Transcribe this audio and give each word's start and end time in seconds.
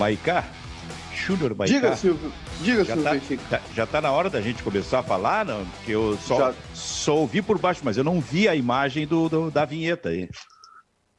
Maicá, 0.00 0.48
Júnior 1.14 1.54
Maicá. 1.54 1.74
Diga, 1.74 1.94
Silvio. 1.94 2.32
Diga, 2.62 2.84
já 2.86 2.96
Silvio 2.96 3.38
tá, 3.50 3.58
tá, 3.58 3.62
já 3.74 3.86
tá 3.86 4.00
na 4.00 4.10
hora 4.10 4.30
da 4.30 4.40
gente 4.40 4.62
começar 4.62 5.00
a 5.00 5.02
falar, 5.02 5.44
não? 5.44 5.62
Porque 5.66 5.92
eu 5.92 6.16
só, 6.16 6.38
já... 6.38 6.54
só 6.72 7.16
ouvi 7.18 7.42
por 7.42 7.58
baixo, 7.58 7.82
mas 7.84 7.98
eu 7.98 8.04
não 8.04 8.18
vi 8.18 8.48
a 8.48 8.54
imagem 8.54 9.06
do, 9.06 9.28
do 9.28 9.50
da 9.50 9.66
vinheta 9.66 10.08
aí. 10.08 10.30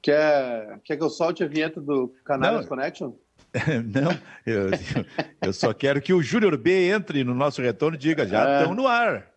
Quer, 0.02 0.79
quer 0.83 0.97
que 0.97 1.03
eu 1.03 1.11
solte 1.11 1.43
a 1.43 1.47
vinheta 1.47 1.79
do 1.79 2.11
Canais 2.25 2.65
Connection? 2.65 3.13
Não, 3.93 4.17
eu, 4.45 4.70
eu, 5.41 5.52
só 5.52 5.73
quero 5.73 6.02
que 6.02 6.13
o 6.13 6.23
Júnior 6.23 6.57
B 6.57 6.89
entre 6.89 7.21
no 7.23 7.35
nosso 7.35 7.61
retorno 7.61 7.98
e 7.98 7.99
diga, 7.99 8.25
já 8.25 8.59
estão 8.59 8.71
é. 8.71 8.75
no 8.75 8.88
ar. 8.88 9.27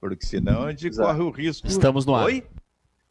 Porque 0.00 0.26
senão 0.26 0.64
a 0.64 0.70
gente 0.70 0.88
Exato. 0.88 1.08
corre 1.08 1.22
o 1.22 1.30
risco. 1.30 1.68
Estamos 1.68 2.04
no 2.04 2.14
ar. 2.14 2.24
Oi? 2.24 2.44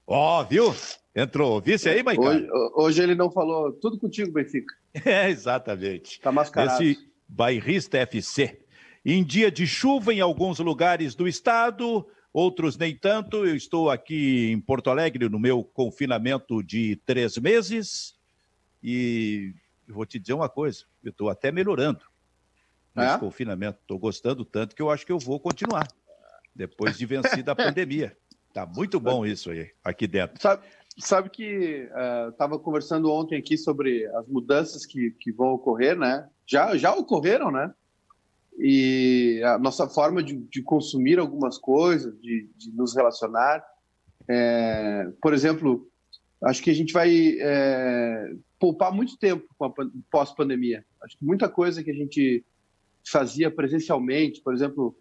Ó, 0.06 0.42
oh, 0.42 0.46
viu? 0.46 0.76
Entrou. 1.16 1.62
Visse 1.62 1.90
aí, 1.90 2.02
Maicon? 2.02 2.26
Hoje, 2.26 2.48
hoje, 2.76 3.04
ele 3.04 3.16
não 3.16 3.30
falou 3.30 3.72
tudo 3.74 3.98
contigo, 4.00 4.32
Benfica. 4.32 4.74
É, 5.06 5.30
exatamente. 5.30 6.20
Tá 6.20 6.32
mascarado. 6.32 6.84
Esse 6.84 7.00
bairrista 7.28 7.98
FC. 8.00 8.60
Em 9.06 9.24
dia 9.24 9.50
de 9.50 9.66
chuva 9.66 10.14
em 10.14 10.20
alguns 10.20 10.60
lugares 10.60 11.16
do 11.16 11.28
estado, 11.28 12.06
outros 12.34 12.78
nem 12.78 12.96
tanto. 12.96 13.46
Eu 13.46 13.56
estou 13.56 13.90
aqui 13.90 14.52
em 14.52 14.60
Porto 14.60 14.90
Alegre 14.90 15.30
no 15.30 15.40
meu 15.40 15.64
confinamento 15.64 16.62
de 16.62 16.98
três 17.06 17.38
meses 17.38 18.16
e 18.84 19.54
vou 19.88 20.06
te 20.06 20.20
dizer 20.20 20.34
uma 20.34 20.50
coisa, 20.50 20.86
eu 21.04 21.12
estou 21.12 21.30
até 21.30 21.52
melhorando 21.52 22.02
nesse 22.96 23.16
é? 23.16 23.18
confinamento. 23.18 23.80
Estou 23.82 23.98
gostando 23.98 24.44
tanto 24.44 24.76
que 24.76 24.82
eu 24.82 24.90
acho 24.90 25.06
que 25.06 25.12
eu 25.12 25.20
vou 25.20 25.40
continuar 25.40 25.88
depois 26.56 26.98
de 26.98 27.06
vencida 27.06 27.54
a 27.54 27.56
pandemia. 27.56 28.16
Tá 28.54 28.66
muito 28.66 29.00
bom 29.00 29.26
isso 29.26 29.50
aí, 29.50 29.72
aqui 29.84 30.06
dentro. 30.08 30.42
Sabe, 30.42 30.64
sabe 30.98 31.30
que 31.30 31.90
estava 32.30 32.56
uh, 32.56 32.60
conversando 32.60 33.12
ontem 33.12 33.38
aqui 33.38 33.58
sobre 33.58 34.06
as 34.16 34.28
mudanças 34.28 34.86
que, 34.86 35.12
que 35.20 35.32
vão 35.32 35.54
ocorrer, 35.54 35.98
né? 35.98 36.28
Já, 36.46 36.76
já 36.76 36.94
ocorreram, 36.94 37.52
né? 37.52 37.74
E 38.58 39.42
a 39.46 39.58
nossa 39.58 39.88
forma 39.88 40.22
de, 40.22 40.36
de 40.36 40.62
consumir 40.62 41.18
algumas 41.20 41.58
coisas, 41.58 42.20
de, 42.20 42.50
de 42.56 42.72
nos 42.72 42.96
relacionar. 42.96 43.64
É, 44.28 45.10
por 45.22 45.34
exemplo, 45.34 45.90
acho 46.44 46.62
que 46.62 46.70
a 46.70 46.74
gente 46.74 46.94
vai 46.94 47.38
é, 47.40 48.34
poupar 48.60 48.92
muito 48.92 49.18
tempo 49.18 49.48
pós-pandemia. 50.12 50.86
Acho 51.02 51.18
que 51.18 51.26
muita 51.26 51.50
coisa 51.50 51.84
que 51.84 51.92
a 51.92 51.96
gente 51.96 52.46
fazia 53.10 53.50
presencialmente, 53.50 54.42
por 54.42 54.54
exemplo, 54.54 54.96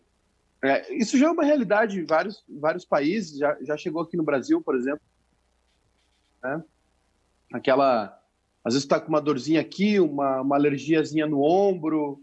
é, 0.62 0.94
isso 0.94 1.18
já 1.18 1.26
é 1.26 1.30
uma 1.30 1.44
realidade 1.44 1.98
em 1.98 2.04
vários, 2.04 2.44
vários 2.48 2.84
países, 2.84 3.38
já, 3.38 3.56
já 3.62 3.76
chegou 3.76 4.02
aqui 4.02 4.16
no 4.16 4.22
Brasil, 4.22 4.60
por 4.62 4.76
exemplo. 4.76 5.00
Né? 6.42 6.62
Aquela. 7.52 8.18
Às 8.62 8.74
vezes 8.74 8.84
está 8.84 9.00
com 9.00 9.08
uma 9.08 9.20
dorzinha 9.20 9.60
aqui, 9.60 9.98
uma, 9.98 10.42
uma 10.42 10.56
alergiazinha 10.56 11.26
no 11.26 11.42
ombro, 11.42 12.22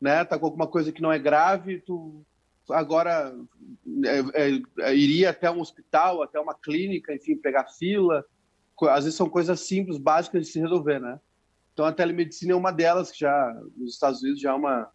né? 0.00 0.24
Tá 0.24 0.38
com 0.38 0.46
alguma 0.46 0.66
coisa 0.66 0.90
que 0.90 1.00
não 1.00 1.12
é 1.12 1.18
grave, 1.18 1.80
tu 1.80 2.24
agora 2.68 3.32
é, 4.04 4.46
é, 4.48 4.62
é 4.80 4.96
iria 4.96 5.30
até 5.30 5.48
um 5.48 5.60
hospital, 5.60 6.22
até 6.22 6.40
uma 6.40 6.54
clínica, 6.54 7.14
enfim, 7.14 7.36
pegar 7.36 7.68
fila. 7.68 8.24
Às 8.90 9.04
vezes 9.04 9.16
são 9.16 9.28
coisas 9.28 9.60
simples, 9.60 9.96
básicas 9.96 10.46
de 10.46 10.52
se 10.52 10.60
resolver, 10.60 10.98
né? 10.98 11.20
Então 11.72 11.86
a 11.86 11.92
telemedicina 11.92 12.52
é 12.52 12.56
uma 12.56 12.72
delas 12.72 13.10
que 13.10 13.20
já 13.20 13.54
nos 13.76 13.92
Estados 13.92 14.22
Unidos 14.22 14.40
já 14.40 14.50
é 14.50 14.54
uma 14.54 14.90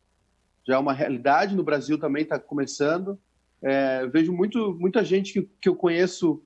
já 0.68 0.76
é 0.76 0.78
uma 0.78 0.94
realidade, 0.94 1.56
no 1.56 1.64
Brasil 1.64 1.98
também 1.98 2.24
está 2.24 2.38
começando. 2.40 3.20
É, 3.62 4.06
vejo 4.08 4.32
muito, 4.32 4.76
muita 4.80 5.04
gente 5.04 5.34
que, 5.34 5.50
que 5.60 5.70
eu 5.70 5.76
conheço 5.76 6.44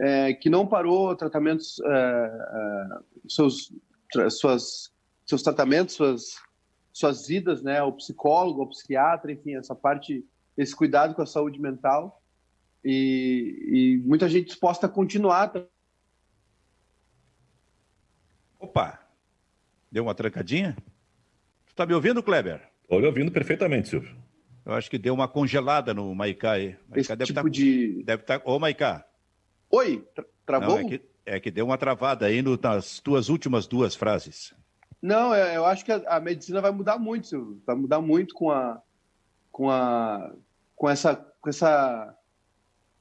é, 0.00 0.34
que 0.34 0.50
não 0.50 0.66
parou 0.66 1.14
tratamentos, 1.16 1.80
é, 1.80 1.88
é 1.88 2.98
seus, 3.28 3.72
tra, 4.10 4.28
suas, 4.30 4.92
seus 5.24 5.42
tratamentos, 5.42 5.94
suas, 5.94 6.36
suas 6.92 7.26
vidas, 7.26 7.62
né, 7.62 7.82
o 7.82 7.92
psicólogo, 7.92 8.62
o 8.62 8.68
psiquiatra, 8.68 9.32
enfim, 9.32 9.56
essa 9.56 9.74
parte, 9.74 10.24
esse 10.56 10.74
cuidado 10.74 11.14
com 11.14 11.22
a 11.22 11.26
saúde 11.26 11.60
mental. 11.60 12.22
E, 12.84 14.00
e 14.02 14.06
muita 14.06 14.28
gente 14.28 14.46
disposta 14.46 14.86
a 14.86 14.90
continuar. 14.90 15.52
Opa, 18.58 19.00
deu 19.90 20.02
uma 20.02 20.14
trancadinha? 20.14 20.76
Tu 21.66 21.74
tá 21.74 21.86
me 21.86 21.94
ouvindo, 21.94 22.22
Kleber? 22.22 22.60
Estou 22.82 23.00
lhe 23.00 23.06
ouvindo 23.06 23.32
perfeitamente, 23.32 23.88
Silvio. 23.88 24.14
Eu 24.66 24.72
acho 24.74 24.90
que 24.90 24.98
deu 24.98 25.14
uma 25.14 25.28
congelada 25.28 25.92
no 25.92 26.14
Maicá 26.14 26.52
aí. 26.52 26.76
Maicá 26.88 27.00
Esse 27.00 27.16
deve 27.16 27.26
tipo 27.26 27.42
tá, 27.42 27.48
de... 27.48 28.02
Deve 28.04 28.22
estar... 28.22 28.38
Tá... 28.38 28.50
Ô, 28.50 28.58
Maicá. 28.58 29.04
Oi, 29.74 30.06
tra 30.14 30.24
travou? 30.46 30.76
Não, 30.76 30.78
é, 30.78 30.84
que, 30.84 31.02
é, 31.26 31.40
que, 31.40 31.50
deu 31.50 31.64
uma 31.64 31.76
travada 31.76 32.26
aí 32.26 32.42
no, 32.42 32.56
nas 32.60 33.00
tuas 33.00 33.28
últimas 33.28 33.66
duas 33.66 33.94
frases. 33.94 34.54
Não, 35.02 35.34
eu, 35.34 35.46
eu 35.46 35.64
acho 35.64 35.84
que 35.84 35.92
a, 35.92 36.02
a, 36.06 36.20
medicina 36.20 36.60
vai 36.60 36.70
mudar 36.70 36.98
muito, 36.98 37.26
Silvio. 37.26 37.60
Vai 37.66 37.74
mudar 37.74 38.00
muito 38.00 38.34
com 38.34 38.50
a... 38.50 38.80
Com 39.50 39.70
a... 39.70 40.32
Com 40.76 40.88
essa... 40.88 41.16
Com 41.40 41.50
essa... 41.50 42.16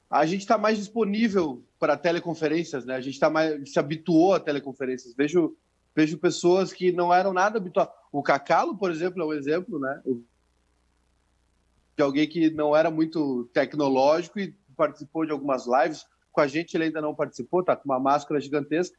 A 0.09 0.25
gente 0.25 0.41
está 0.41 0.57
mais 0.57 0.77
disponível 0.77 1.63
para 1.79 1.97
teleconferências, 1.97 2.85
né? 2.85 2.95
A 2.95 3.01
gente 3.01 3.19
tá 3.19 3.29
mais, 3.29 3.71
se 3.71 3.79
habituou 3.79 4.33
a 4.33 4.39
teleconferências. 4.39 5.15
Vejo 5.15 5.55
vejo 5.95 6.17
pessoas 6.17 6.73
que 6.73 6.91
não 6.91 7.13
eram 7.13 7.33
nada 7.33 7.57
habituadas. 7.57 7.93
O 8.11 8.23
Cacalo, 8.23 8.77
por 8.77 8.91
exemplo, 8.91 9.21
é 9.21 9.25
um 9.25 9.33
exemplo, 9.33 9.79
né? 9.79 10.01
De 11.95 12.03
alguém 12.03 12.27
que 12.27 12.49
não 12.49 12.75
era 12.75 12.89
muito 12.89 13.45
tecnológico 13.53 14.39
e 14.39 14.55
participou 14.75 15.25
de 15.25 15.31
algumas 15.31 15.65
lives. 15.67 16.05
Com 16.33 16.41
a 16.41 16.47
gente 16.47 16.75
ele 16.75 16.85
ainda 16.85 16.99
não 16.99 17.15
participou, 17.15 17.63
tá 17.63 17.75
com 17.75 17.85
uma 17.85 17.99
máscara 17.99 18.41
gigantesca, 18.41 18.97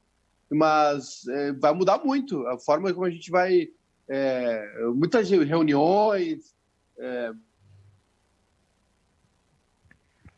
mas 0.50 1.27
é, 1.28 1.53
vai 1.53 1.75
mudar 1.75 1.99
muito 1.99 2.47
a 2.47 2.59
forma 2.59 2.93
como 2.95 3.05
a 3.05 3.11
gente 3.11 3.31
vai. 3.31 3.69
É, 4.09 4.87
muitas 4.95 5.28
reuniões. 5.28 6.55
É... 6.97 7.33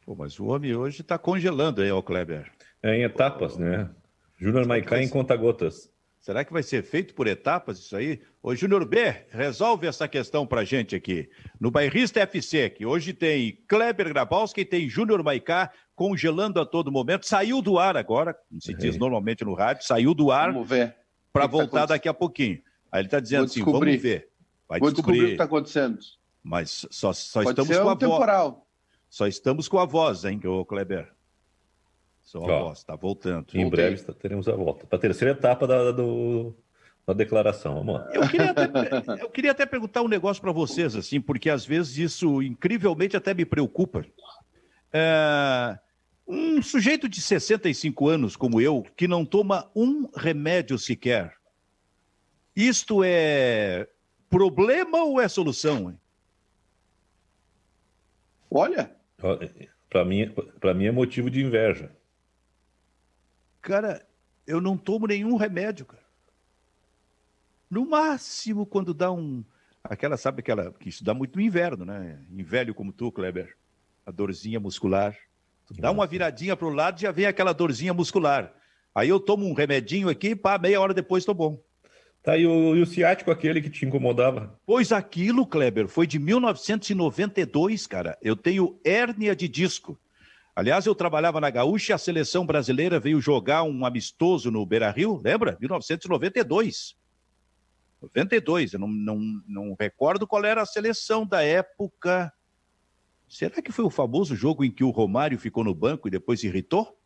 Pô, 0.05 0.15
mas 0.15 0.41
o 0.41 0.47
homem 0.47 0.75
hoje 0.75 1.03
está 1.03 1.19
congelando 1.19 1.83
aí, 1.83 1.91
ó, 1.91 2.01
Kleber. 2.01 2.51
É 2.83 2.97
em 2.97 3.03
etapas, 3.03 3.57
né? 3.57 3.91
Júnior 4.39 4.67
Maicá 4.67 5.03
em 5.03 5.09
conta-gotas. 5.09 5.91
Será 6.27 6.45
que 6.45 6.53
vai 6.53 6.63
ser 6.63 6.83
feito 6.83 7.15
por 7.15 7.29
etapas 7.29 7.79
isso 7.79 7.97
aí? 7.97 8.21
Ô, 8.43 8.53
Júnior 8.53 8.85
B, 8.85 9.27
resolve 9.31 9.87
essa 9.87 10.09
questão 10.09 10.45
pra 10.45 10.65
gente 10.65 10.97
aqui. 10.97 11.31
No 11.61 11.71
Bairrista 11.71 12.19
FC, 12.21 12.71
que 12.71 12.85
hoje 12.85 13.13
tem 13.13 13.63
Kleber 13.69 14.09
Grabowski 14.09 14.63
e 14.63 14.65
tem 14.65 14.89
Júnior 14.89 15.23
Maicá 15.23 15.71
congelando 15.97 16.61
a 16.61 16.67
todo 16.67 16.93
momento. 16.93 17.27
Saiu 17.27 17.61
do 17.61 17.79
ar 17.79 17.97
agora, 17.97 18.35
como 18.35 18.61
se 18.61 18.75
diz 18.75 18.97
normalmente 18.97 19.45
no 19.45 19.55
rádio, 19.55 19.85
saiu 19.85 20.15
do 20.15 20.31
ar 20.31 20.55
para 21.33 21.47
voltar 21.47 21.81
tá 21.81 21.87
daqui 21.87 22.09
a 22.09 22.15
pouquinho. 22.15 22.61
Aí 22.93 23.01
ele 23.01 23.09
está 23.09 23.19
dizendo 23.19 23.47
assim, 23.47 23.65
vamos 23.65 24.01
ver. 24.01 24.29
Vai 24.69 24.79
Vou 24.79 24.91
descobrir, 24.91 24.93
descobrir 24.93 25.21
o 25.21 25.27
que 25.27 25.33
está 25.33 25.45
acontecendo. 25.45 25.99
Mas 26.43 26.87
só, 26.91 27.13
só 27.13 27.43
estamos 27.43 27.77
com 27.77 27.89
a 27.89 27.95
voz. 27.95 28.55
Só 29.09 29.27
estamos 29.27 29.69
com 29.69 29.79
a 29.79 29.85
voz, 29.87 30.25
hein, 30.25 30.41
ô 30.45 30.65
Kleber? 30.65 31.11
Só 32.23 32.45
a 32.45 32.59
voz, 32.59 32.79
está 32.79 32.95
voltando. 32.95 33.47
Em 33.55 33.63
Voltei. 33.63 33.91
breve 33.91 34.03
teremos 34.15 34.49
a 34.49 34.53
volta. 34.53 34.87
Para 34.87 34.99
a 34.99 35.01
terceira 35.01 35.33
etapa 35.33 35.67
da, 35.67 35.93
do, 35.93 36.55
da 37.07 37.15
declaração. 37.15 37.77
Vamos 37.77 37.95
lá. 37.95 38.11
Eu 38.13 38.29
queria 38.29 38.51
até, 38.51 38.63
eu 39.23 39.31
queria 39.31 39.51
até 39.53 39.65
perguntar 39.65 40.03
um 40.03 40.09
negócio 40.09 40.43
para 40.43 40.53
vocês, 40.53 40.95
assim, 40.95 41.21
porque 41.21 41.49
às 41.49 41.65
vezes 41.65 41.97
isso 41.97 42.43
incrivelmente 42.43 43.17
até 43.17 43.33
me 43.33 43.45
preocupa. 43.45 44.05
É, 44.93 45.79
um 46.27 46.61
sujeito 46.61 47.09
de 47.09 47.21
65 47.21 48.09
anos 48.09 48.37
como 48.37 48.61
eu, 48.61 48.85
que 48.97 49.07
não 49.07 49.25
toma 49.25 49.71
um 49.75 50.09
remédio 50.15 50.79
sequer, 50.79 51.37
isto 52.55 53.05
é 53.05 53.89
problema 54.29 55.05
ou 55.05 55.21
é 55.21 55.29
solução? 55.29 55.91
Hein? 55.91 56.01
Olha. 58.51 58.97
Para 59.89 60.05
mim, 60.05 60.33
mim 60.75 60.85
é 60.87 60.91
motivo 60.91 61.31
de 61.31 61.43
inveja. 61.43 61.95
Cara, 63.61 64.07
eu 64.47 64.61
não 64.61 64.77
tomo 64.77 65.07
nenhum 65.07 65.37
remédio, 65.37 65.87
cara. 65.87 66.05
No 67.71 67.85
máximo, 67.87 68.65
quando 68.65 68.95
dá 68.95 69.11
um. 69.11 69.45
Aquela, 69.83 70.17
sabe 70.17 70.41
aquela. 70.41 70.73
Que 70.73 70.89
isso 70.89 71.05
dá 71.05 71.13
muito 71.13 71.37
no 71.37 71.43
inverno, 71.43 71.85
né? 71.85 72.25
Em 72.31 72.43
velho 72.43 72.75
como 72.75 72.93
tu, 72.93 73.11
Kleber. 73.11 73.57
A 74.05 74.11
dorzinha 74.11 74.61
muscular. 74.61 75.17
Tu 75.67 75.75
dá 75.81 75.91
uma 75.91 76.07
viradinha 76.07 76.57
para 76.57 76.67
o 76.67 76.73
lado 76.73 77.01
já 77.01 77.11
vem 77.11 77.27
aquela 77.27 77.53
dorzinha 77.53 77.93
muscular. 77.93 78.53
Aí 78.95 79.09
eu 79.09 79.21
tomo 79.21 79.47
um 79.47 79.53
remedinho 79.53 80.09
aqui, 80.09 80.35
pá, 80.35 80.59
meia 80.59 80.81
hora 80.81 80.95
depois 80.95 81.23
estou 81.23 81.35
bom. 81.35 81.61
Tá, 82.23 82.37
e 82.37 82.47
o, 82.47 82.75
e 82.75 82.83
o 82.83 82.87
ciático 82.87 83.31
aquele 83.31 83.61
que 83.61 83.71
te 83.71 83.85
incomodava? 83.85 84.59
Pois 84.67 84.91
aquilo, 84.91 85.47
Kleber, 85.47 85.87
foi 85.87 86.07
de 86.07 86.19
1992, 86.19 87.87
cara. 87.87 88.19
Eu 88.21 88.35
tenho 88.35 88.81
hérnia 88.85 89.35
de 89.37 89.47
disco. 89.47 89.99
Aliás, 90.55 90.87
eu 90.87 90.95
trabalhava 90.95 91.41
na 91.41 91.51
Gaúcha 91.51 91.93
e 91.93 91.95
a 91.95 91.99
seleção 91.99 92.47
brasileira 92.47 92.99
veio 92.99 93.21
jogar 93.21 93.63
um 93.63 93.85
amistoso 93.85 94.51
no 94.51 94.65
Beira 94.65 94.91
Rio, 94.91 95.21
lembra? 95.23 95.57
1992. 95.61 96.97
92, 98.01 98.73
eu 98.73 98.81
não, 98.81 98.89
não, 98.89 99.21
não 99.47 99.77
recordo 99.79 100.27
qual 100.27 100.45
era 100.45 100.63
a 100.63 100.67
seleção 100.67 101.27
da 101.27 101.43
época. 101.43 102.33
Será 103.29 103.61
que 103.61 103.73
foi 103.73 103.85
o 103.85 103.91
famoso 103.91 104.37
jogo 104.37 104.65
em 104.65 104.71
que 104.71 104.85
o 104.85 104.91
Romário 104.91 105.39
ficou 105.39 105.65
no 105.65 105.75
banco 105.75 106.07
e 106.09 106.11
depois 106.11 106.41
se 106.41 106.47
irritou? 106.47 106.97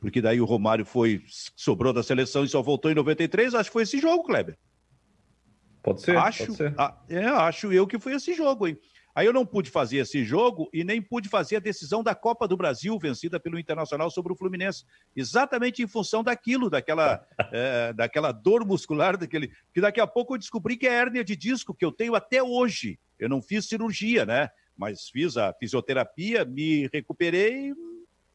Porque 0.00 0.20
daí 0.20 0.40
o 0.40 0.44
Romário 0.44 0.84
foi, 0.84 1.22
sobrou 1.56 1.92
da 1.92 2.02
seleção 2.02 2.44
e 2.44 2.48
só 2.48 2.60
voltou 2.62 2.90
em 2.90 2.94
93? 2.94 3.54
Acho 3.54 3.70
que 3.70 3.72
foi 3.72 3.82
esse 3.84 3.98
jogo, 3.98 4.24
Kleber. 4.24 4.56
Pode 5.82 6.00
ser. 6.02 6.16
Acho, 6.16 6.46
pode 6.46 6.56
ser. 6.56 6.74
a- 6.78 7.02
é, 7.08 7.24
acho 7.26 7.72
eu 7.72 7.86
que 7.86 7.98
foi 7.98 8.14
esse 8.14 8.34
jogo, 8.34 8.66
hein? 8.66 8.78
Aí 9.14 9.26
eu 9.26 9.32
não 9.32 9.46
pude 9.46 9.70
fazer 9.70 9.98
esse 9.98 10.24
jogo 10.24 10.68
e 10.72 10.82
nem 10.82 11.00
pude 11.00 11.28
fazer 11.28 11.56
a 11.56 11.60
decisão 11.60 12.02
da 12.02 12.16
Copa 12.16 12.48
do 12.48 12.56
Brasil, 12.56 12.98
vencida 12.98 13.38
pelo 13.38 13.58
Internacional 13.58 14.10
sobre 14.10 14.32
o 14.32 14.36
Fluminense. 14.36 14.84
Exatamente 15.14 15.82
em 15.82 15.86
função 15.86 16.24
daquilo, 16.24 16.68
daquela, 16.68 17.24
é, 17.52 17.92
daquela 17.92 18.32
dor 18.32 18.66
muscular, 18.66 19.16
daquele. 19.16 19.52
Que 19.72 19.80
daqui 19.80 20.00
a 20.00 20.06
pouco 20.06 20.34
eu 20.34 20.38
descobri 20.38 20.76
que 20.76 20.86
é 20.88 20.92
hérnia 20.92 21.22
de 21.22 21.36
disco, 21.36 21.72
que 21.72 21.84
eu 21.84 21.92
tenho 21.92 22.16
até 22.16 22.42
hoje. 22.42 22.98
Eu 23.16 23.28
não 23.28 23.40
fiz 23.40 23.66
cirurgia, 23.66 24.26
né? 24.26 24.50
Mas 24.76 25.08
fiz 25.08 25.36
a 25.36 25.52
fisioterapia, 25.52 26.44
me 26.44 26.88
recuperei, 26.92 27.72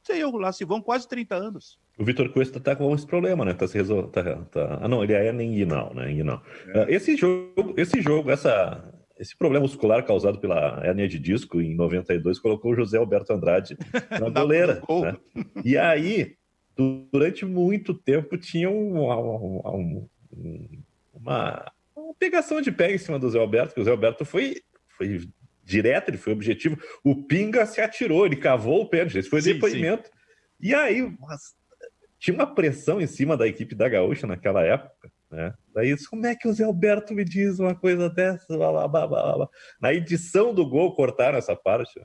sei 0.04 0.24
eu, 0.24 0.32
lá 0.38 0.52
se 0.52 0.64
vão 0.66 0.82
quase 0.82 1.08
30 1.08 1.36
anos. 1.36 1.78
O 1.98 2.04
Vitor 2.06 2.30
Cuesta 2.32 2.60
tá 2.60 2.76
com 2.76 2.94
esse 2.96 3.06
problema, 3.06 3.44
né? 3.44 3.54
Tá 3.54 3.68
se 3.68 3.78
resol... 3.78 4.08
tá, 4.08 4.24
tá... 4.46 4.80
Ah, 4.82 4.88
não, 4.88 5.04
ele 5.04 5.14
é 5.14 5.30
inguinal, 5.34 5.94
né? 5.94 6.10
Inguinal. 6.12 6.42
Ah, 6.74 6.86
Esse 6.88 7.18
jogo, 7.18 7.74
esse 7.76 8.02
jogo, 8.02 8.32
essa, 8.32 8.90
esse 9.20 9.38
problema 9.38 9.64
muscular 9.64 10.06
causado 10.06 10.40
pela 10.40 10.82
hernia 10.86 11.10
de 11.10 11.20
disco 11.20 11.60
em 11.60 11.76
92 11.76 12.40
colocou 12.40 12.72
o 12.72 12.76
José 12.76 12.98
Alberto 12.98 13.34
Andrade 13.34 13.78
na 14.18 14.30
goleira. 14.32 14.82
né? 15.04 15.18
E 15.66 15.78
aí, 15.78 16.36
du- 16.78 17.06
durante 17.12 17.46
muito 17.46 17.94
tempo, 17.94 18.38
tinha 18.38 18.70
um- 18.70 18.98
um- 19.12 20.10
um- 20.34 20.70
uma, 21.14 21.70
uma 21.94 22.14
pegação 22.18 22.62
de 22.62 22.72
pé 22.72 22.96
em 22.96 22.98
cima 22.98 23.20
do 23.20 23.30
Zé 23.30 23.40
Alberto, 23.40 23.74
que 23.76 23.82
o 23.82 23.84
Zé 23.84 23.92
Alberto 23.92 24.24
foi, 24.24 24.56
foi 24.98 25.28
direto, 25.70 26.10
ele 26.10 26.18
foi 26.18 26.34
objetivo. 26.34 26.78
O 27.04 27.24
Pinga 27.24 27.66
se 27.66 27.80
atirou, 27.80 28.26
ele 28.26 28.36
cavou 28.36 28.82
o 28.82 28.90
pênalti, 28.90 29.18
esse 29.18 29.30
foi 29.30 29.42
Sim, 29.42 29.54
depoimento. 29.54 30.10
E 30.60 30.74
aí, 30.74 31.02
mas, 31.20 31.56
tinha 32.18 32.36
uma 32.36 32.54
pressão 32.54 33.00
em 33.00 33.08
cima 33.08 33.38
da 33.38 33.48
equipe 33.48 33.76
da 33.76 33.88
Gaúcha 33.88 34.28
naquela 34.28 34.64
época, 34.64 35.12
né? 35.32 35.54
Daí, 35.74 35.96
como 36.10 36.26
é 36.26 36.36
que 36.36 36.48
o 36.48 36.54
Zé 36.54 36.64
Alberto 36.64 37.14
me 37.14 37.24
diz 37.24 37.60
uma 37.60 37.76
coisa 37.76 38.10
dessa? 38.10 38.46
Blá, 38.58 38.72
blá, 38.72 38.88
blá, 38.88 39.08
blá, 39.08 39.36
blá. 39.38 39.50
Na 39.80 39.94
edição 39.94 40.54
do 40.54 40.68
gol, 40.68 40.96
cortaram 40.96 41.38
essa 41.38 41.56
parte. 41.56 42.02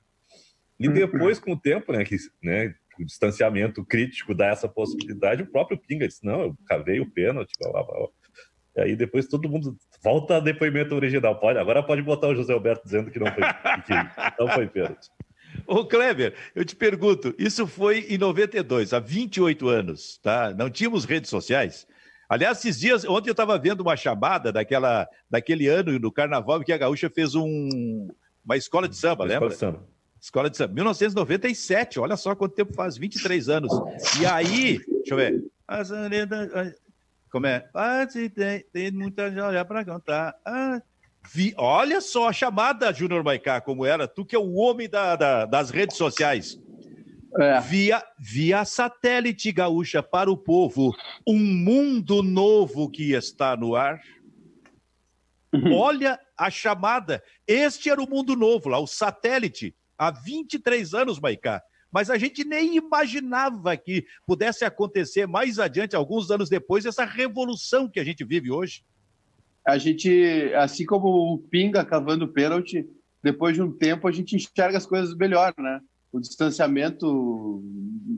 E 0.78 0.88
depois, 0.88 1.38
com 1.38 1.52
o 1.52 1.60
tempo, 1.60 1.93
né, 1.93 2.05
que, 2.05 2.17
né, 2.43 2.75
o 2.99 3.05
distanciamento 3.05 3.84
crítico 3.84 4.34
dá 4.34 4.46
essa 4.46 4.69
possibilidade, 4.69 5.43
o 5.43 5.50
próprio 5.50 5.78
Pinga 5.78 6.06
disse, 6.06 6.25
não, 6.25 6.43
eu 6.43 6.56
cavei 6.67 7.00
o 7.00 7.10
pênalti, 7.10 7.50
blá, 7.58 7.72
blá, 7.72 7.82
blá. 7.82 8.08
E 8.76 8.81
aí 8.81 8.97
depois 8.97 9.26
todo 9.26 9.49
mundo 9.49 9.76
volta 10.03 10.37
ao 10.37 10.41
depoimento 10.41 10.94
original. 10.94 11.38
Pode, 11.38 11.59
agora 11.59 11.82
pode 11.82 12.03
botar 12.03 12.29
o 12.29 12.35
José 12.35 12.53
Alberto 12.53 12.85
dizendo 12.85 13.11
que 13.11 13.19
não 13.19 13.26
foi, 13.26 13.43
que 13.87 14.43
não 14.43 14.49
foi 14.49 14.67
pênalti. 14.67 15.09
Ô, 15.67 15.85
Kleber, 15.85 16.35
eu 16.55 16.65
te 16.65 16.75
pergunto, 16.75 17.35
isso 17.38 17.67
foi 17.67 18.00
em 18.09 18.19
92, 18.19 18.93
há 18.93 18.99
28 18.99 19.69
anos, 19.69 20.19
tá? 20.23 20.53
Não 20.53 20.69
tínhamos 20.69 21.05
redes 21.05 21.31
sociais. 21.31 21.87
Aliás, 22.29 22.59
esses 22.59 22.81
dias, 22.81 23.05
ontem 23.05 23.29
eu 23.29 23.32
estava 23.32 23.59
vendo 23.59 23.81
uma 23.81 23.97
chamada 23.97 24.50
daquela, 24.50 25.06
daquele 25.31 25.69
ano 25.69 25.99
no 25.99 26.11
Carnaval 26.11 26.61
que 26.61 26.73
a 26.73 26.79
Gaúcha 26.79 27.09
fez 27.09 27.35
um, 27.35 28.09
uma 28.44 28.56
escola 28.56 28.88
de 28.88 28.97
samba, 28.97 29.25
Escola 29.25 29.29
lembra? 29.29 29.49
de 29.50 29.56
samba. 29.56 29.82
Escola 30.20 30.50
de 30.50 30.56
samba, 30.56 30.75
1997, 30.75 32.00
olha 32.00 32.17
só 32.17 32.35
quanto 32.35 32.55
tempo 32.55 32.75
faz, 32.75 32.97
23 32.97 33.49
anos. 33.49 33.73
E 34.20 34.27
aí, 34.27 34.81
deixa 34.87 35.12
eu 35.12 35.17
ver. 35.17 35.44
Como 37.34 37.48
é? 37.48 37.69
Ah, 37.75 38.06
se 38.08 38.31
tem, 38.31 38.64
tem 38.72 38.92
muita 38.92 39.28
joia 39.28 39.64
para 39.64 39.84
cantar. 39.84 40.36
Ah, 40.46 40.81
vi- 41.32 41.52
olha 41.58 42.00
só 42.00 42.28
a 42.28 42.32
chamada, 42.32 42.92
Júnior 42.94 43.25
Maicá, 43.25 43.60
como 43.60 43.84
era. 43.84 44.06
Tu 44.06 44.25
que 44.25 44.36
é 44.36 44.38
o 44.38 44.52
homem 44.54 44.88
da- 44.88 45.16
da- 45.16 45.44
das 45.44 45.69
redes 45.70 45.96
sociais. 45.96 46.56
É, 47.36 47.58
Via, 47.58 48.00
via 48.20 48.64
satélite 48.64 49.50
gaúcha 49.50 50.00
para 50.00 50.31
o 50.31 50.36
povo, 50.36 50.94
um 51.26 51.36
mundo 51.40 52.22
novo 52.22 52.88
que 52.88 53.14
está 53.14 53.56
no 53.56 53.75
ar. 53.75 54.00
Olha 55.72 56.20
a 56.38 56.48
chamada. 56.50 57.20
Este 57.48 57.90
era 57.90 58.00
o 58.00 58.08
mundo 58.08 58.36
novo 58.36 58.69
lá, 58.69 58.78
o 58.78 58.86
satélite, 58.86 59.75
há 59.98 60.12
23 60.12 60.94
anos, 60.94 61.19
Maicá. 61.19 61.60
Mas 61.94 62.11
a 62.11 62.19
gente 62.19 62.43
nem 62.43 62.76
imaginava 62.76 63.76
que 63.76 64.05
pudesse 64.26 64.64
acontecer 64.64 65.29
mais 65.29 65.61
adiante, 65.61 65.94
alguns 65.94 66.29
anos 66.29 66.49
depois, 66.49 66.85
essa 66.85 67.05
revolução 67.05 67.88
que 67.88 68.00
a 68.00 68.05
gente 68.05 68.25
vive 68.25 68.50
hoje. 68.50 68.82
a 69.64 69.79
gente, 69.79 70.52
assim 70.56 70.85
como 70.85 71.06
o 71.35 71.38
Pinga 71.38 71.85
cavando 71.85 72.26
pênalti, 72.26 72.85
depois 73.23 73.55
de 73.55 73.62
um 73.62 73.70
tempo 73.70 74.08
a 74.08 74.12
gente 74.12 74.35
enxerga 74.35 74.76
as 74.76 74.85
coisas 74.85 75.14
melhor, 75.14 75.55
né? 75.56 75.81
O 76.12 76.19
distanciamento, 76.19 77.62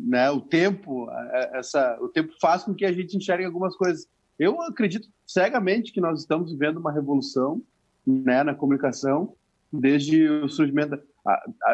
né? 0.07 0.31
O 0.31 0.41
tempo, 0.41 1.09
essa, 1.53 1.99
o 2.01 2.09
tempo 2.09 2.33
faz 2.41 2.65
com 2.65 2.75
que 2.75 2.87
a 2.87 2.93
gente 2.93 3.15
enxergue 3.15 3.45
algumas 3.45 3.77
coisas. 3.77 4.09
Eu 4.39 4.59
acredito 4.63 5.07
cegamente 5.27 5.93
que 5.93 6.01
nós 6.01 6.21
estamos 6.21 6.51
vivendo 6.51 6.79
uma 6.79 6.93
revolução, 6.93 7.63
né? 8.07 8.43
Na 8.43 8.55
comunicação, 8.55 9.35
desde 9.71 10.27
o 10.27 10.49
surgimento. 10.49 10.99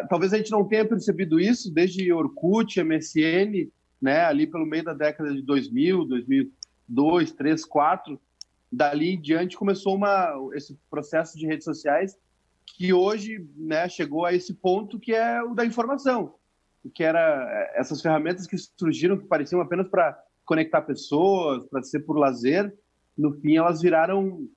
Talvez 0.08 0.32
a 0.32 0.38
gente 0.38 0.50
não 0.50 0.66
tenha 0.66 0.84
percebido 0.84 1.38
isso 1.38 1.72
desde 1.72 2.12
Orkut, 2.12 2.82
MSN, 2.82 3.70
né? 4.00 4.24
Ali 4.24 4.46
pelo 4.46 4.66
meio 4.66 4.84
da 4.84 4.94
década 4.94 5.32
de 5.32 5.42
2000, 5.42 6.04
2002, 6.06 6.52
2003, 6.88 7.60
2004 7.60 8.20
dali 8.72 9.14
em 9.14 9.20
diante 9.20 9.56
começou 9.56 9.94
uma, 9.94 10.32
esse 10.54 10.78
processo 10.90 11.38
de 11.38 11.46
redes 11.46 11.64
sociais 11.64 12.18
que 12.64 12.92
hoje 12.92 13.46
né, 13.54 13.86
chegou 13.88 14.24
a 14.24 14.32
esse 14.32 14.54
ponto 14.54 14.98
que 14.98 15.14
é 15.14 15.42
o 15.42 15.54
da 15.54 15.66
informação, 15.66 16.36
que 16.94 17.04
era 17.04 17.20
eh, 17.20 17.72
essas 17.74 18.00
ferramentas 18.00 18.46
que 18.46 18.56
surgiram 18.56 19.18
que 19.18 19.26
pareciam 19.26 19.60
apenas 19.60 19.88
para 19.88 20.18
conectar 20.44 20.80
pessoas, 20.82 21.66
para 21.66 21.82
ser 21.82 22.00
por 22.00 22.16
lazer, 22.16 22.74
no 23.16 23.34
fim 23.40 23.56
elas 23.56 23.82
viraram 23.82 24.48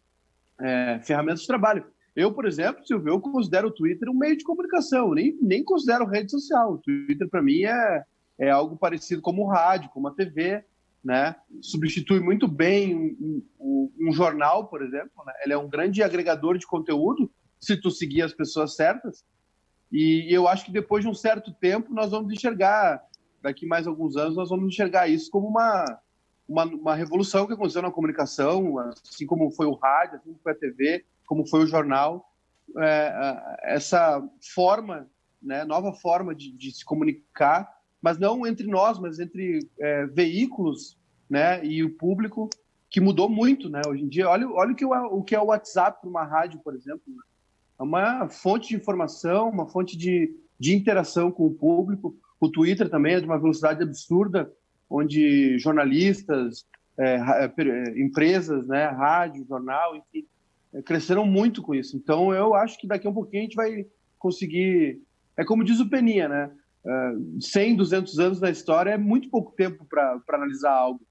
eh, 0.61 0.99
ferramentas 1.03 1.41
de 1.41 1.47
trabalho. 1.47 1.85
Eu, 2.15 2.31
por 2.33 2.45
exemplo, 2.45 2.85
Silvio, 2.85 3.09
eu 3.13 3.19
considero 3.19 3.67
o 3.67 3.71
Twitter 3.71 4.09
um 4.09 4.13
meio 4.13 4.37
de 4.37 4.43
comunicação, 4.43 5.13
nem, 5.13 5.37
nem 5.41 5.63
considero 5.63 6.05
rede 6.05 6.31
social. 6.31 6.73
O 6.73 6.77
Twitter, 6.77 7.27
para 7.29 7.41
mim, 7.41 7.63
é, 7.63 8.03
é 8.39 8.49
algo 8.49 8.77
parecido 8.77 9.21
como 9.21 9.43
o 9.43 9.47
rádio, 9.49 9.89
como 9.89 10.07
a 10.07 10.11
TV, 10.11 10.63
né? 11.03 11.35
Substitui 11.61 12.19
muito 12.19 12.47
bem 12.47 12.95
um, 12.95 13.43
um- 13.59 13.91
um 14.07 14.11
jornal, 14.13 14.67
por 14.67 14.81
exemplo. 14.81 15.11
Né? 15.25 15.33
Ele 15.43 15.53
é 15.53 15.57
um 15.57 15.69
grande 15.69 16.01
agregador 16.01 16.57
de 16.57 16.65
conteúdo, 16.65 17.29
se 17.59 17.75
tu 17.79 17.91
seguir 17.91 18.21
as 18.21 18.33
pessoas 18.33 18.75
certas. 18.75 19.25
E 19.91 20.27
eu 20.33 20.47
acho 20.47 20.65
que 20.65 20.71
depois 20.71 21.03
de 21.03 21.09
um 21.09 21.13
certo 21.13 21.53
tempo 21.53 21.93
nós 21.93 22.11
vamos 22.11 22.31
enxergar, 22.33 23.01
daqui 23.41 23.65
mais 23.65 23.85
alguns 23.87 24.15
anos, 24.17 24.35
nós 24.35 24.49
vamos 24.49 24.67
enxergar 24.67 25.07
isso 25.07 25.29
como 25.29 25.47
uma, 25.47 25.99
uma, 26.47 26.65
uma 26.65 26.95
revolução 26.95 27.45
que 27.45 27.53
aconteceu 27.53 27.81
na 27.81 27.91
comunicação, 27.91 28.79
assim 28.79 29.25
como 29.25 29.51
foi 29.51 29.67
o 29.67 29.73
rádio, 29.75 30.15
assim 30.15 30.29
como 30.29 30.39
foi 30.41 30.51
a 30.53 30.55
TV, 30.55 31.05
como 31.25 31.47
foi 31.47 31.63
o 31.63 31.67
jornal. 31.67 32.31
É, 32.77 33.57
essa 33.63 34.21
forma, 34.53 35.07
né, 35.41 35.63
nova 35.63 35.93
forma 35.93 36.33
de, 36.33 36.51
de 36.51 36.71
se 36.71 36.83
comunicar, 36.83 37.71
mas 38.01 38.17
não 38.17 38.45
entre 38.45 38.67
nós, 38.67 38.99
mas 38.99 39.19
entre 39.19 39.67
é, 39.79 40.05
veículos 40.07 40.97
né, 41.29 41.65
e 41.65 41.83
o 41.83 41.95
público, 41.95 42.49
que 42.89 43.01
mudou 43.01 43.27
muito 43.27 43.69
né, 43.69 43.81
hoje 43.87 44.03
em 44.03 44.07
dia. 44.07 44.29
Olha, 44.29 44.47
olha 44.49 44.71
o, 44.71 44.75
que, 44.75 44.85
o, 44.85 44.91
o 44.91 45.23
que 45.23 45.35
é 45.35 45.39
o 45.39 45.47
WhatsApp 45.47 45.99
para 45.99 46.09
uma 46.09 46.23
rádio, 46.23 46.59
por 46.59 46.75
exemplo. 46.75 47.01
né? 47.07 47.21
É 47.79 47.83
uma 47.83 48.29
fonte 48.29 48.69
de 48.69 48.75
informação, 48.75 49.49
uma 49.49 49.67
fonte 49.67 49.97
de, 49.97 50.33
de 50.59 50.75
interação 50.75 51.31
com 51.31 51.45
o 51.45 51.53
público. 51.53 52.15
O 52.39 52.49
Twitter 52.49 52.89
também 52.89 53.15
é 53.15 53.19
de 53.19 53.25
uma 53.25 53.39
velocidade 53.39 53.83
absurda, 53.83 54.51
onde 54.89 55.57
jornalistas, 55.59 56.65
é, 56.97 57.15
é, 57.15 57.53
é, 57.57 57.99
empresas, 57.99 58.65
né, 58.67 58.85
rádio, 58.87 59.45
jornal, 59.47 59.95
enfim, 59.95 60.25
é, 60.25 60.29
cresceram 60.83 61.25
muito 61.25 61.61
com 61.61 61.73
isso. 61.75 61.95
Então, 61.95 62.33
eu 62.33 62.53
acho 62.53 62.79
que 62.79 62.87
daqui 62.87 63.07
a 63.07 63.09
um 63.09 63.13
pouquinho 63.13 63.41
a 63.41 63.45
gente 63.45 63.55
vai 63.55 63.85
conseguir. 64.19 65.01
É 65.37 65.43
como 65.45 65.63
diz 65.63 65.79
o 65.79 65.89
Peninha, 65.89 66.27
né? 66.27 66.51
Uh, 66.85 67.41
100, 67.41 67.75
200 67.77 68.19
anos 68.19 68.39
na 68.41 68.49
história 68.49 68.91
é 68.91 68.97
muito 68.97 69.29
pouco 69.29 69.51
tempo 69.53 69.85
para 69.85 70.21
analisar 70.29 70.71
algo. 70.71 71.01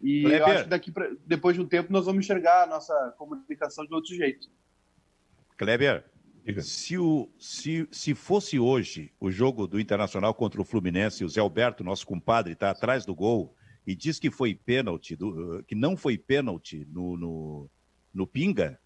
E 0.00 0.22
eu 0.22 0.28
Kleber. 0.30 0.48
acho 0.48 0.64
que 0.64 0.70
daqui 0.70 0.92
pra, 0.92 1.10
depois 1.26 1.54
de 1.56 1.60
um 1.62 1.66
tempo 1.66 1.92
nós 1.92 2.06
vamos 2.06 2.24
enxergar 2.24 2.62
a 2.62 2.66
nossa 2.66 3.14
comunicação 3.18 3.84
de 3.84 3.92
outro 3.94 4.14
jeito. 4.14 4.48
Kleber, 5.56 6.04
Diga. 6.44 6.62
se, 6.62 6.96
o, 6.96 7.28
se, 7.38 7.86
se 7.90 8.14
fosse 8.14 8.58
hoje 8.58 9.12
o 9.20 9.30
jogo 9.30 9.66
do 9.66 9.78
Internacional 9.80 10.32
contra 10.34 10.60
o 10.60 10.64
Fluminense, 10.64 11.24
o 11.24 11.28
Zé 11.28 11.40
Alberto, 11.40 11.82
nosso 11.84 12.06
compadre, 12.06 12.52
está 12.52 12.70
atrás 12.70 13.04
do 13.04 13.14
gol 13.14 13.54
e 13.86 13.94
diz 13.94 14.18
que 14.18 14.30
foi 14.30 14.54
pênalti, 14.54 15.16
do- 15.16 15.62
que 15.66 15.74
não 15.74 15.96
foi 15.96 16.16
pênalti 16.16 16.86
no, 16.90 17.16
no, 17.16 17.70
no 18.14 18.26
Pinga, 18.26 18.78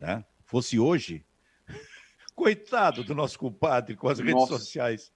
né? 0.00 0.24
fosse 0.44 0.78
hoje, 0.78 1.24
coitado 2.34 3.04
do 3.04 3.14
nosso 3.14 3.38
compadre 3.38 3.94
com 3.94 4.08
as 4.08 4.18
redes 4.18 4.34
Nossa. 4.34 4.58
sociais, 4.58 5.12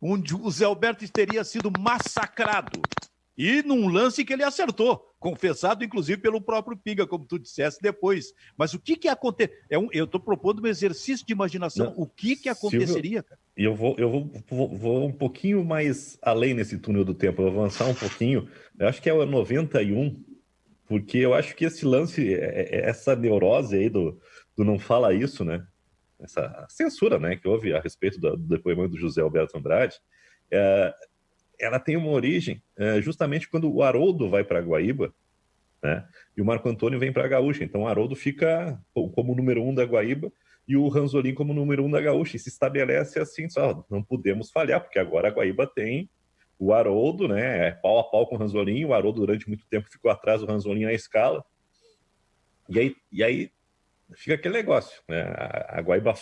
onde 0.00 0.34
o 0.34 0.50
Zé 0.50 0.64
Alberto 0.64 1.10
teria 1.10 1.42
sido 1.42 1.72
massacrado. 1.78 2.80
E 3.36 3.62
num 3.62 3.88
lance 3.88 4.24
que 4.24 4.32
ele 4.32 4.42
acertou, 4.42 5.14
confessado 5.18 5.84
inclusive 5.84 6.20
pelo 6.20 6.40
próprio 6.40 6.76
Pinga, 6.76 7.06
como 7.06 7.26
tu 7.26 7.38
disseste 7.38 7.82
depois. 7.82 8.32
Mas 8.56 8.72
o 8.72 8.78
que 8.78 8.96
que 8.96 9.08
acontece? 9.08 9.52
É 9.68 9.78
um, 9.78 9.88
eu 9.92 10.06
estou 10.06 10.20
propondo 10.20 10.62
um 10.62 10.66
exercício 10.66 11.26
de 11.26 11.32
imaginação. 11.32 11.86
Não, 11.86 11.94
o 11.98 12.06
que 12.06 12.34
que 12.34 12.48
aconteceria, 12.48 13.22
cara? 13.22 13.38
E 13.54 13.64
eu 13.64 13.74
vou, 13.74 13.94
eu 13.98 14.10
vou, 14.10 14.30
vou, 14.48 14.78
vou 14.78 15.06
um 15.06 15.12
pouquinho 15.12 15.62
mais 15.62 16.18
além 16.22 16.54
nesse 16.54 16.78
túnel 16.78 17.04
do 17.04 17.12
tempo, 17.12 17.42
eu 17.42 17.50
vou 17.50 17.60
avançar 17.60 17.86
um 17.86 17.94
pouquinho. 17.94 18.48
Eu 18.78 18.88
acho 18.88 19.02
que 19.02 19.10
é 19.10 19.12
o 19.12 19.26
91, 19.26 20.24
porque 20.86 21.18
eu 21.18 21.34
acho 21.34 21.54
que 21.54 21.64
esse 21.64 21.84
lance, 21.84 22.34
é, 22.34 22.76
é, 22.76 22.88
essa 22.88 23.16
neurose 23.16 23.76
aí 23.76 23.88
do, 23.88 24.20
do 24.56 24.64
não 24.64 24.78
fala 24.78 25.12
isso, 25.12 25.44
né? 25.44 25.66
Essa 26.18 26.66
censura, 26.70 27.18
né, 27.18 27.36
que 27.36 27.46
houve 27.46 27.74
a 27.74 27.80
respeito 27.80 28.18
do, 28.18 28.36
do 28.36 28.48
depoimento 28.48 28.90
do 28.90 28.98
José 28.98 29.20
Alberto 29.20 29.58
Andrade, 29.58 29.96
é, 30.50 30.94
ela 31.60 31.78
tem 31.78 31.96
uma 31.96 32.10
origem 32.10 32.62
é, 32.76 33.00
justamente 33.02 33.48
quando 33.48 33.72
o 33.72 33.82
Haroldo 33.82 34.30
vai 34.30 34.44
para 34.44 34.60
Guaíba, 34.60 35.14
né? 35.82 36.06
E 36.36 36.40
o 36.40 36.44
Marco 36.44 36.68
Antônio 36.68 36.98
vem 36.98 37.12
para 37.12 37.24
a 37.24 37.28
Gaúcha. 37.28 37.64
Então 37.64 37.82
o 37.82 37.86
Haroldo 37.86 38.14
fica 38.14 38.78
como 39.14 39.34
número 39.34 39.62
um 39.62 39.74
da 39.74 39.84
Guaíba 39.84 40.32
e 40.66 40.76
o 40.76 40.88
Ranzolin 40.88 41.34
como 41.34 41.54
número 41.54 41.84
um 41.84 41.90
da 41.90 42.00
Gaúcha. 42.00 42.36
E 42.36 42.40
se 42.40 42.48
estabelece 42.48 43.18
assim, 43.18 43.48
só 43.48 43.84
não 43.90 44.02
podemos 44.02 44.50
falhar, 44.50 44.80
porque 44.80 44.98
agora 44.98 45.28
a 45.28 45.30
Guaíba 45.30 45.66
tem 45.66 46.10
o 46.58 46.72
Haroldo, 46.72 47.28
né? 47.28 47.68
É 47.68 47.70
pau 47.72 47.98
a 47.98 48.04
pau 48.04 48.26
com 48.26 48.34
o 48.34 48.38
Ranzolin. 48.38 48.84
O 48.84 48.94
Haroldo 48.94 49.20
durante 49.20 49.48
muito 49.48 49.66
tempo 49.66 49.90
ficou 49.90 50.10
atrás 50.10 50.40
do 50.40 50.46
Ranzolin 50.46 50.84
na 50.84 50.92
escala. 50.92 51.44
E 52.68 52.78
aí, 52.78 52.96
e 53.12 53.22
aí 53.22 53.50
fica 54.14 54.34
aquele 54.34 54.54
negócio, 54.54 55.02
né? 55.08 55.22
A, 55.68 55.80
Guaíba 55.80 56.14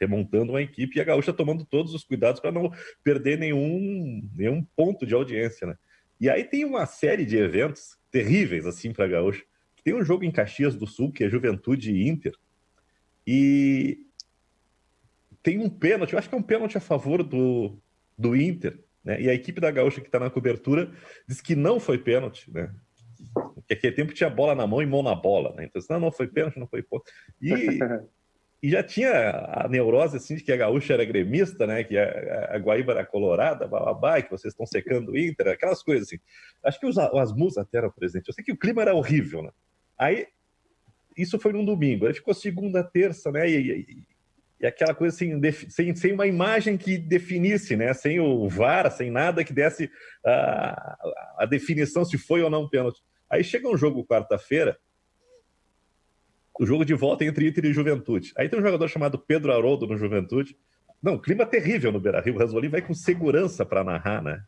remontando 0.00 0.52
uma 0.52 0.62
equipe 0.62 0.96
e 0.96 1.00
a 1.00 1.04
Gaúcha 1.04 1.32
tomando 1.32 1.64
todos 1.64 1.94
os 1.94 2.04
cuidados 2.04 2.40
para 2.40 2.52
não 2.52 2.70
perder 3.02 3.38
nenhum, 3.38 4.28
nenhum 4.34 4.64
ponto 4.76 5.06
de 5.06 5.14
audiência, 5.14 5.66
né? 5.66 5.76
E 6.20 6.30
aí 6.30 6.44
tem 6.44 6.64
uma 6.64 6.86
série 6.86 7.24
de 7.24 7.36
eventos 7.36 7.98
terríveis 8.10 8.66
assim 8.66 8.92
para 8.92 9.04
a 9.04 9.08
Gaúcha. 9.08 9.42
Tem 9.82 9.94
um 9.94 10.04
jogo 10.04 10.24
em 10.24 10.30
Caxias 10.30 10.76
do 10.76 10.86
Sul 10.86 11.12
que 11.12 11.24
é 11.24 11.28
Juventude 11.28 11.92
e 11.92 12.08
Inter 12.08 12.32
e 13.26 14.06
tem 15.42 15.58
um 15.58 15.68
pênalti, 15.68 16.12
eu 16.12 16.18
acho 16.18 16.28
que 16.28 16.34
é 16.34 16.38
um 16.38 16.42
pênalti 16.42 16.76
a 16.76 16.80
favor 16.80 17.22
do, 17.22 17.78
do 18.16 18.34
Inter, 18.36 18.82
né? 19.04 19.20
E 19.20 19.28
a 19.28 19.34
equipe 19.34 19.60
da 19.60 19.70
Gaúcha 19.70 20.00
que 20.00 20.08
está 20.08 20.18
na 20.18 20.30
cobertura 20.30 20.90
diz 21.28 21.40
que 21.40 21.54
não 21.54 21.78
foi 21.78 21.98
pênalti, 21.98 22.50
né? 22.52 22.72
Porque 23.34 23.74
aquele 23.74 23.94
tempo 23.94 24.14
tinha 24.14 24.30
bola 24.30 24.54
na 24.54 24.66
mão 24.66 24.82
e 24.82 24.86
mão 24.86 25.02
na 25.02 25.14
bola, 25.14 25.54
né? 25.56 25.64
Então, 25.64 25.82
não, 25.90 26.00
não 26.00 26.12
foi 26.12 26.26
pênalti, 26.28 26.58
não 26.58 26.66
foi 26.66 26.82
ponto. 26.82 27.04
E, 27.40 27.50
e 28.62 28.70
já 28.70 28.82
tinha 28.82 29.30
a 29.52 29.68
neurose 29.68 30.16
assim 30.16 30.36
de 30.36 30.42
que 30.42 30.52
a 30.52 30.56
Gaúcha 30.56 30.94
era 30.94 31.04
gremista, 31.04 31.66
né? 31.66 31.84
Que 31.84 31.98
a, 31.98 32.54
a 32.54 32.58
Guaíba 32.58 32.92
era 32.92 33.04
colorada, 33.04 33.66
bababá, 33.66 34.22
que 34.22 34.30
vocês 34.30 34.52
estão 34.52 34.66
secando 34.66 35.12
o 35.12 35.18
Inter, 35.18 35.48
aquelas 35.48 35.82
coisas 35.82 36.08
assim. 36.08 36.18
Acho 36.62 36.80
que 36.80 36.86
os, 36.86 36.98
as 36.98 37.32
musas 37.32 37.58
até 37.58 37.78
eram 37.78 37.90
presentes. 37.90 38.28
Eu 38.28 38.34
sei 38.34 38.44
que 38.44 38.52
o 38.52 38.58
clima 38.58 38.82
era 38.82 38.94
horrível, 38.94 39.42
né? 39.42 39.50
Aí 39.98 40.26
isso 41.16 41.38
foi 41.38 41.52
num 41.52 41.64
domingo. 41.64 42.06
Aí 42.06 42.14
ficou 42.14 42.34
segunda, 42.34 42.82
terça, 42.82 43.30
né? 43.30 43.48
E, 43.48 43.70
e, 43.70 44.06
e 44.64 44.66
aquela 44.66 44.94
coisa 44.94 45.14
assim, 45.14 45.38
sem, 45.68 45.94
sem 45.94 46.12
uma 46.14 46.26
imagem 46.26 46.78
que 46.78 46.96
definisse, 46.96 47.76
né? 47.76 47.92
Sem 47.92 48.18
o 48.18 48.48
VAR, 48.48 48.90
sem 48.90 49.10
nada 49.10 49.44
que 49.44 49.52
desse 49.52 49.90
a, 50.24 50.98
a 51.40 51.44
definição 51.44 52.02
se 52.02 52.16
foi 52.16 52.42
ou 52.42 52.48
não 52.48 52.66
pênalti. 52.66 53.02
Aí 53.28 53.44
chega 53.44 53.68
um 53.68 53.76
jogo 53.76 54.06
quarta-feira, 54.06 54.78
o 56.58 56.64
jogo 56.64 56.82
de 56.82 56.94
volta 56.94 57.26
entre 57.26 57.46
Inter 57.46 57.66
e 57.66 57.74
Juventude. 57.74 58.32
Aí 58.38 58.48
tem 58.48 58.58
um 58.58 58.62
jogador 58.62 58.88
chamado 58.88 59.18
Pedro 59.18 59.52
Haroldo 59.52 59.86
no 59.86 59.98
Juventude. 59.98 60.56
Não, 61.02 61.18
clima 61.18 61.44
terrível 61.44 61.92
no 61.92 62.00
Beira-Rio. 62.00 62.36
O 62.36 62.38
Rasolim 62.38 62.70
vai 62.70 62.80
com 62.80 62.94
segurança 62.94 63.66
para 63.66 63.84
narrar, 63.84 64.22
né? 64.22 64.42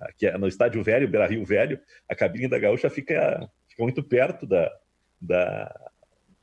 Aqui 0.00 0.28
é 0.28 0.38
no 0.38 0.48
estádio 0.48 0.82
velho, 0.82 1.06
Beira-Rio 1.06 1.44
velho, 1.44 1.78
a 2.08 2.14
cabine 2.14 2.48
da 2.48 2.58
Gaúcha 2.58 2.88
fica, 2.88 3.46
fica 3.68 3.82
muito 3.82 4.02
perto 4.02 4.46
da, 4.46 4.72
da, 5.20 5.91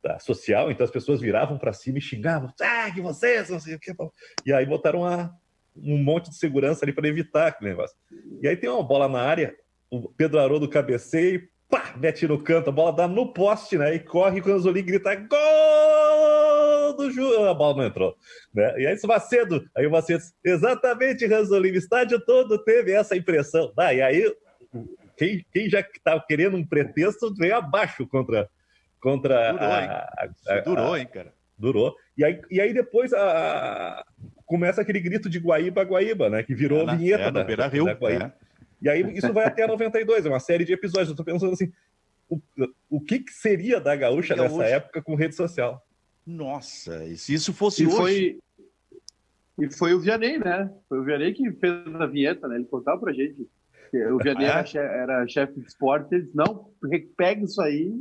da 0.02 0.18
social, 0.18 0.70
então 0.70 0.84
as 0.84 0.90
pessoas 0.90 1.20
viravam 1.20 1.58
para 1.58 1.72
cima 1.72 1.98
e 1.98 2.00
xingavam, 2.00 2.52
ah, 2.60 2.90
que 2.92 3.00
vocês, 3.00 3.50
não 3.50 3.60
sei 3.60 3.74
o 3.74 3.80
que. 3.80 3.92
E 4.46 4.52
aí 4.52 4.64
botaram 4.64 5.00
uma, 5.00 5.32
um 5.76 6.02
monte 6.02 6.30
de 6.30 6.36
segurança 6.36 6.84
ali 6.84 6.92
para 6.92 7.08
evitar 7.08 7.48
aquele 7.48 7.70
negócio. 7.70 7.96
E 8.42 8.48
aí 8.48 8.56
tem 8.56 8.70
uma 8.70 8.82
bola 8.82 9.08
na 9.08 9.20
área, 9.20 9.54
o 9.90 10.08
Pedro 10.08 10.40
Haroldo 10.40 10.68
cabeceia 10.68 11.36
e 11.36 11.48
pá, 11.68 11.94
mete 11.96 12.26
no 12.26 12.42
canto, 12.42 12.70
a 12.70 12.72
bola 12.72 12.92
dá 12.92 13.06
no 13.06 13.32
poste, 13.32 13.78
né? 13.78 13.94
E 13.94 14.00
corre 14.00 14.40
com 14.40 14.50
o 14.50 14.54
Anzolin 14.54 14.84
grita 14.84 15.14
gol 15.14 16.96
do 16.96 17.10
Ju, 17.10 17.44
a 17.44 17.54
bola 17.54 17.76
não 17.76 17.84
entrou, 17.84 18.16
né? 18.52 18.80
E 18.80 18.86
aí 18.86 18.96
Macedo, 19.04 19.64
aí 19.76 19.86
o 19.86 19.90
Macedo, 19.90 20.22
exatamente, 20.44 21.26
Ranzolini, 21.26 21.76
o 21.76 21.78
estádio 21.78 22.20
todo 22.24 22.62
teve 22.64 22.92
essa 22.92 23.16
impressão. 23.16 23.72
Ah, 23.76 23.94
e 23.94 24.02
aí 24.02 24.34
quem, 25.16 25.44
quem 25.52 25.68
já 25.68 25.80
estava 25.80 26.24
querendo 26.26 26.56
um 26.56 26.66
pretexto 26.66 27.32
veio 27.34 27.56
abaixo 27.56 28.06
contra 28.06 28.48
contra 29.00 29.52
durou, 29.52 29.68
a, 29.68 29.78
a, 29.78 30.30
a, 30.48 30.60
durou, 30.60 30.96
hein, 30.96 31.06
cara? 31.06 31.32
Durou. 31.58 31.96
E 32.16 32.24
aí, 32.24 32.40
e 32.50 32.60
aí 32.60 32.72
depois 32.72 33.12
a, 33.12 34.04
começa 34.46 34.80
aquele 34.80 35.00
grito 35.00 35.28
de 35.28 35.38
Guaíba, 35.38 35.82
Guaíba, 35.82 36.28
né? 36.28 36.42
Que 36.42 36.54
virou 36.54 36.80
é 36.80 36.84
na, 36.84 36.94
vinheta 36.94 37.24
é, 37.24 37.30
da, 37.30 37.44
Beira 37.44 37.66
Rio, 37.66 37.84
da 37.84 37.94
Guaíba. 37.94 38.24
É. 38.24 38.50
E 38.82 38.88
aí 38.88 39.16
isso 39.16 39.32
vai 39.32 39.46
até 39.46 39.66
92, 39.66 40.24
é 40.24 40.28
uma 40.28 40.40
série 40.40 40.64
de 40.64 40.72
episódios. 40.72 41.10
Eu 41.10 41.16
tô 41.16 41.24
pensando 41.24 41.52
assim, 41.52 41.70
o, 42.28 42.40
o 42.88 43.00
que, 43.00 43.20
que 43.20 43.32
seria 43.32 43.80
da 43.80 43.94
Gaúcha 43.94 44.34
Gaúcha. 44.34 44.56
nessa 44.56 44.68
época 44.68 45.02
com 45.02 45.14
rede 45.14 45.34
social? 45.34 45.84
Nossa, 46.26 47.04
e 47.04 47.16
se 47.16 47.34
isso 47.34 47.52
fosse 47.52 47.82
e 47.82 47.86
hoje... 47.86 47.96
Foi... 47.96 48.38
E 49.58 49.70
foi 49.70 49.92
o 49.92 50.00
Vianney, 50.00 50.38
né? 50.38 50.72
Foi 50.88 51.00
o 51.00 51.04
Vianney 51.04 51.34
que 51.34 51.52
fez 51.52 51.86
a 51.94 52.06
vinheta, 52.06 52.48
né? 52.48 52.56
Ele 52.56 52.64
contava 52.64 52.98
pra 52.98 53.12
gente. 53.12 53.46
O 54.10 54.16
Vianney 54.16 54.46
ah, 54.46 54.64
é? 54.64 54.78
era, 54.78 55.28
chefe 55.28 55.60
de 55.60 55.66
esporte, 55.66 56.14
ele 56.14 56.22
disse, 56.22 56.36
não, 56.36 56.70
pega 57.16 57.44
isso 57.44 57.60
aí 57.60 57.92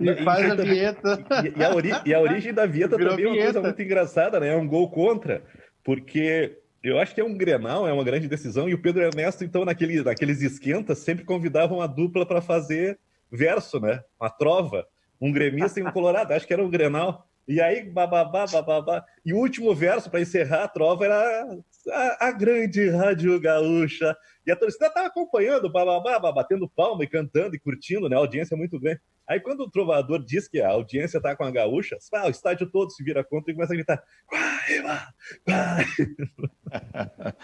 e 0.00 0.24
faz 0.24 0.50
a 0.50 0.54
vinheta. 0.54 1.24
E, 1.44 1.58
e, 1.58 1.64
a 1.64 1.74
ori, 1.74 1.90
e, 2.06 2.14
a 2.14 2.20
origem 2.20 2.52
da 2.52 2.66
vinheta 2.66 2.96
Virou 2.96 3.12
também 3.12 3.26
é 3.26 3.28
uma 3.28 3.42
coisa 3.42 3.60
muito 3.62 3.82
engraçada, 3.82 4.40
né? 4.40 4.48
É 4.48 4.56
um 4.56 4.66
gol 4.66 4.90
contra, 4.90 5.42
porque 5.84 6.58
eu 6.82 6.98
acho 6.98 7.14
que 7.14 7.20
é 7.20 7.24
um 7.24 7.36
Grenal, 7.36 7.86
é 7.86 7.92
uma 7.92 8.04
grande 8.04 8.26
decisão, 8.26 8.68
e 8.68 8.74
o 8.74 8.80
Pedro 8.80 9.02
Ernesto, 9.02 9.44
então, 9.44 9.64
naquele, 9.64 10.02
naqueles 10.02 10.40
esquentas, 10.40 10.98
sempre 10.98 11.24
convidavam 11.24 11.80
a 11.80 11.86
dupla 11.86 12.24
para 12.24 12.40
fazer 12.40 12.98
verso, 13.30 13.78
né? 13.78 14.02
Uma 14.18 14.30
trova. 14.30 14.86
Um 15.20 15.30
gremista 15.30 15.78
e 15.78 15.82
um 15.82 15.92
colorado, 15.92 16.32
acho 16.32 16.46
que 16.46 16.52
era 16.52 16.64
um 16.64 16.70
Grenal. 16.70 17.26
E 17.46 17.60
aí, 17.60 17.82
bababá, 17.82 18.46
bababá. 18.46 19.04
E 19.24 19.34
o 19.34 19.36
último 19.36 19.74
verso 19.74 20.08
para 20.08 20.20
encerrar 20.20 20.64
a 20.64 20.68
trova 20.68 21.04
era 21.04 21.58
a, 21.90 22.28
a, 22.28 22.32
grande 22.32 22.88
Rádio 22.88 23.38
Gaúcha. 23.40 24.16
E 24.46 24.52
a 24.52 24.56
torcida 24.56 24.86
estava 24.86 25.08
acompanhando, 25.08 25.70
bababá, 25.70 26.32
batendo 26.32 26.68
palma 26.68 27.04
e 27.04 27.08
cantando 27.08 27.54
e 27.54 27.58
curtindo, 27.58 28.08
né? 28.08 28.16
A 28.16 28.20
audiência 28.20 28.54
é 28.54 28.58
muito 28.58 28.78
grande. 28.78 29.00
Aí 29.30 29.38
quando 29.38 29.60
o 29.60 29.70
trovador 29.70 30.24
diz 30.24 30.48
que 30.48 30.60
a 30.60 30.70
audiência 30.70 31.18
está 31.18 31.36
com 31.36 31.44
a 31.44 31.52
gaúcha, 31.52 31.96
ah, 32.14 32.26
o 32.26 32.30
estádio 32.30 32.68
todo 32.68 32.90
se 32.90 33.04
vira 33.04 33.22
contra 33.22 33.52
e 33.52 33.54
começa 33.54 33.72
a 33.72 33.76
gritar 33.76 34.02
Guaíba, 34.28 35.14
Guaíba. 35.46 37.36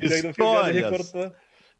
Histórias, 0.00 1.12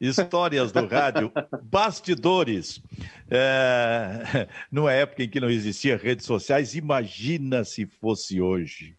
histórias 0.01 0.73
do 0.73 0.85
rádio, 0.85 1.31
bastidores. 1.63 2.83
É, 3.31 4.49
numa 4.69 4.93
época 4.93 5.23
em 5.23 5.29
que 5.29 5.39
não 5.39 5.49
existia 5.49 5.97
redes 5.97 6.27
sociais, 6.27 6.75
imagina 6.75 7.63
se 7.63 7.87
fosse 7.87 8.41
hoje. 8.41 8.97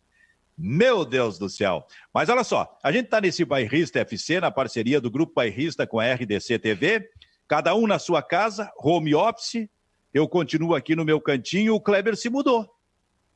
Meu 0.58 1.04
Deus 1.04 1.38
do 1.38 1.50
céu. 1.50 1.86
Mas 2.14 2.30
olha 2.30 2.46
só, 2.46 2.80
a 2.82 2.90
gente 2.90 3.06
está 3.06 3.20
nesse 3.20 3.44
Bairrista 3.44 4.00
FC, 4.00 4.40
na 4.40 4.50
parceria 4.50 5.02
do 5.02 5.12
Grupo 5.12 5.34
Bairrista 5.34 5.86
com 5.86 6.00
a 6.00 6.14
RDC 6.14 6.58
TV, 6.60 7.10
cada 7.50 7.76
um 7.76 7.86
na 7.86 8.00
sua 8.00 8.24
casa, 8.24 8.72
home 8.78 9.14
office, 9.14 9.68
eu 10.14 10.28
continuo 10.28 10.76
aqui 10.76 10.96
no 10.96 11.04
meu 11.04 11.20
cantinho, 11.20 11.74
o 11.74 11.82
Kleber 11.82 12.16
se 12.16 12.30
mudou. 12.30 12.70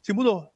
Se 0.02 0.14
mudou. 0.14 0.48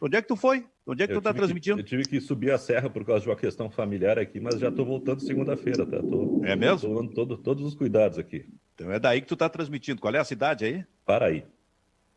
Onde 0.00 0.16
é 0.16 0.22
que 0.22 0.28
tu 0.28 0.36
foi? 0.36 0.66
Onde 0.86 1.02
é 1.02 1.06
que 1.06 1.12
eu 1.12 1.16
tu 1.16 1.20
está 1.20 1.32
transmitindo? 1.32 1.76
Que, 1.76 1.82
eu 1.82 1.86
tive 1.86 2.04
que 2.04 2.20
subir 2.20 2.50
a 2.50 2.58
serra 2.58 2.90
por 2.90 3.04
causa 3.06 3.22
de 3.22 3.30
uma 3.30 3.36
questão 3.36 3.70
familiar 3.70 4.18
aqui, 4.18 4.38
mas 4.38 4.60
já 4.60 4.68
estou 4.68 4.84
voltando 4.84 5.22
segunda-feira, 5.22 5.86
tá? 5.86 5.98
Tô, 5.98 6.42
é 6.44 6.54
mesmo? 6.54 6.76
Estou 6.76 6.94
dando 6.94 7.14
todo, 7.14 7.38
todos 7.38 7.64
os 7.64 7.74
cuidados 7.74 8.18
aqui. 8.18 8.46
Então 8.74 8.92
é 8.92 8.98
daí 8.98 9.22
que 9.22 9.26
tu 9.26 9.34
está 9.34 9.48
transmitindo. 9.48 10.02
Qual 10.02 10.14
é 10.14 10.18
a 10.18 10.24
cidade 10.24 10.66
aí? 10.66 10.84
Paraí. 11.06 11.46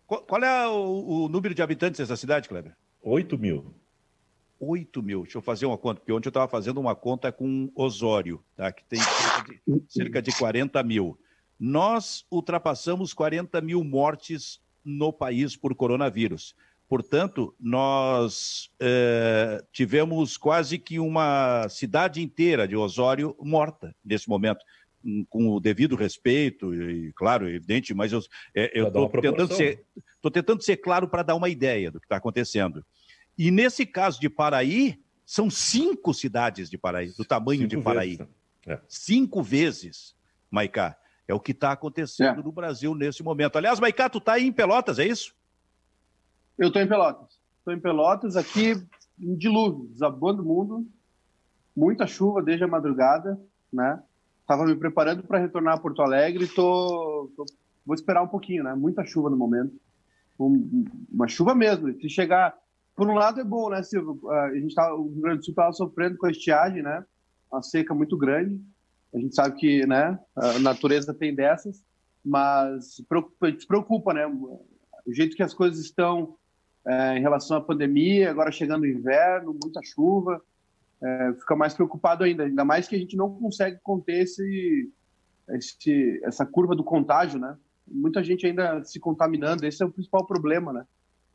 Qual, 0.06 0.22
qual 0.22 0.44
é 0.44 0.68
o, 0.68 1.24
o, 1.26 1.30
número 1.30 1.56
de 1.56 1.62
habitantes 1.62 2.00
dessa 2.00 2.18
cidade, 2.18 2.50
Kleber? 2.50 2.76
8 3.02 3.38
mil. 3.38 3.74
8 4.60 5.02
mil. 5.02 5.22
Deixa 5.24 5.38
eu 5.38 5.42
fazer 5.42 5.66
uma 5.66 5.78
conta, 5.78 6.02
porque 6.02 6.12
ontem 6.12 6.28
eu 6.28 6.32
estava 6.32 6.48
fazendo 6.50 6.82
uma 6.82 6.96
conta 6.96 7.32
com 7.32 7.72
Osório, 7.74 8.44
tá? 8.56 8.72
que 8.72 8.84
tem 8.84 9.00
cerca 9.00 9.44
de, 9.44 9.84
cerca 9.88 10.22
de 10.22 10.38
40 10.38 10.84
mil 10.84 11.18
nós 11.60 12.26
ultrapassamos 12.32 13.14
40 13.14 13.60
mil 13.62 13.84
mortes 13.84 14.60
no 14.84 15.12
país 15.12 15.56
por 15.56 15.76
coronavírus. 15.76 16.56
Portanto, 16.88 17.54
nós 17.60 18.70
eh, 18.80 19.62
tivemos 19.74 20.38
quase 20.38 20.78
que 20.78 21.00
uma 21.00 21.68
cidade 21.68 22.22
inteira 22.22 22.66
de 22.66 22.78
Osório 22.78 23.36
morta 23.42 23.94
nesse 24.06 24.30
momento, 24.30 24.64
com 25.28 25.50
o 25.50 25.60
devido 25.60 25.96
respeito, 25.96 26.74
e 26.74 27.12
claro, 27.14 27.50
evidente, 27.50 27.94
mas 27.94 28.14
eu 28.14 28.22
eh, 28.56 28.72
estou 28.80 29.10
tentando, 29.10 29.54
ser, 29.54 29.84
tentando 30.32 30.64
ser 30.64 30.78
claro 30.78 31.10
para 31.10 31.24
dar 31.24 31.36
uma 31.36 31.50
ideia 31.50 31.92
do 31.92 32.00
que 32.00 32.06
está 32.06 32.16
acontecendo. 32.16 32.86
E 33.38 33.52
nesse 33.52 33.86
caso 33.86 34.20
de 34.20 34.30
Paraí, 34.30 34.98
são 35.26 35.50
cinco 35.50 36.14
cidades 36.14 36.70
de 36.70 36.78
Paraí, 36.78 37.10
do 37.10 37.26
tamanho 37.26 37.64
cinco 37.64 37.76
de 37.76 37.82
Paraí. 37.82 38.16
Vezes. 38.16 38.34
É. 38.66 38.80
Cinco 38.88 39.44
vezes, 39.44 40.16
Maicá. 40.50 40.98
É 41.28 41.34
o 41.34 41.40
que 41.40 41.52
está 41.52 41.72
acontecendo 41.72 42.40
é. 42.40 42.44
no 42.44 42.52
Brasil 42.52 42.96
nesse 42.96 43.22
momento. 43.22 43.58
Aliás, 43.58 43.80
Maicá, 43.80 44.10
tu 44.10 44.20
está 44.20 44.40
em 44.40 44.52
Pelotas, 44.52 44.98
é 45.00 45.06
isso? 45.06 45.36
Eu 46.58 46.68
estou 46.68 46.82
em 46.82 46.88
Pelotas. 46.88 47.40
Estou 47.60 47.74
em 47.74 47.80
Pelotas, 47.80 48.38
aqui 48.38 48.74
um 49.20 49.36
dilúvio, 49.36 49.90
desabando 49.92 50.42
o 50.42 50.46
mundo, 50.46 50.88
muita 51.76 52.08
chuva 52.08 52.42
desde 52.42 52.64
a 52.64 52.68
madrugada, 52.68 53.40
né? 53.74 54.02
Estava 54.42 54.66
me 54.66 54.76
preparando 54.76 55.24
para 55.24 55.40
retornar 55.40 55.76
a 55.76 55.80
Porto 55.80 56.02
Alegre, 56.02 56.46
estou 56.46 57.30
vou 57.88 57.96
esperar 57.96 58.22
um 58.22 58.28
pouquinho, 58.28 58.64
né? 58.64 58.76
Muita 58.76 59.06
chuva 59.06 59.30
no 59.30 59.38
momento. 59.38 59.74
Um, 60.38 60.86
uma 61.10 61.28
chuva 61.28 61.56
mesmo. 61.56 61.94
Se 62.02 62.10
chegar. 62.10 62.54
Por 62.94 63.08
um 63.08 63.14
lado 63.14 63.40
é 63.40 63.44
bom, 63.44 63.70
né, 63.70 63.82
Silvio? 63.82 64.20
A 64.30 64.54
gente 64.54 64.76
tá, 64.76 64.94
o 64.94 65.08
Rio 65.08 65.22
Grande 65.22 65.40
do 65.40 65.46
Sul 65.46 65.52
estava 65.52 65.72
sofrendo 65.72 66.18
com 66.18 66.26
a 66.26 66.32
estiagem, 66.32 66.84
né? 66.84 67.06
Uma 67.52 67.62
seca 67.62 67.94
muito 67.94 68.18
grande. 68.18 68.60
A 69.14 69.20
gente 69.20 69.36
sabe 69.36 69.58
que 69.58 69.86
né, 69.86 70.20
a 70.36 70.60
natureza 70.60 71.14
tem 71.14 71.34
dessas, 71.34 71.84
mas 72.24 73.02
preocupa, 73.08 73.52
preocupa 73.68 74.14
né? 74.14 74.26
O 74.28 75.14
jeito 75.14 75.36
que 75.36 75.44
as 75.44 75.54
coisas 75.54 75.80
estão 75.80 76.36
é, 76.86 77.18
em 77.18 77.22
relação 77.22 77.58
à 77.58 77.62
pandemia, 77.62 78.30
agora 78.30 78.52
chegando 78.52 78.84
o 78.84 78.88
inverno, 78.88 79.58
muita 79.62 79.82
chuva, 79.84 80.42
é, 81.02 81.34
fica 81.34 81.56
mais 81.56 81.74
preocupado 81.74 82.24
ainda, 82.24 82.44
ainda 82.44 82.66
mais 82.66 82.88
que 82.88 82.96
a 82.96 83.00
gente 83.00 83.16
não 83.16 83.34
consegue 83.34 83.80
conter 83.82 84.24
esse, 84.24 84.92
esse, 85.50 86.20
essa 86.24 86.46
curva 86.46 86.76
do 86.76 86.84
contágio, 86.84 87.40
né? 87.40 87.58
Muita 87.88 88.22
gente 88.24 88.46
ainda 88.46 88.84
se 88.84 89.00
contaminando, 89.00 89.66
esse 89.66 89.82
é 89.82 89.86
o 89.86 89.92
principal 89.92 90.26
problema, 90.26 90.74
né? 90.74 90.86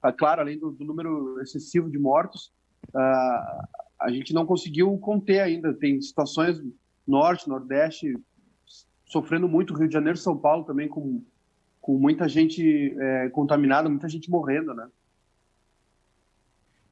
Tá 0.01 0.13
claro, 0.13 0.41
além 0.41 0.59
do, 0.59 0.71
do 0.71 0.85
número 0.85 1.41
excessivo 1.41 1.89
de 1.89 1.99
mortos, 1.99 2.53
uh, 2.89 3.67
a 4.01 4.11
gente 4.11 4.35
não 4.35 4.45
conseguiu 4.45 4.99
conter 4.99 5.41
ainda. 5.41 5.73
Tem 5.73 6.01
situações 6.03 6.61
norte, 7.07 7.49
nordeste 7.49 8.15
sofrendo 9.13 9.47
muito, 9.47 9.75
Rio 9.75 9.87
de 9.87 9.93
Janeiro, 9.93 10.17
São 10.17 10.37
Paulo 10.37 10.65
também 10.65 10.89
com, 10.89 11.23
com 11.81 11.99
muita 11.99 12.27
gente 12.27 12.97
é, 12.99 13.29
contaminada, 13.29 13.89
muita 13.89 14.09
gente 14.09 14.31
morrendo, 14.31 14.73
né? 14.73 14.89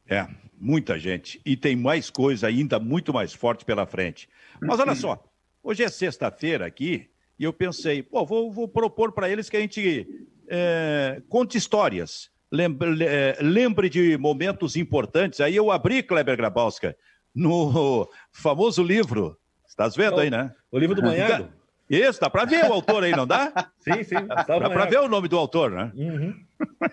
É, 0.06 0.28
muita 0.60 0.98
gente. 0.98 1.40
E 1.46 1.56
tem 1.56 1.74
mais 1.74 2.10
coisa 2.10 2.46
ainda 2.46 2.78
muito 2.78 3.14
mais 3.14 3.32
forte 3.32 3.64
pela 3.64 3.86
frente. 3.86 4.28
Mas 4.60 4.78
olha 4.78 4.94
só, 4.94 5.24
hoje 5.62 5.82
é 5.82 5.88
sexta-feira 5.88 6.66
aqui 6.66 7.08
e 7.38 7.44
eu 7.44 7.54
pensei, 7.54 8.02
pô, 8.02 8.26
vou, 8.26 8.52
vou 8.52 8.68
propor 8.68 9.12
para 9.12 9.30
eles 9.30 9.48
que 9.48 9.56
a 9.56 9.60
gente 9.60 10.06
é, 10.46 11.22
conte 11.26 11.56
histórias, 11.56 12.30
lembre, 12.52 13.02
é, 13.02 13.38
lembre, 13.40 13.88
de 13.88 14.18
momentos 14.18 14.76
importantes. 14.76 15.40
Aí 15.40 15.56
eu 15.56 15.70
abri, 15.70 16.02
Kleber 16.02 16.36
Grabowska, 16.36 16.94
no 17.34 18.06
famoso 18.30 18.82
livro. 18.82 19.38
Estás 19.70 19.94
vendo 19.94 20.18
aí, 20.20 20.28
né? 20.28 20.52
O 20.70 20.78
livro 20.78 20.96
do 20.96 21.02
Manhago. 21.02 21.48
Isso, 21.88 22.20
dá 22.20 22.28
para 22.28 22.44
ver 22.44 22.64
o 22.64 22.72
autor 22.72 23.04
aí, 23.04 23.12
não 23.12 23.26
dá? 23.26 23.70
sim, 23.78 24.02
sim. 24.02 24.26
dá 24.26 24.44
para 24.44 24.84
ver 24.84 24.98
o 24.98 25.08
nome 25.08 25.28
do 25.28 25.38
autor, 25.38 25.70
né? 25.70 25.92
Uhum. 25.94 26.34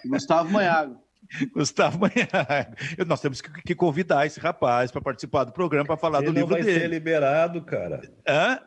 Gustavo 0.06 0.52
Manhago. 0.52 1.02
Gustavo 1.54 2.00
Manhago. 2.00 2.76
Nós 3.06 3.20
temos 3.20 3.42
que, 3.42 3.50
que 3.64 3.76
convidar 3.76 4.26
esse 4.28 4.40
rapaz 4.40 4.92
para 4.92 5.02
participar 5.02 5.44
do 5.44 5.52
programa 5.52 5.86
para 5.86 5.98
falar 5.98 6.20
Ele 6.20 6.28
do 6.28 6.34
livro 6.34 6.56
dele. 6.56 6.70
Ele 6.70 6.72
não 6.72 6.80
vai 6.80 6.82
ser 6.82 6.88
liberado, 6.88 7.62
cara. 7.64 8.02
Hã? 8.28 8.60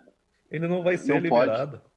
Ele 0.51 0.69
não 0.69 0.83
vai 0.83 0.97
ser 0.99 1.15
não 1.15 1.21
liberado. 1.21 1.79
Pode. 1.79 1.91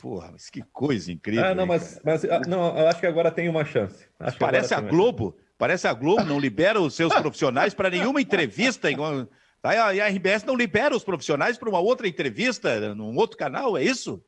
Porra, 0.00 0.30
mas 0.32 0.48
que 0.48 0.62
coisa 0.72 1.12
incrível. 1.12 1.44
Ah, 1.44 1.54
não, 1.54 1.64
hein, 1.64 1.68
mas, 1.68 2.00
mas 2.02 2.24
ah, 2.24 2.40
não, 2.46 2.78
eu 2.78 2.88
acho 2.88 3.00
que 3.00 3.06
agora 3.06 3.30
tem 3.30 3.48
uma 3.48 3.64
chance. 3.64 4.06
Acho 4.18 4.38
parece 4.38 4.72
a 4.72 4.80
Globo. 4.80 5.36
Parece 5.58 5.86
a 5.86 5.92
Globo, 5.92 6.24
não 6.24 6.38
libera 6.38 6.80
os 6.80 6.94
seus 6.94 7.12
profissionais 7.14 7.74
para 7.74 7.90
nenhuma 7.90 8.20
entrevista. 8.20 8.90
Igual... 8.90 9.28
E 9.64 10.00
a 10.00 10.08
RBS 10.08 10.44
não 10.44 10.54
libera 10.54 10.96
os 10.96 11.04
profissionais 11.04 11.58
para 11.58 11.68
uma 11.68 11.80
outra 11.80 12.06
entrevista 12.06 12.94
num 12.94 13.16
outro 13.16 13.36
canal, 13.36 13.76
é 13.76 13.82
isso? 13.82 14.22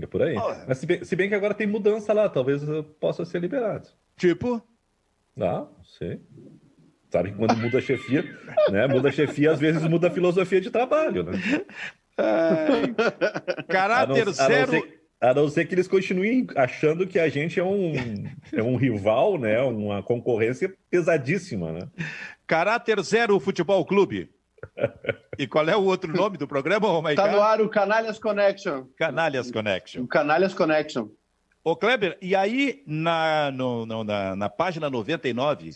É 0.00 0.06
por 0.06 0.22
aí. 0.22 0.34
Mas 0.66 0.78
se 0.78 0.86
bem, 0.86 1.04
se 1.04 1.16
bem, 1.16 1.28
que 1.28 1.34
agora 1.34 1.54
tem 1.54 1.66
mudança 1.66 2.12
lá, 2.12 2.28
talvez 2.28 2.62
possa 3.00 3.24
ser 3.24 3.40
liberado. 3.40 3.88
Tipo? 4.16 4.62
Ah, 5.40 5.66
sei. 5.98 6.20
Sabe 7.10 7.30
que 7.30 7.38
quando 7.38 7.56
muda 7.56 7.78
a 7.78 7.80
chefia, 7.80 8.24
né? 8.70 8.86
Muda 8.86 9.08
a 9.08 9.12
chefia, 9.12 9.52
às 9.52 9.58
vezes 9.58 9.82
muda 9.84 10.08
a 10.08 10.10
filosofia 10.10 10.60
de 10.60 10.70
trabalho, 10.70 11.24
né? 11.24 11.32
Caráter 13.68 14.22
a 14.22 14.24
não, 14.26 14.32
zero. 14.32 14.72
A 14.72 14.74
não, 14.74 14.80
ser, 14.80 15.00
a 15.20 15.34
não 15.34 15.48
ser 15.48 15.64
que 15.66 15.74
eles 15.74 15.88
continuem 15.88 16.46
achando 16.54 17.06
que 17.06 17.18
a 17.18 17.28
gente 17.28 17.58
é 17.58 17.64
um, 17.64 17.92
é 18.52 18.62
um 18.62 18.76
rival, 18.76 19.38
né? 19.38 19.60
Uma 19.62 20.02
concorrência 20.02 20.72
pesadíssima, 20.90 21.72
né? 21.72 21.88
Caráter 22.46 23.00
zero 23.02 23.40
Futebol 23.40 23.84
Clube. 23.84 24.30
E 25.38 25.46
qual 25.46 25.68
é 25.68 25.76
o 25.76 25.84
outro 25.84 26.12
nome 26.12 26.36
do 26.36 26.48
programa, 26.48 26.88
Romaica? 26.88 27.22
Tá 27.22 27.30
no 27.30 27.40
ar 27.40 27.60
o 27.60 27.68
Canalhas 27.68 28.18
Connection. 28.18 28.86
Canalhas 28.96 29.50
Connection. 29.50 30.02
O 30.02 30.08
Canalhas 30.08 30.54
Connection. 30.54 31.08
Ô, 31.62 31.76
Kleber, 31.76 32.16
e 32.20 32.34
aí 32.34 32.82
na, 32.86 33.50
no, 33.52 33.84
no, 33.86 34.04
na, 34.04 34.34
na 34.34 34.48
página 34.48 34.88
99, 34.88 35.70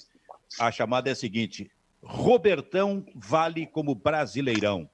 a 0.59 0.71
chamada 0.71 1.09
é 1.09 1.13
a 1.13 1.17
seguinte: 1.17 1.71
Robertão 2.03 3.05
vale 3.15 3.67
como 3.67 3.95
brasileirão. 3.95 4.89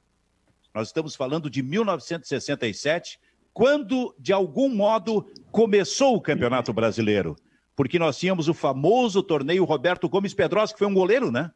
Nós 0.75 0.89
estamos 0.89 1.17
falando 1.17 1.49
de 1.49 1.63
1967, 1.63 3.19
quando, 3.53 4.15
de 4.19 4.33
algum 4.33 4.69
modo, 4.69 5.27
começou 5.51 6.15
o 6.15 6.21
Campeonato 6.21 6.73
Brasileiro. 6.73 7.37
Porque 7.75 7.99
nós 7.99 8.19
tínhamos 8.19 8.49
o 8.49 8.55
famoso 8.55 9.23
torneio 9.23 9.65
Roberto 9.65 10.09
Gomes 10.09 10.35
Pedrosa, 10.35 10.73
que 10.73 10.79
foi 10.79 10.89
um 10.89 10.95
goleiro, 10.95 11.31
né? 11.31 11.51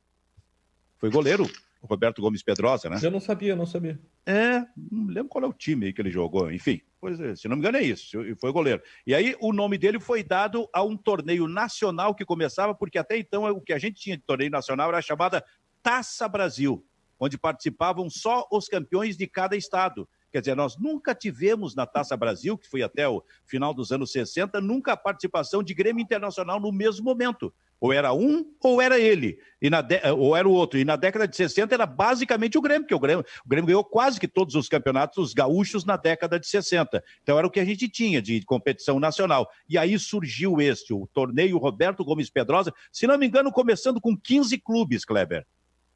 Foi 0.99 1.11
goleiro 1.11 1.51
Roberto 1.83 2.23
Gomes 2.23 2.43
Pedrosa, 2.43 2.89
né? 2.89 2.99
Eu 3.03 3.11
não 3.11 3.21
sabia, 3.21 3.57
não 3.57 3.67
sabia. 3.67 4.01
É, 4.25 4.61
não 4.91 5.07
lembro 5.07 5.29
qual 5.29 5.45
é 5.45 5.47
o 5.47 5.53
time 5.53 5.87
aí 5.87 5.93
que 5.93 6.01
ele 6.01 6.11
jogou, 6.11 6.51
enfim. 6.51 6.81
Pois 7.01 7.19
é, 7.19 7.35
se 7.35 7.49
não 7.49 7.57
me 7.57 7.61
engano 7.61 7.79
é 7.79 7.83
isso, 7.83 8.19
foi 8.41 8.53
goleiro. 8.53 8.81
E 9.05 9.15
aí 9.15 9.35
o 9.41 9.53
nome 9.53 9.77
dele 9.77 9.99
foi 9.99 10.23
dado 10.23 10.69
a 10.73 10.83
um 10.85 10.97
torneio 10.97 11.49
nacional 11.49 12.15
que 12.15 12.25
começava, 12.25 12.75
porque 12.75 12.99
até 12.99 13.19
então 13.19 13.45
o 13.45 13.61
que 13.61 13.73
a 13.73 13.79
gente 13.79 14.01
tinha 14.01 14.17
de 14.17 14.23
torneio 14.23 14.51
nacional 14.51 14.89
era 14.89 14.99
a 14.99 15.03
chamada 15.03 15.45
Taça 15.83 16.29
Brasil, 16.29 16.87
onde 17.19 17.37
participavam 17.37 18.09
só 18.09 18.47
os 18.53 18.69
campeões 18.69 19.17
de 19.17 19.27
cada 19.27 19.57
estado. 19.57 20.09
Quer 20.33 20.41
dizer, 20.41 20.57
nós 20.57 20.79
nunca 20.79 21.15
tivemos 21.15 21.75
na 21.75 21.85
Taça 21.85 22.17
Brasil, 22.17 22.57
que 22.57 22.67
foi 22.67 22.83
até 22.83 23.07
o 23.07 23.23
final 23.45 23.75
dos 23.75 23.93
anos 23.93 24.11
60, 24.11 24.61
nunca 24.63 24.95
a 24.95 24.97
participação 24.97 25.63
de 25.63 25.75
Grêmio 25.75 26.03
Internacional 26.03 26.59
no 26.59 26.73
mesmo 26.73 27.05
momento. 27.05 27.53
Ou 27.79 27.93
era 27.93 28.15
um 28.15 28.47
ou 28.63 28.81
era 28.81 28.99
ele, 28.99 29.39
e 29.61 29.69
na 29.69 29.83
de... 29.83 30.01
ou 30.17 30.37
era 30.37 30.49
o 30.49 30.53
outro. 30.53 30.79
E 30.79 30.85
na 30.85 30.97
década 30.97 31.27
de 31.27 31.37
60 31.37 31.75
era 31.75 31.85
basicamente 31.85 32.57
o 32.57 32.63
Grêmio, 32.63 32.83
porque 32.83 32.95
o 32.95 32.99
Grêmio, 33.01 33.25
o 33.45 33.49
Grêmio 33.49 33.67
ganhou 33.67 33.85
quase 33.85 34.19
que 34.19 34.29
todos 34.29 34.55
os 34.55 34.69
campeonatos 34.69 35.35
gaúchos 35.35 35.85
na 35.85 35.97
década 35.97 36.39
de 36.39 36.47
60. 36.47 37.03
Então 37.23 37.37
era 37.37 37.47
o 37.47 37.51
que 37.51 37.61
a 37.61 37.65
gente 37.65 37.89
tinha 37.89 38.23
de 38.23 38.41
competição 38.45 38.99
nacional. 39.01 39.51
E 39.69 39.77
aí 39.77 39.99
surgiu 39.99 40.61
este, 40.61 40.95
o 40.95 41.09
torneio 41.13 41.59
Roberto 41.59 42.05
Gomes 42.05 42.31
Pedrosa, 42.31 42.73
se 42.91 43.07
não 43.07 43.19
me 43.19 43.27
engano, 43.27 43.51
começando 43.51 44.01
com 44.01 44.17
15 44.17 44.57
clubes, 44.59 45.05
Kleber. 45.05 45.45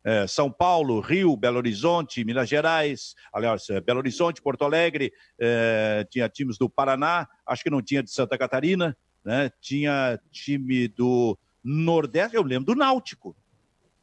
É, 0.06 0.24
São 0.28 0.48
Paulo, 0.52 1.00
Rio, 1.00 1.36
Belo 1.36 1.56
Horizonte, 1.56 2.24
Minas 2.24 2.48
Gerais, 2.48 3.16
aliás, 3.32 3.68
é, 3.70 3.80
Belo 3.80 3.98
Horizonte, 3.98 4.40
Porto 4.40 4.64
Alegre, 4.64 5.12
é, 5.36 6.06
tinha 6.08 6.28
times 6.28 6.56
do 6.56 6.70
Paraná, 6.70 7.26
acho 7.44 7.64
que 7.64 7.70
não 7.70 7.82
tinha 7.82 8.04
de 8.04 8.12
Santa 8.12 8.38
Catarina, 8.38 8.96
né? 9.24 9.50
tinha 9.60 10.16
time 10.30 10.86
do 10.86 11.36
Nordeste, 11.64 12.36
eu 12.36 12.44
lembro 12.44 12.66
do 12.66 12.78
Náutico, 12.78 13.34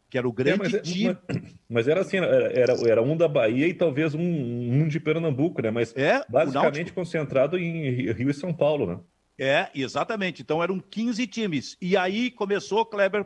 que 0.09 0.17
era 0.17 0.27
o 0.27 0.33
grande 0.33 0.75
é, 0.75 0.79
mas, 0.79 0.81
time. 0.91 1.17
Mas, 1.25 1.53
mas, 1.69 1.87
era 1.87 2.01
assim, 2.01 2.17
era, 2.17 2.73
era 2.85 3.01
um 3.01 3.15
da 3.15 3.29
Bahia 3.29 3.65
e 3.65 3.73
talvez 3.73 4.13
um, 4.13 4.21
um 4.21 4.85
de 4.89 4.99
Pernambuco, 4.99 5.61
né? 5.61 5.71
Mas 5.71 5.95
é, 5.95 6.21
basicamente 6.27 6.91
concentrado 6.91 7.57
em 7.57 8.11
Rio 8.11 8.29
e 8.29 8.33
São 8.33 8.53
Paulo, 8.53 8.85
né? 8.85 8.99
É, 9.39 9.69
exatamente. 9.73 10.41
Então 10.41 10.61
eram 10.61 10.79
15 10.79 11.25
times. 11.27 11.77
E 11.81 11.95
aí 11.95 12.29
começou, 12.29 12.85
Kleber, 12.85 13.25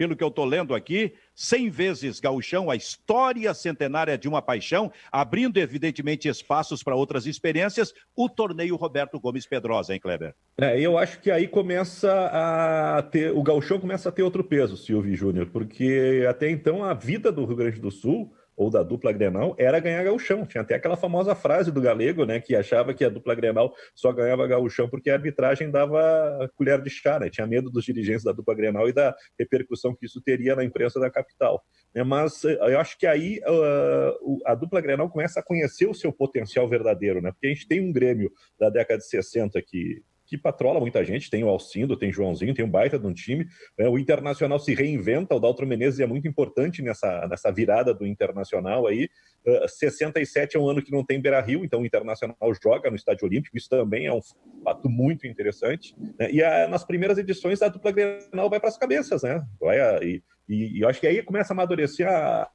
pelo 0.00 0.16
que 0.16 0.24
eu 0.24 0.28
estou 0.28 0.46
lendo 0.46 0.74
aqui, 0.74 1.12
100 1.34 1.68
vezes 1.68 2.20
gauchão, 2.20 2.70
a 2.70 2.74
história 2.74 3.52
centenária 3.52 4.16
de 4.16 4.26
uma 4.26 4.40
paixão, 4.40 4.90
abrindo 5.12 5.58
evidentemente 5.58 6.26
espaços 6.26 6.82
para 6.82 6.96
outras 6.96 7.26
experiências, 7.26 7.92
o 8.16 8.26
torneio 8.26 8.76
Roberto 8.76 9.20
Gomes 9.20 9.44
Pedrosa, 9.44 9.92
hein, 9.92 10.00
Kleber? 10.00 10.34
É, 10.56 10.80
eu 10.80 10.96
acho 10.96 11.20
que 11.20 11.30
aí 11.30 11.46
começa 11.46 12.10
a 12.32 13.02
ter, 13.02 13.30
o 13.32 13.42
gauchão 13.42 13.78
começa 13.78 14.08
a 14.08 14.12
ter 14.12 14.22
outro 14.22 14.42
peso, 14.42 14.74
Silvio 14.74 15.14
Júnior, 15.14 15.50
porque 15.52 16.26
até 16.26 16.48
então 16.48 16.82
a 16.82 16.94
vida 16.94 17.30
do 17.30 17.44
Rio 17.44 17.56
Grande 17.56 17.78
do 17.78 17.90
Sul 17.90 18.32
ou 18.60 18.68
da 18.68 18.82
dupla 18.82 19.10
Grenal 19.10 19.54
era 19.58 19.80
ganhar 19.80 20.04
gauchão. 20.04 20.44
Tinha 20.44 20.60
até 20.60 20.74
aquela 20.74 20.94
famosa 20.94 21.34
frase 21.34 21.72
do 21.72 21.80
Galego, 21.80 22.26
né, 22.26 22.40
que 22.40 22.54
achava 22.54 22.92
que 22.92 23.02
a 23.02 23.08
dupla 23.08 23.34
Grenal 23.34 23.74
só 23.94 24.12
ganhava 24.12 24.46
gauchão 24.46 24.86
porque 24.86 25.08
a 25.08 25.14
arbitragem 25.14 25.70
dava 25.70 26.46
colher 26.56 26.78
de 26.82 26.90
chá, 26.90 27.18
né? 27.18 27.30
tinha 27.30 27.46
medo 27.46 27.70
dos 27.70 27.86
dirigentes 27.86 28.22
da 28.22 28.32
dupla 28.32 28.54
Grenal 28.54 28.86
e 28.86 28.92
da 28.92 29.16
repercussão 29.38 29.96
que 29.96 30.04
isso 30.04 30.20
teria 30.20 30.54
na 30.54 30.62
imprensa 30.62 31.00
da 31.00 31.10
capital. 31.10 31.64
Né? 31.94 32.04
Mas 32.04 32.44
eh, 32.44 32.58
eu 32.60 32.78
acho 32.78 32.98
que 32.98 33.06
aí 33.06 33.40
uh, 33.48 34.38
a 34.44 34.54
dupla 34.54 34.82
Grenal 34.82 35.08
começa 35.08 35.40
a 35.40 35.42
conhecer 35.42 35.86
o 35.86 35.94
seu 35.94 36.12
potencial 36.12 36.68
verdadeiro, 36.68 37.22
né? 37.22 37.32
porque 37.32 37.46
a 37.46 37.50
gente 37.50 37.66
tem 37.66 37.80
um 37.80 37.90
Grêmio 37.90 38.30
da 38.58 38.68
década 38.68 38.98
de 38.98 39.06
60 39.06 39.58
que 39.62 40.02
que 40.30 40.38
patrola 40.38 40.78
muita 40.78 41.04
gente. 41.04 41.28
Tem 41.28 41.42
o 41.42 41.48
Alcindo, 41.48 41.96
tem 41.96 42.10
o 42.10 42.12
Joãozinho, 42.12 42.54
tem 42.54 42.64
um 42.64 42.70
baita 42.70 42.96
de 42.96 43.04
um 43.04 43.12
time. 43.12 43.48
Né? 43.76 43.88
O 43.88 43.98
Internacional 43.98 44.60
se 44.60 44.72
reinventa, 44.72 45.34
o 45.34 45.40
Daltro 45.40 45.66
Menezes 45.66 45.98
é 45.98 46.06
muito 46.06 46.28
importante 46.28 46.80
nessa, 46.82 47.26
nessa 47.26 47.50
virada 47.50 47.92
do 47.92 48.06
Internacional 48.06 48.86
aí. 48.86 49.08
Uh, 49.44 49.68
67 49.68 50.56
é 50.56 50.60
um 50.60 50.68
ano 50.68 50.80
que 50.80 50.92
não 50.92 51.04
tem 51.04 51.20
Beira 51.20 51.40
Rio, 51.40 51.64
então 51.64 51.80
o 51.80 51.86
Internacional 51.86 52.36
joga 52.62 52.88
no 52.90 52.96
Estádio 52.96 53.26
Olímpico, 53.26 53.56
isso 53.56 53.68
também 53.68 54.06
é 54.06 54.12
um 54.12 54.20
fato 54.62 54.88
muito 54.88 55.26
interessante. 55.26 55.96
Né? 56.16 56.30
E 56.30 56.44
a, 56.44 56.68
nas 56.68 56.84
primeiras 56.84 57.18
edições 57.18 57.60
a 57.60 57.68
dupla 57.68 57.90
Grenal 57.90 58.48
vai 58.48 58.60
para 58.60 58.68
as 58.68 58.78
cabeças, 58.78 59.24
né? 59.24 59.42
Vai 59.60 59.80
a, 59.80 59.98
e, 60.00 60.22
e, 60.48 60.78
e, 60.78 60.80
eu 60.82 60.88
acho 60.88 61.00
que 61.00 61.08
aí 61.08 61.20
começa 61.24 61.52
a 61.52 61.54
amadurecer 61.54 62.06
a, 62.06 62.48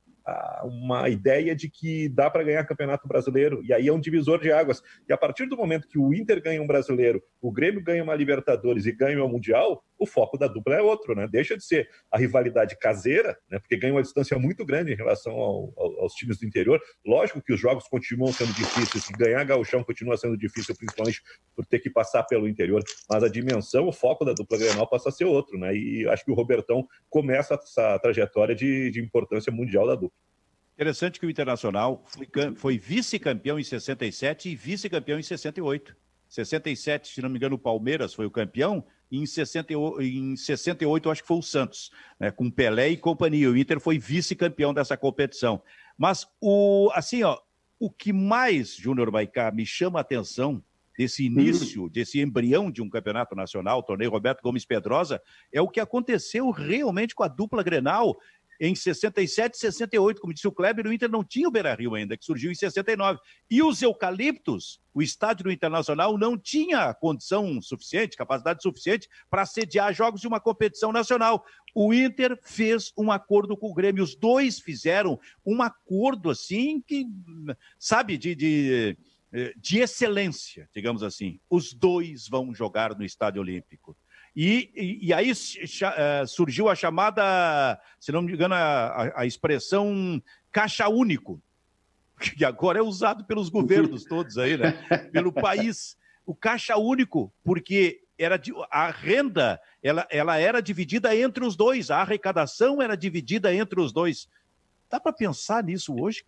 uma 0.63 1.07
ideia 1.09 1.55
de 1.55 1.69
que 1.69 2.09
dá 2.09 2.29
para 2.29 2.43
ganhar 2.43 2.65
campeonato 2.65 3.07
brasileiro, 3.07 3.63
e 3.63 3.73
aí 3.73 3.87
é 3.87 3.93
um 3.93 3.99
divisor 3.99 4.39
de 4.41 4.51
águas. 4.51 4.81
E 5.07 5.13
a 5.13 5.17
partir 5.17 5.47
do 5.47 5.57
momento 5.57 5.87
que 5.87 5.99
o 5.99 6.13
Inter 6.13 6.41
ganha 6.41 6.61
um 6.61 6.67
brasileiro, 6.67 7.21
o 7.41 7.51
Grêmio 7.51 7.83
ganha 7.83 8.03
uma 8.03 8.15
Libertadores 8.15 8.85
e 8.85 8.91
ganha 8.91 9.17
uma 9.17 9.35
Mundial, 9.35 9.83
o 9.97 10.05
foco 10.05 10.37
da 10.37 10.47
dupla 10.47 10.75
é 10.75 10.81
outro, 10.81 11.15
né? 11.15 11.27
Deixa 11.29 11.55
de 11.57 11.63
ser 11.63 11.89
a 12.11 12.17
rivalidade 12.17 12.77
caseira, 12.77 13.37
né? 13.49 13.59
Porque 13.59 13.77
ganha 13.77 13.93
uma 13.93 14.01
distância 14.01 14.37
muito 14.37 14.65
grande 14.65 14.93
em 14.93 14.95
relação 14.95 15.33
ao, 15.33 15.73
ao, 15.77 16.01
aos 16.01 16.13
times 16.13 16.39
do 16.39 16.45
interior. 16.45 16.81
Lógico 17.05 17.41
que 17.41 17.53
os 17.53 17.59
jogos 17.59 17.87
continuam 17.87 18.31
sendo 18.31 18.53
difíceis, 18.53 19.05
que 19.05 19.13
ganhar 19.13 19.43
gauchão 19.43 19.83
continua 19.83 20.17
sendo 20.17 20.37
difícil, 20.37 20.75
principalmente 20.75 21.21
por 21.55 21.65
ter 21.65 21.79
que 21.79 21.89
passar 21.89 22.23
pelo 22.23 22.47
interior, 22.47 22.83
mas 23.09 23.23
a 23.23 23.29
dimensão, 23.29 23.87
o 23.87 23.91
foco 23.91 24.25
da 24.25 24.33
dupla 24.33 24.57
Grenal 24.57 24.87
passa 24.87 25.09
a 25.09 25.11
ser 25.11 25.25
outro, 25.25 25.57
né? 25.57 25.75
E 25.75 26.07
acho 26.07 26.25
que 26.25 26.31
o 26.31 26.35
Robertão 26.35 26.85
começa 27.09 27.55
essa 27.55 27.97
trajetória 27.99 28.55
de, 28.55 28.91
de 28.91 29.01
importância 29.01 29.51
mundial 29.51 29.87
da 29.87 29.95
dupla. 29.95 30.14
Interessante 30.75 31.19
que 31.19 31.25
o 31.25 31.29
Internacional 31.29 32.03
foi, 32.05 32.55
foi 32.55 32.77
vice-campeão 32.77 33.57
em 33.57 33.63
67 33.63 34.49
e 34.49 34.55
vice-campeão 34.55 35.17
em 35.17 35.23
68. 35.23 35.95
67, 36.27 37.13
se 37.13 37.21
não 37.21 37.29
me 37.29 37.37
engano, 37.37 37.55
o 37.55 37.59
Palmeiras 37.59 38.13
foi 38.13 38.25
o 38.25 38.31
campeão, 38.31 38.85
e 39.09 39.19
em 39.19 39.25
68, 39.25 40.01
em 40.01 40.35
68 40.35 41.09
acho 41.09 41.21
que 41.21 41.27
foi 41.27 41.37
o 41.37 41.41
Santos, 41.41 41.91
né, 42.19 42.29
com 42.29 42.51
Pelé 42.51 42.89
e 42.89 42.97
companhia. 42.97 43.49
O 43.49 43.55
Inter 43.55 43.79
foi 43.79 43.97
vice-campeão 43.97 44.73
dessa 44.73 44.97
competição. 44.97 45.61
Mas 45.97 46.27
o 46.41 46.91
assim, 46.93 47.23
ó, 47.23 47.39
o 47.79 47.89
que 47.89 48.11
mais, 48.11 48.75
Júnior 48.75 49.11
Maicá, 49.11 49.51
me 49.51 49.65
chama 49.65 49.99
a 49.99 50.01
atenção 50.01 50.61
desse 50.97 51.23
uhum. 51.23 51.39
início, 51.39 51.89
desse 51.89 52.19
embrião 52.21 52.71
de 52.71 52.81
um 52.81 52.89
campeonato 52.89 53.35
nacional, 53.35 53.83
torneio 53.83 54.11
Roberto 54.11 54.41
Gomes 54.41 54.65
Pedrosa, 54.65 55.21
é 55.53 55.61
o 55.61 55.69
que 55.69 55.79
aconteceu 55.79 56.49
realmente 56.51 57.13
com 57.13 57.23
a 57.23 57.27
dupla 57.27 57.63
Grenal 57.63 58.17
em 58.59 58.75
67 58.75 59.53
e 59.53 59.57
68, 59.57 60.21
como 60.21 60.33
disse 60.33 60.47
o 60.47 60.51
Kleber, 60.51 60.87
o 60.87 60.93
Inter 60.93 61.09
não 61.09 61.23
tinha 61.23 61.47
o 61.47 61.51
Beira-Rio 61.51 61.95
ainda, 61.95 62.17
que 62.17 62.25
surgiu 62.25 62.51
em 62.51 62.55
69. 62.55 63.19
E 63.49 63.61
os 63.61 63.81
eucaliptos, 63.81 64.79
o 64.93 65.01
estádio 65.01 65.45
do 65.45 65.51
Internacional 65.51 66.17
não 66.17 66.37
tinha 66.37 66.93
condição 66.93 67.61
suficiente, 67.61 68.17
capacidade 68.17 68.61
suficiente 68.61 69.09
para 69.29 69.45
sediar 69.45 69.93
jogos 69.93 70.21
de 70.21 70.27
uma 70.27 70.39
competição 70.39 70.91
nacional. 70.91 71.45
O 71.73 71.93
Inter 71.93 72.39
fez 72.43 72.93
um 72.97 73.11
acordo 73.11 73.57
com 73.57 73.69
o 73.69 73.73
Grêmio, 73.73 74.03
os 74.03 74.15
dois 74.15 74.59
fizeram 74.59 75.19
um 75.45 75.61
acordo 75.61 76.29
assim 76.29 76.81
que, 76.81 77.05
sabe, 77.77 78.17
de, 78.17 78.33
de, 78.33 78.97
de 79.57 79.79
excelência, 79.79 80.69
digamos 80.73 81.03
assim. 81.03 81.39
Os 81.49 81.73
dois 81.73 82.27
vão 82.27 82.53
jogar 82.53 82.97
no 82.97 83.03
Estádio 83.03 83.41
Olímpico. 83.41 83.97
E, 84.35 84.69
e, 84.75 85.07
e 85.07 85.13
aí 85.13 85.31
uh, 85.31 86.27
surgiu 86.27 86.67
a 86.67 86.75
chamada, 86.75 87.79
se 87.99 88.11
não 88.11 88.21
me 88.21 88.33
engano, 88.33 88.53
a, 88.53 89.21
a, 89.21 89.25
expressão 89.25 90.21
caixa 90.51 90.89
único, 90.89 91.41
que 92.37 92.43
agora 92.43 92.79
é 92.79 92.81
usado 92.81 93.23
pelos 93.23 93.47
governos 93.47 94.03
todos 94.05 94.37
aí, 94.37 94.57
né? 94.57 94.73
Pelo 95.11 95.31
país. 95.31 95.97
O 96.25 96.35
caixa 96.35 96.75
único, 96.75 97.31
porque 97.43 98.01
era 98.17 98.41
a 98.71 98.89
renda 98.89 99.59
ela, 99.81 100.07
ela 100.09 100.37
era 100.37 100.61
dividida 100.61 101.15
entre 101.15 101.45
os 101.45 101.55
dois, 101.55 101.91
a 101.91 101.97
arrecadação 101.97 102.81
era 102.81 102.97
dividida 102.97 103.53
entre 103.53 103.79
os 103.79 103.93
dois. 103.93 104.27
Dá 104.89 104.99
para 104.99 105.13
pensar 105.13 105.63
nisso 105.63 105.95
hoje? 105.99 106.25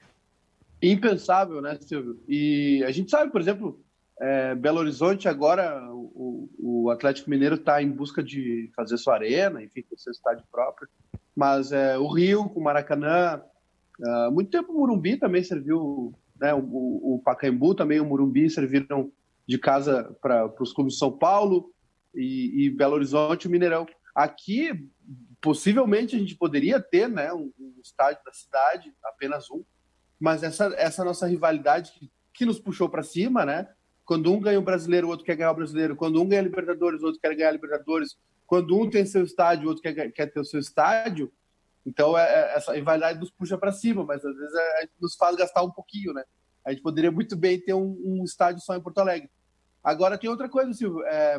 Impensável, 0.82 1.62
né, 1.62 1.78
Silvio? 1.82 2.22
E 2.28 2.84
a 2.86 2.92
gente 2.92 3.10
sabe, 3.10 3.32
por 3.32 3.42
exemplo, 3.42 3.84
é, 4.20 4.56
Belo 4.56 4.80
Horizonte 4.80 5.28
agora 5.28 5.88
o, 5.92 6.50
o 6.58 6.90
Atlético 6.90 7.30
Mineiro 7.30 7.56
está 7.56 7.82
em 7.82 7.92
busca 7.92 8.24
de 8.24 8.72
fazer 8.76 8.98
sua 8.98 9.16
arena, 9.16 9.62
enfim, 9.62 9.84
ter 9.84 9.98
seu 9.98 10.12
estádio 10.12 10.44
próprio. 10.52 10.88
Mas 11.36 11.72
é, 11.72 11.98
o 11.98 12.08
Rio, 12.08 12.52
o 12.56 12.62
Maracanã, 12.62 13.42
uh, 14.00 14.32
muito 14.32 14.50
tempo 14.50 14.72
o 14.72 14.80
Murumbi 14.80 15.18
também 15.18 15.44
serviu, 15.44 16.14
né, 16.40 16.54
o, 16.54 16.60
o 17.16 17.22
Pacaembu 17.24 17.76
também, 17.76 18.00
o 18.00 18.06
Murumbi 18.06 18.50
serviram 18.50 19.12
de 19.48 19.58
casa 19.58 20.16
para 20.20 20.52
os 20.60 20.74
clubes 20.74 20.94
de 20.94 21.00
São 21.00 21.12
Paulo 21.12 21.72
e, 22.14 22.66
e, 22.66 22.70
Belo 22.72 22.96
Horizonte, 22.96 23.48
o 23.48 23.52
Mineirão. 23.52 23.86
Aqui, 24.16 24.90
possivelmente, 25.40 26.16
a 26.16 26.20
gente 26.20 26.36
poderia 26.36 26.80
ter 26.80 27.08
né, 27.08 27.32
um, 27.32 27.52
um 27.60 27.76
estádio 27.84 28.24
da 28.26 28.34
cidade, 28.34 28.92
apenas 29.04 29.50
um, 29.52 29.64
mas 30.20 30.42
essa, 30.42 30.74
essa 30.76 31.04
nossa 31.04 31.28
rivalidade 31.28 31.92
que, 31.92 32.12
que 32.34 32.46
nos 32.46 32.60
puxou 32.60 32.90
para 32.90 33.04
cima, 33.04 33.46
né? 33.46 33.70
Quando 34.08 34.32
um 34.32 34.40
ganha 34.40 34.58
o 34.58 34.62
brasileiro, 34.62 35.08
o 35.08 35.10
outro 35.10 35.26
quer 35.26 35.36
ganhar 35.36 35.52
o 35.52 35.56
brasileiro. 35.56 35.94
Quando 35.94 36.22
um 36.22 36.26
ganha 36.30 36.40
a 36.40 36.46
Libertadores, 36.46 37.04
o 37.04 37.08
outro 37.08 37.20
quer 37.20 37.36
ganhar 37.36 37.50
a 37.50 37.52
Libertadores. 37.52 38.18
Quando 38.48 38.74
um 38.74 38.90
tem 38.90 39.06
seu 39.06 39.22
estádio, 39.22 39.66
o 39.66 39.68
outro 39.68 39.84
quer, 39.84 40.12
quer 40.14 40.28
ter 40.28 40.40
o 40.40 40.46
seu 40.46 40.62
estádio. 40.62 41.30
Então, 41.86 42.18
é, 42.18 42.24
é, 42.24 42.56
essa 42.56 42.74
rivalidade 42.74 43.20
nos 43.20 43.30
puxa 43.30 43.58
para 43.58 43.74
cima, 43.74 44.06
mas 44.06 44.24
às 44.24 44.34
vezes 44.34 44.56
é, 44.56 44.78
a 44.78 44.82
gente 44.84 44.94
nos 45.02 45.14
faz 45.16 45.36
gastar 45.36 45.62
um 45.62 45.72
pouquinho, 45.72 46.14
né? 46.14 46.24
A 46.66 46.72
gente 46.72 46.82
poderia 46.82 47.12
muito 47.12 47.36
bem 47.36 47.60
ter 47.60 47.74
um, 47.74 48.02
um 48.02 48.24
estádio 48.24 48.62
só 48.62 48.78
em 48.78 48.82
Porto 48.82 49.00
Alegre. 49.00 49.30
Agora, 49.84 50.18
tem 50.18 50.30
outra 50.30 50.48
coisa, 50.48 50.72
Silvio. 50.72 51.04
É, 51.04 51.38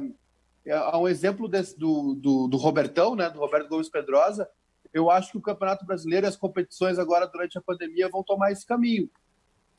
é 0.66 0.96
um 0.98 1.08
exemplo 1.08 1.48
desse, 1.48 1.78
do, 1.78 2.16
do, 2.16 2.48
do, 2.48 2.58
Robertão, 2.58 3.16
né? 3.16 3.30
Do 3.30 3.38
Roberto 3.38 3.70
Gomes 3.70 3.88
Pedrosa. 3.88 4.46
Eu 4.92 5.10
acho 5.10 5.32
que 5.32 5.38
o 5.38 5.42
Campeonato 5.42 5.86
Brasileiro 5.86 6.26
e 6.26 6.28
as 6.28 6.36
competições 6.36 6.98
agora, 6.98 7.26
durante 7.26 7.56
a 7.56 7.62
pandemia, 7.62 8.10
vão 8.10 8.22
tomar 8.22 8.52
esse 8.52 8.66
caminho, 8.66 9.10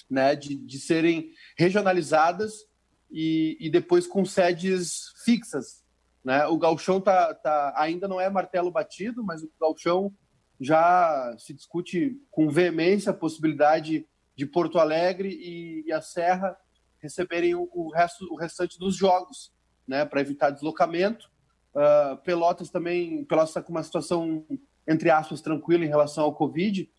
né? 0.10 0.36
De, 0.36 0.56
de 0.56 0.80
serem 0.80 1.32
regionalizadas 1.56 2.68
e, 3.12 3.58
e 3.60 3.70
depois 3.70 4.06
com 4.08 4.24
sedes 4.26 5.12
fixas. 5.24 5.84
Né? 6.24 6.46
O 6.48 6.58
galchão 6.58 7.00
tá, 7.00 7.34
tá, 7.34 7.74
ainda 7.76 8.08
não 8.08 8.20
é 8.20 8.30
martelo 8.30 8.72
batido, 8.72 9.24
mas 9.24 9.44
o 9.44 9.52
galchão 9.60 10.14
já 10.60 11.36
se 11.38 11.54
discute 11.54 12.18
com 12.30 12.50
veemência 12.50 13.12
a 13.12 13.16
possibilidade 13.16 14.06
de 14.36 14.46
Porto 14.46 14.78
Alegre 14.80 15.30
e, 15.30 15.84
e 15.88 15.92
a 15.92 16.02
Serra 16.02 16.58
receberem 17.02 17.56
o, 17.56 17.70
o, 17.72 17.92
resto, 17.92 18.26
o 18.32 18.36
restante 18.36 18.78
dos 18.78 18.96
jogos, 18.96 19.54
né, 19.88 20.06
para 20.06 20.22
evitar 20.22 20.50
deslocamento. 20.50 21.30
Uh, 21.74 22.18
Pelotas 22.24 22.70
também, 22.70 23.24
Pelotas 23.26 23.52
está 23.52 23.62
com 23.62 23.72
uma 23.72 23.84
situação 23.84 24.46
entre 24.88 25.10
aspas 25.10 25.42
tranquila 25.42 25.86
em 25.86 25.90
relação 25.90 26.24
ao 26.24 26.36
Covid 26.36 26.90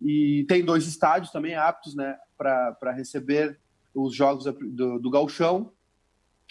e 0.00 0.44
tem 0.48 0.64
dois 0.64 0.86
estádios 0.86 1.30
também 1.30 1.54
aptos, 1.54 1.94
né, 1.94 2.18
para 2.36 2.92
receber 2.92 3.58
os 3.96 4.14
jogos 4.14 4.44
do, 4.44 4.98
do 4.98 5.10
Galchão 5.10 5.72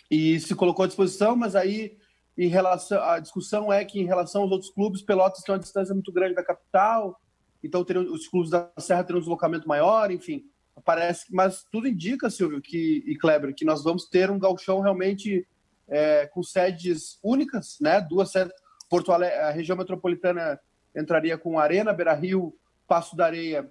e 0.10 0.40
se 0.40 0.56
colocou 0.56 0.84
à 0.84 0.88
disposição, 0.88 1.36
mas 1.36 1.56
aí 1.56 1.98
em 2.38 2.48
relação 2.48 3.02
a 3.02 3.20
discussão 3.20 3.72
é 3.72 3.86
que 3.86 4.00
em 4.00 4.06
relação 4.06 4.42
aos 4.42 4.52
outros 4.52 4.72
clubes, 4.72 5.02
Pelotas 5.02 5.44
tem 5.44 5.54
uma 5.54 5.60
distância 5.60 5.94
muito 5.94 6.12
grande 6.12 6.36
da 6.36 6.44
capital, 6.44 7.22
então 7.64 7.84
teriam, 7.86 8.12
os 8.12 8.28
clubes 8.28 8.50
da 8.50 8.70
Serra 8.78 9.04
teriam 9.04 9.20
um 9.20 9.22
deslocamento 9.22 9.68
maior, 9.68 10.12
enfim, 10.12 10.44
parece, 10.84 11.34
mas 11.34 11.64
tudo 11.72 11.88
indica, 11.88 12.30
Silvio, 12.30 12.62
que 12.62 13.04
e 13.06 13.16
Kleber, 13.16 13.54
que 13.54 13.64
nós 13.64 13.84
vamos 13.84 14.06
ter 14.06 14.30
um 14.30 14.40
galchão 14.40 14.82
realmente 14.82 15.48
é, 15.88 16.28
com 16.28 16.44
sedes 16.44 17.20
únicas, 17.24 17.78
né? 17.80 18.02
Duas 18.02 18.32
sedes. 18.32 18.54
Porto 18.90 19.12
a 19.12 19.50
região 19.50 19.78
metropolitana 19.78 20.60
entraria 20.96 21.38
com 21.38 21.60
Arena, 21.60 21.94
Beira 21.94 22.14
Rio, 22.14 22.56
Passo 22.88 23.16
da 23.16 23.26
Areia 23.26 23.70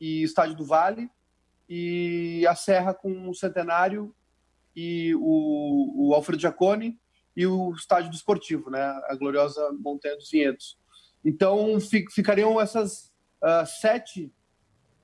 e 0.00 0.22
Estádio 0.22 0.56
do 0.56 0.64
Vale, 0.64 1.10
e 1.70 2.44
a 2.48 2.54
Serra 2.56 2.92
com 2.92 3.30
o 3.30 3.34
Centenário 3.34 4.12
e 4.74 5.14
o, 5.14 6.08
o 6.08 6.14
Alfredo 6.14 6.42
Giacone 6.42 6.98
e 7.36 7.46
o 7.46 7.72
Estádio 7.72 8.10
do 8.10 8.16
Esportivo, 8.16 8.68
né, 8.70 8.82
a 9.08 9.14
gloriosa 9.14 9.70
Montanha 9.78 10.16
dos 10.16 10.28
Vinhedos. 10.28 10.76
Então 11.24 11.78
ficariam 12.12 12.60
essas 12.60 13.12
uh, 13.40 13.64
sete, 13.64 14.32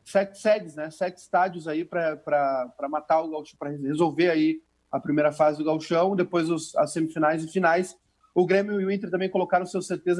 sete 0.04 0.40
sedes, 0.40 0.74
né, 0.74 0.90
sete 0.90 1.18
estádios 1.18 1.68
aí 1.68 1.84
para 1.84 2.74
matar 2.90 3.20
o 3.20 3.30
gauchão, 3.30 3.56
para 3.56 3.70
resolver 3.70 4.30
aí 4.30 4.60
a 4.90 4.98
primeira 4.98 5.30
fase 5.30 5.58
do 5.58 5.64
gauchão, 5.64 6.16
depois 6.16 6.50
os, 6.50 6.74
as 6.74 6.92
semifinais 6.92 7.44
e 7.44 7.48
finais. 7.48 7.96
O 8.34 8.44
Grêmio 8.44 8.80
e 8.80 8.84
o 8.84 8.90
Inter 8.90 9.08
também 9.08 9.30
colocaram 9.30 9.64
seus 9.64 9.86
CTs 9.86 10.18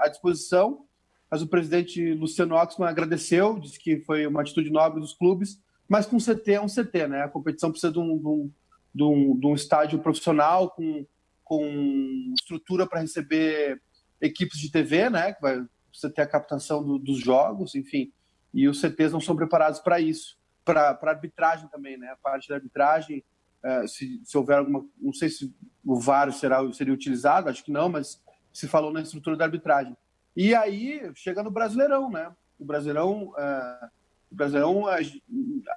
à 0.00 0.08
disposição 0.08 0.87
mas 1.30 1.42
o 1.42 1.46
presidente 1.46 2.14
Luciano 2.14 2.54
Oxman 2.54 2.88
agradeceu, 2.88 3.58
disse 3.58 3.78
que 3.78 4.00
foi 4.00 4.26
uma 4.26 4.40
atitude 4.40 4.70
nobre 4.70 5.00
dos 5.00 5.14
clubes, 5.14 5.60
mas 5.88 6.06
com 6.06 6.18
CT 6.18 6.52
é 6.52 6.60
um 6.60 6.66
CT, 6.66 7.08
né? 7.08 7.22
A 7.22 7.28
competição 7.28 7.70
precisa 7.70 7.92
de 7.92 7.98
um, 7.98 8.18
de 8.18 8.26
um, 8.26 8.50
de 8.94 9.02
um, 9.02 9.38
de 9.38 9.46
um 9.46 9.54
estádio 9.54 9.98
profissional 9.98 10.70
com, 10.70 11.06
com 11.44 12.32
estrutura 12.34 12.86
para 12.86 13.00
receber 13.00 13.80
equipes 14.20 14.58
de 14.58 14.70
TV, 14.70 15.08
né? 15.08 15.32
Que 15.32 15.40
vai 15.40 15.66
você 15.92 16.10
ter 16.10 16.22
a 16.22 16.26
captação 16.26 16.84
do, 16.84 16.98
dos 16.98 17.18
jogos, 17.18 17.74
enfim. 17.74 18.12
E 18.52 18.68
os 18.68 18.80
CTs 18.80 19.12
não 19.12 19.20
são 19.20 19.36
preparados 19.36 19.80
para 19.80 20.00
isso, 20.00 20.38
para 20.64 20.98
arbitragem 21.02 21.68
também, 21.68 21.96
né? 21.96 22.08
A 22.08 22.16
parte 22.16 22.48
da 22.48 22.56
arbitragem, 22.56 23.24
é, 23.62 23.86
se, 23.86 24.20
se 24.24 24.36
houver 24.36 24.58
alguma, 24.58 24.84
não 25.00 25.12
sei 25.12 25.28
se 25.28 25.54
o 25.84 25.98
VAR 25.98 26.30
será 26.32 26.60
seria 26.72 26.92
utilizado, 26.92 27.48
acho 27.48 27.64
que 27.64 27.72
não, 27.72 27.88
mas 27.88 28.22
se 28.52 28.68
falou 28.68 28.92
na 28.92 29.00
estrutura 29.00 29.36
da 29.36 29.44
arbitragem. 29.44 29.96
E 30.38 30.54
aí 30.54 31.10
chega 31.16 31.42
no 31.42 31.50
Brasileirão, 31.50 32.08
né? 32.08 32.32
O 32.56 32.64
Brasileirão, 32.64 33.30
uh, 33.30 33.86
o 34.30 34.36
Brasileirão 34.36 34.86
a, 34.86 34.98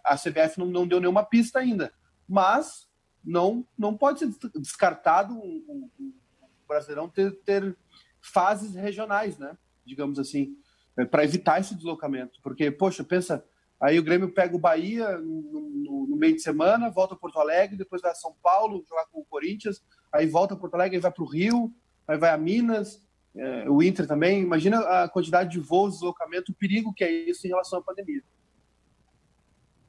a 0.06 0.16
CBF 0.16 0.60
não, 0.60 0.68
não, 0.68 0.88
deu 0.88 1.00
nenhuma 1.00 1.26
pista 1.26 1.58
ainda, 1.58 1.92
mas 2.30 2.88
não 3.26 3.66
não 3.76 3.98
pode 3.98 4.20
ser 4.20 4.30
descartado 4.54 5.34
o, 5.34 5.40
o, 5.40 5.90
o 5.98 6.68
Brasileirão 6.68 7.10
ter, 7.10 7.32
ter 7.42 7.76
fases 8.22 8.76
regionais, 8.76 9.36
né? 9.40 9.58
Digamos 9.84 10.20
assim. 10.20 10.56
é, 10.96 11.06
para 11.06 11.24
evitar 11.24 11.60
esse 11.60 11.74
deslocamento. 11.74 12.40
Porque, 12.44 12.70
poxa, 12.70 13.04
pensa, 13.04 13.44
aí 13.80 13.98
o 13.98 14.04
Grêmio 14.04 14.32
pega 14.32 14.56
o 14.56 14.60
Bahia 14.60 15.18
no, 15.18 16.06
no 16.08 16.16
meio 16.16 16.36
de 16.36 16.42
semana, 16.44 16.92
volta 16.92 17.16
a 17.16 17.18
Porto 17.18 17.40
Alegre, 17.40 17.78
depois 17.78 18.00
vai 18.00 18.12
a 18.12 18.16
São 18.16 18.36
Paulo 18.44 18.86
jogar 18.88 19.08
com 19.08 19.22
o 19.22 19.26
Corinthians, 19.26 19.84
aí 20.14 20.28
volta 20.28 20.54
a 20.54 20.58
Porto 20.58 20.76
Alegre, 20.76 20.98
aí 20.98 21.02
vai 21.02 21.12
para 21.12 21.24
o 21.24 21.28
Rio, 21.28 21.74
aí 22.08 22.16
vai 22.16 22.30
a 22.30 22.38
Minas, 22.38 23.02
é, 23.36 23.70
o 23.70 23.82
Inter 23.82 24.08
também. 24.08 24.42
Imagina 24.42 24.80
a 24.80 25.10
quantidade 25.10 25.52
de 25.52 25.60
voos, 25.60 25.96
deslocamento, 25.96 26.52
o 26.52 26.56
perigo 26.56 26.94
que 26.94 27.04
é 27.04 27.12
isso 27.12 27.46
em 27.46 27.50
relação 27.50 27.80
à 27.80 27.82
pandemia. 27.82 28.22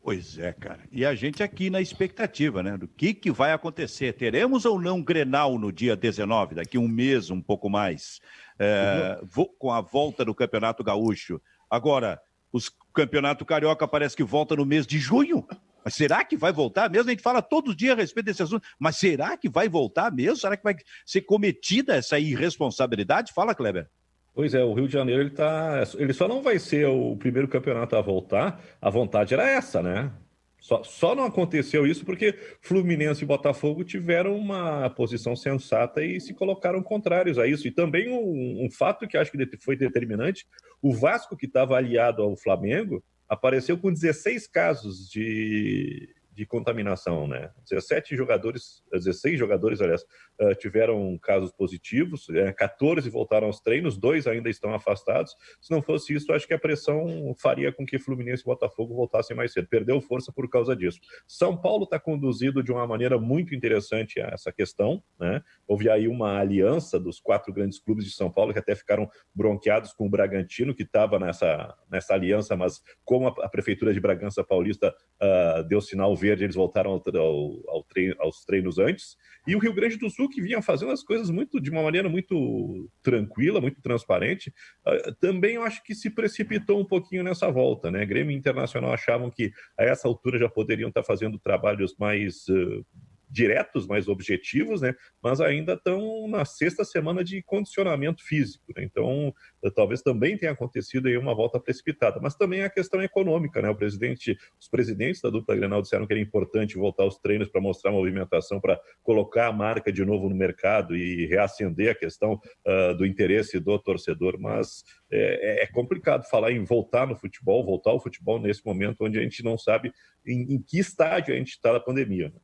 Pois 0.02 0.37
é, 0.37 0.52
cara. 0.52 0.81
E 0.90 1.07
a 1.07 1.14
gente 1.14 1.44
aqui 1.44 1.70
na 1.70 1.81
expectativa, 1.81 2.61
né? 2.61 2.76
Do 2.76 2.88
que, 2.88 3.14
que 3.14 3.31
vai 3.31 3.52
acontecer. 3.52 4.12
Teremos 4.14 4.64
ou 4.64 4.81
não 4.81 5.00
Grenal 5.00 5.59
no 5.59 5.70
dia 5.70 5.94
19, 5.94 6.57
daqui 6.57 6.76
um 6.76 6.88
mês, 6.88 7.31
um 7.31 7.40
pouco 7.40 7.70
mais, 7.70 8.20
é, 8.59 9.20
com 9.59 9.70
a 9.70 9.81
volta 9.81 10.24
do 10.24 10.35
Campeonato 10.35 10.83
Gaúcho. 10.83 11.40
Agora, 11.70 12.20
o 12.52 12.59
Campeonato 12.92 13.44
Carioca 13.44 13.87
parece 13.87 14.16
que 14.16 14.24
volta 14.24 14.57
no 14.57 14.66
mês 14.66 14.87
de 14.88 14.98
junho. 14.98 15.46
Mas 15.85 15.95
será 15.95 16.25
que 16.25 16.37
vai 16.37 16.53
voltar 16.53 16.90
mesmo? 16.90 17.09
A 17.09 17.12
gente 17.12 17.23
fala 17.23 17.42
todos 17.42 17.71
os 17.71 17.77
dias 17.77 17.92
a 17.92 18.01
respeito 18.01 18.27
desse 18.27 18.42
assunto, 18.42 18.66
mas 18.79 18.97
será 18.97 19.37
que 19.37 19.49
vai 19.49 19.68
voltar 19.68 20.12
mesmo? 20.12 20.37
Será 20.37 20.57
que 20.57 20.64
vai 20.64 20.77
ser 21.05 21.23
cometida 21.23 21.97
essa 21.97 22.18
irresponsabilidade? 22.18 23.33
Fala, 23.33 23.55
Kleber. 23.55 23.88
Pois 24.35 24.55
é, 24.55 24.64
o 24.64 24.73
Rio 24.73 24.87
de 24.87 24.95
Janeiro 24.95 25.21
ele 25.21 25.31
tá, 25.31 25.83
ele 25.99 26.12
só 26.12 26.27
não 26.27 26.42
vai 26.42 26.59
ser 26.59 26.87
o 26.87 27.16
primeiro 27.16 27.49
campeonato 27.49 27.97
a 27.97 28.01
voltar. 28.01 28.62
A 28.81 28.88
vontade 28.88 29.35
era 29.35 29.47
essa, 29.47 29.83
né? 29.83 30.11
Só, 30.59 30.83
só 30.85 31.14
não 31.14 31.25
aconteceu 31.25 31.85
isso 31.85 32.05
porque 32.05 32.38
Fluminense 32.61 33.25
e 33.25 33.27
Botafogo 33.27 33.83
tiveram 33.83 34.37
uma 34.37 34.88
posição 34.90 35.35
sensata 35.35 36.05
e 36.05 36.21
se 36.21 36.33
colocaram 36.33 36.81
contrários 36.81 37.37
a 37.37 37.49
isso. 37.49 37.66
E 37.66 37.73
também 37.73 38.09
um, 38.09 38.64
um 38.64 38.71
fato 38.71 39.09
que 39.09 39.16
acho 39.16 39.33
que 39.33 39.57
foi 39.59 39.77
determinante: 39.77 40.47
o 40.81 40.95
Vasco, 40.95 41.37
que 41.37 41.47
estava 41.47 41.77
aliado 41.77 42.23
ao 42.23 42.37
Flamengo, 42.37 43.03
apareceu 43.33 43.79
com 43.79 43.90
16 43.90 44.47
casos 44.47 45.09
de, 45.09 46.14
de 46.33 46.47
contaminação, 46.47 47.29
né? 47.29 47.51
17 47.68 48.16
jogadores, 48.16 48.83
16 48.90 49.38
jogadores, 49.38 49.83
aliás, 49.83 50.05
eh, 50.40 50.55
tiveram 50.55 51.18
casos 51.18 51.53
positivos, 51.53 52.27
14 52.57 53.07
eh, 53.07 53.11
voltaram 53.11 53.49
aos 53.49 53.61
treinos, 53.61 53.99
dois 53.99 54.27
ainda 54.27 54.49
estão 54.49 54.73
afastados. 54.75 55.37
Se 55.61 55.71
não 55.71 55.83
fosse 55.83 56.14
isso, 56.14 56.33
acho 56.33 56.47
que 56.47 56.55
a 56.55 56.59
pressão 56.59 57.35
faria 57.38 57.71
com 57.71 57.85
que 57.85 57.99
Fluminense 57.99 58.42
e 58.42 58.47
Botafogo 58.47 58.95
voltassem 58.95 59.37
mais 59.37 59.53
cedo. 59.53 59.68
Perdeu 59.68 60.01
força 60.01 60.33
por 60.33 60.49
causa 60.49 60.75
disso. 60.75 60.99
São 61.29 61.55
Paulo 61.55 61.85
está 61.85 61.99
conduzido 62.01 62.62
de 62.62 62.73
uma 62.73 62.87
maneira 62.87 63.18
muito 63.18 63.55
interessante 63.55 64.18
essa 64.18 64.51
questão, 64.51 65.03
né? 65.21 65.42
Houve 65.68 65.90
aí 65.90 66.09
uma 66.09 66.38
aliança 66.38 66.99
dos 66.99 67.21
quatro 67.21 67.53
grandes 67.53 67.79
clubes 67.79 68.07
de 68.07 68.12
São 68.12 68.31
Paulo 68.31 68.55
que 68.55 68.59
até 68.59 68.75
ficaram 68.75 69.09
bronqueados 69.35 69.92
com 69.92 70.07
o 70.07 70.11
Bragantino, 70.11 70.75
que 70.75 70.83
estava 70.83 71.18
nessa, 71.18 71.75
nessa 71.90 72.14
aliança, 72.14 72.57
mas 72.57 72.81
como 73.05 73.29
a, 73.29 73.35
a 73.45 73.49
Prefeitura 73.51 73.92
de 73.92 74.01
Bragança 74.01 74.42
Paulista 74.42 74.95
uh, 75.23 75.62
deu 75.64 75.81
sinal 75.83 76.16
Verde, 76.22 76.44
eles 76.44 76.54
voltaram 76.54 76.92
ao, 76.92 77.02
ao, 77.16 77.61
ao 77.68 77.82
treino, 77.82 78.14
aos 78.20 78.44
treinos 78.44 78.78
antes. 78.78 79.16
E 79.46 79.56
o 79.56 79.58
Rio 79.58 79.74
Grande 79.74 79.96
do 79.96 80.08
Sul, 80.08 80.28
que 80.28 80.40
vinha 80.40 80.62
fazendo 80.62 80.92
as 80.92 81.02
coisas 81.02 81.28
muito 81.28 81.61
de 81.61 81.68
uma 81.68 81.82
maneira 81.82 82.08
muito 82.08 82.88
tranquila, 83.02 83.61
muito 83.61 83.82
transparente, 83.82 84.54
uh, 84.87 85.12
também 85.20 85.56
eu 85.56 85.62
acho 85.62 85.82
que 85.82 85.94
se 85.94 86.08
precipitou 86.08 86.80
um 86.80 86.85
pouquinho 86.85 87.24
nessa 87.24 87.50
volta. 87.50 87.90
Né? 87.90 88.06
Grêmio 88.06 88.37
Internacional 88.37 88.92
achavam 88.92 89.30
que 89.30 89.50
a 89.76 89.85
essa 89.85 90.06
altura 90.06 90.38
já 90.38 90.48
poderiam 90.48 90.88
estar 90.88 91.02
fazendo 91.02 91.40
trabalhos 91.40 91.96
mais 91.98 92.46
uh, 92.48 92.87
diretos, 93.33 93.87
mais 93.87 94.09
objetivos, 94.09 94.83
né? 94.83 94.95
Mas 95.23 95.40
ainda 95.40 95.73
estão 95.73 96.29
na 96.29 96.45
sexta 96.45 96.85
semana 96.85 97.25
de 97.25 97.42
condicionamento 97.42 98.23
físico, 98.23 98.64
né? 98.77 98.85
Então, 98.85 99.35
eh, 99.64 99.71
talvez 99.71 100.03
também 100.03 100.37
tenha 100.37 100.53
acontecido 100.53 101.09
aí 101.09 101.16
uma 101.16 101.35
volta 101.35 101.59
precipitada, 101.59 102.21
mas 102.21 102.35
também 102.35 102.62
a 102.62 102.68
questão 102.68 103.03
econômica, 103.03 103.62
né? 103.62 103.71
O 103.71 103.75
presidente, 103.75 104.37
os 104.61 104.68
presidentes 104.68 105.23
da 105.23 105.31
dupla 105.31 105.57
Grenal 105.57 105.81
disseram 105.81 106.07
que 106.07 106.12
era 106.12 106.21
importante 106.21 106.77
voltar 106.77 107.05
aos 107.05 107.18
treinos 107.18 107.49
para 107.49 107.61
mostrar 107.61 107.90
movimentação, 107.90 108.61
para 108.61 108.79
colocar 109.03 109.47
a 109.47 109.53
marca 109.53 109.90
de 109.90 110.05
novo 110.05 110.29
no 110.29 110.37
mercado 110.37 110.95
e 110.95 111.27
reacender 111.27 111.90
a 111.90 111.95
questão 111.95 112.35
uh, 112.35 112.95
do 112.97 113.07
interesse 113.07 113.59
do 113.59 113.79
torcedor, 113.79 114.38
mas 114.38 114.85
é, 115.11 115.62
é, 115.62 115.66
complicado 115.68 116.29
falar 116.29 116.53
em 116.53 116.64
voltar 116.64 117.07
no 117.07 117.16
futebol, 117.16 117.64
voltar 117.64 117.90
ao 117.90 118.01
futebol 118.01 118.38
nesse 118.38 118.64
momento 118.64 119.05
onde 119.05 119.18
a 119.18 119.23
gente 119.23 119.42
não 119.42 119.57
sabe 119.57 119.92
em, 120.27 120.55
em 120.55 120.62
que 120.62 120.79
estágio 120.79 121.35
a 121.35 121.38
gente 121.38 121.51
está 121.51 121.73
da 121.73 121.81
pandemia. 121.81 122.29
Né? 122.29 122.40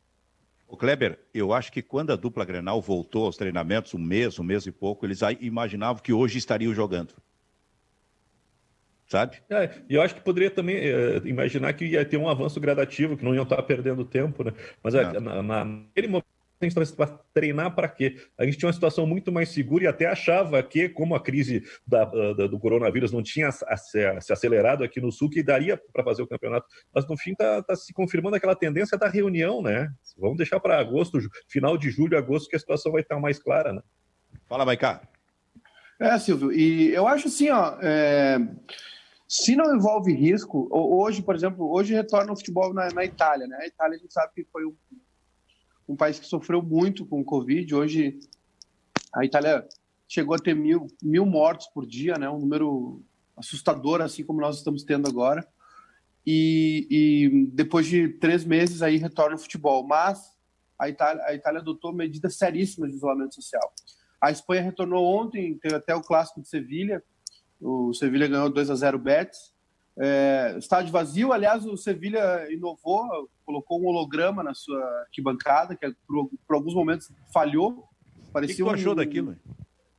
O 0.68 0.76
Kleber, 0.76 1.18
eu 1.32 1.54
acho 1.54 1.72
que 1.72 1.80
quando 1.80 2.12
a 2.12 2.16
dupla 2.16 2.44
Grenal 2.44 2.80
voltou 2.80 3.24
aos 3.24 3.38
treinamentos, 3.38 3.94
um 3.94 3.98
mês, 3.98 4.38
um 4.38 4.44
mês 4.44 4.66
e 4.66 4.70
pouco, 4.70 5.06
eles 5.06 5.20
imaginavam 5.40 6.02
que 6.02 6.12
hoje 6.12 6.36
estariam 6.36 6.74
jogando. 6.74 7.14
Sabe? 9.06 9.38
É, 9.48 9.70
eu 9.88 10.02
acho 10.02 10.14
que 10.14 10.20
poderia 10.20 10.50
também 10.50 10.76
é, 10.76 11.16
imaginar 11.24 11.72
que 11.72 11.86
ia 11.86 12.04
ter 12.04 12.18
um 12.18 12.28
avanço 12.28 12.60
gradativo, 12.60 13.16
que 13.16 13.24
não 13.24 13.34
iam 13.34 13.44
estar 13.44 13.62
perdendo 13.62 14.04
tempo, 14.04 14.44
né? 14.44 14.52
Mas 14.82 14.94
é, 14.94 15.18
na, 15.18 15.42
na, 15.42 15.64
naquele 15.64 16.08
momento 16.08 16.26
gente 16.66 16.80
estava 16.80 17.20
treinar 17.32 17.74
para 17.74 17.88
quê? 17.88 18.16
A 18.36 18.44
gente 18.44 18.58
tinha 18.58 18.66
uma 18.66 18.72
situação 18.72 19.06
muito 19.06 19.30
mais 19.30 19.50
segura 19.50 19.84
e 19.84 19.86
até 19.86 20.06
achava 20.06 20.62
que, 20.62 20.88
como 20.88 21.14
a 21.14 21.20
crise 21.20 21.62
da, 21.86 22.04
da, 22.04 22.46
do 22.46 22.58
coronavírus 22.58 23.12
não 23.12 23.22
tinha 23.22 23.50
se 23.52 24.32
acelerado 24.32 24.82
aqui 24.82 25.00
no 25.00 25.12
Sul, 25.12 25.30
que 25.30 25.42
daria 25.42 25.80
para 25.92 26.02
fazer 26.04 26.22
o 26.22 26.26
campeonato. 26.26 26.66
Mas 26.94 27.06
no 27.06 27.16
fim 27.16 27.32
está 27.32 27.62
tá 27.62 27.76
se 27.76 27.92
confirmando 27.92 28.36
aquela 28.36 28.56
tendência 28.56 28.98
da 28.98 29.08
reunião, 29.08 29.62
né? 29.62 29.88
Vamos 30.16 30.36
deixar 30.36 30.58
para 30.58 30.78
agosto, 30.78 31.18
final 31.48 31.78
de 31.78 31.90
julho, 31.90 32.18
agosto, 32.18 32.48
que 32.48 32.56
a 32.56 32.60
situação 32.60 32.92
vai 32.92 33.02
estar 33.02 33.20
mais 33.20 33.38
clara, 33.38 33.72
né? 33.72 33.82
Fala, 34.48 34.64
Maicá. 34.64 35.02
É, 36.00 36.18
Silvio, 36.18 36.52
e 36.52 36.94
eu 36.94 37.06
acho 37.06 37.28
assim, 37.28 37.50
ó. 37.50 37.76
É... 37.80 38.38
Se 39.28 39.54
não 39.54 39.76
envolve 39.76 40.10
risco, 40.10 40.68
hoje, 40.72 41.20
por 41.20 41.34
exemplo, 41.34 41.70
hoje 41.70 41.92
retorna 41.92 42.32
o 42.32 42.36
futebol 42.36 42.72
na, 42.72 42.88
na 42.92 43.04
Itália, 43.04 43.46
né? 43.46 43.58
A 43.60 43.66
Itália 43.66 43.96
a 43.96 43.98
gente 44.00 44.12
sabe 44.12 44.32
que 44.34 44.46
foi 44.50 44.64
um 44.64 44.74
um 45.88 45.96
país 45.96 46.18
que 46.18 46.26
sofreu 46.26 46.62
muito 46.62 47.06
com 47.06 47.20
o 47.20 47.24
Covid. 47.24 47.74
Hoje, 47.74 48.20
a 49.14 49.24
Itália 49.24 49.66
chegou 50.06 50.34
a 50.34 50.38
ter 50.38 50.54
mil, 50.54 50.86
mil 51.02 51.24
mortos 51.24 51.66
por 51.68 51.86
dia, 51.86 52.16
né? 52.16 52.28
um 52.28 52.38
número 52.38 53.02
assustador, 53.36 54.00
assim 54.02 54.22
como 54.24 54.40
nós 54.40 54.58
estamos 54.58 54.84
tendo 54.84 55.08
agora. 55.08 55.46
E, 56.26 56.86
e 56.90 57.46
depois 57.52 57.86
de 57.86 58.08
três 58.08 58.44
meses, 58.44 58.82
aí 58.82 58.98
retorna 58.98 59.36
o 59.36 59.38
futebol. 59.38 59.86
Mas 59.86 60.36
a 60.78 60.88
Itália, 60.88 61.24
a 61.24 61.34
Itália 61.34 61.60
adotou 61.60 61.92
medidas 61.92 62.36
seríssimas 62.36 62.90
de 62.90 62.96
isolamento 62.96 63.34
social. 63.34 63.72
A 64.20 64.30
Espanha 64.30 64.62
retornou 64.62 65.04
ontem, 65.04 65.56
teve 65.58 65.74
até 65.74 65.94
o 65.94 66.02
clássico 66.02 66.42
de 66.42 66.48
Sevilha. 66.48 67.02
O 67.60 67.94
Sevilha 67.94 68.28
ganhou 68.28 68.50
2 68.50 68.70
a 68.70 68.74
0 68.74 68.98
Betis. 68.98 69.54
É, 70.00 70.54
estádio 70.58 70.92
vazio, 70.92 71.32
aliás, 71.32 71.66
o 71.66 71.76
Sevilha 71.76 72.46
inovou, 72.52 73.28
colocou 73.44 73.82
um 73.82 73.86
holograma 73.86 74.42
na 74.42 74.54
sua 74.54 74.80
arquibancada, 75.00 75.74
que 75.74 75.90
por, 76.06 76.30
por 76.46 76.54
alguns 76.54 76.74
momentos 76.74 77.10
falhou. 77.32 77.84
Parecia 78.32 78.64
o 78.64 78.68
que, 78.68 78.74
que 78.74 78.76
tu 78.76 78.80
achou 78.80 78.94
daquilo? 78.94 79.36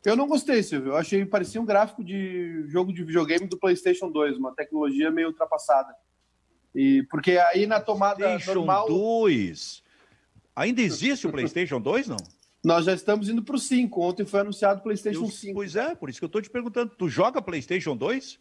Eu 0.05 0.15
não 0.15 0.27
gostei, 0.27 0.63
Silvio. 0.63 0.93
Eu 0.93 0.97
achei 0.97 1.25
parecia 1.25 1.59
um 1.59 1.65
gráfico 1.65 2.03
de 2.03 2.63
jogo 2.67 2.93
de 2.93 3.03
videogame 3.03 3.47
do 3.47 3.57
PlayStation 3.57 4.09
2, 4.09 4.37
uma 4.37 4.53
tecnologia 4.55 5.11
meio 5.11 5.27
ultrapassada. 5.27 5.93
E 6.73 7.03
porque 7.09 7.37
aí 7.37 7.65
na 7.65 7.81
tomada 7.81 8.15
PlayStation 8.15 8.53
normal 8.53 8.87
2. 8.87 9.83
Ainda 10.55 10.81
existe 10.81 11.27
o 11.27 11.31
PlayStation 11.31 11.81
2, 11.81 12.07
não? 12.07 12.17
Nós 12.63 12.85
já 12.85 12.93
estamos 12.93 13.29
indo 13.29 13.43
para 13.43 13.55
o 13.55 13.59
5. 13.59 14.01
Ontem 14.01 14.25
foi 14.25 14.41
anunciado 14.41 14.79
o 14.79 14.83
PlayStation 14.83 15.25
eu, 15.25 15.31
5. 15.31 15.53
Pois 15.53 15.75
é, 15.75 15.95
por 15.95 16.09
isso 16.09 16.19
que 16.19 16.25
eu 16.25 16.27
estou 16.27 16.41
te 16.41 16.49
perguntando. 16.49 16.93
Tu 16.97 17.09
joga 17.09 17.41
PlayStation 17.41 17.95
2? 17.95 18.39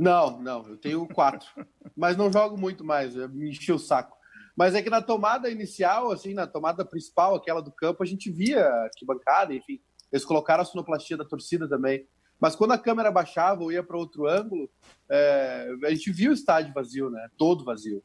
Não, 0.00 0.40
não, 0.40 0.66
eu 0.66 0.78
tenho 0.78 1.06
quatro. 1.06 1.46
mas 1.94 2.16
não 2.16 2.32
jogo 2.32 2.56
muito 2.56 2.82
mais, 2.82 3.14
me 3.14 3.50
enchi 3.50 3.70
o 3.70 3.78
saco. 3.78 4.16
Mas 4.56 4.74
é 4.74 4.80
que 4.80 4.88
na 4.88 5.02
tomada 5.02 5.50
inicial, 5.50 6.10
assim, 6.10 6.32
na 6.32 6.46
tomada 6.46 6.86
principal, 6.86 7.34
aquela 7.34 7.60
do 7.60 7.70
campo, 7.70 8.02
a 8.02 8.06
gente 8.06 8.30
via 8.30 8.66
arquibancada, 8.66 9.54
enfim. 9.54 9.78
Eles 10.10 10.24
colocaram 10.24 10.62
a 10.62 10.64
sonoplastia 10.64 11.18
da 11.18 11.24
torcida 11.24 11.68
também. 11.68 12.06
Mas 12.40 12.56
quando 12.56 12.72
a 12.72 12.78
câmera 12.78 13.10
baixava 13.10 13.62
ou 13.62 13.70
ia 13.70 13.82
para 13.82 13.98
outro 13.98 14.26
ângulo, 14.26 14.70
é, 15.10 15.68
a 15.84 15.90
gente 15.90 16.10
viu 16.10 16.30
o 16.30 16.34
estádio 16.34 16.72
vazio, 16.72 17.10
né? 17.10 17.28
Todo 17.36 17.62
vazio. 17.62 18.02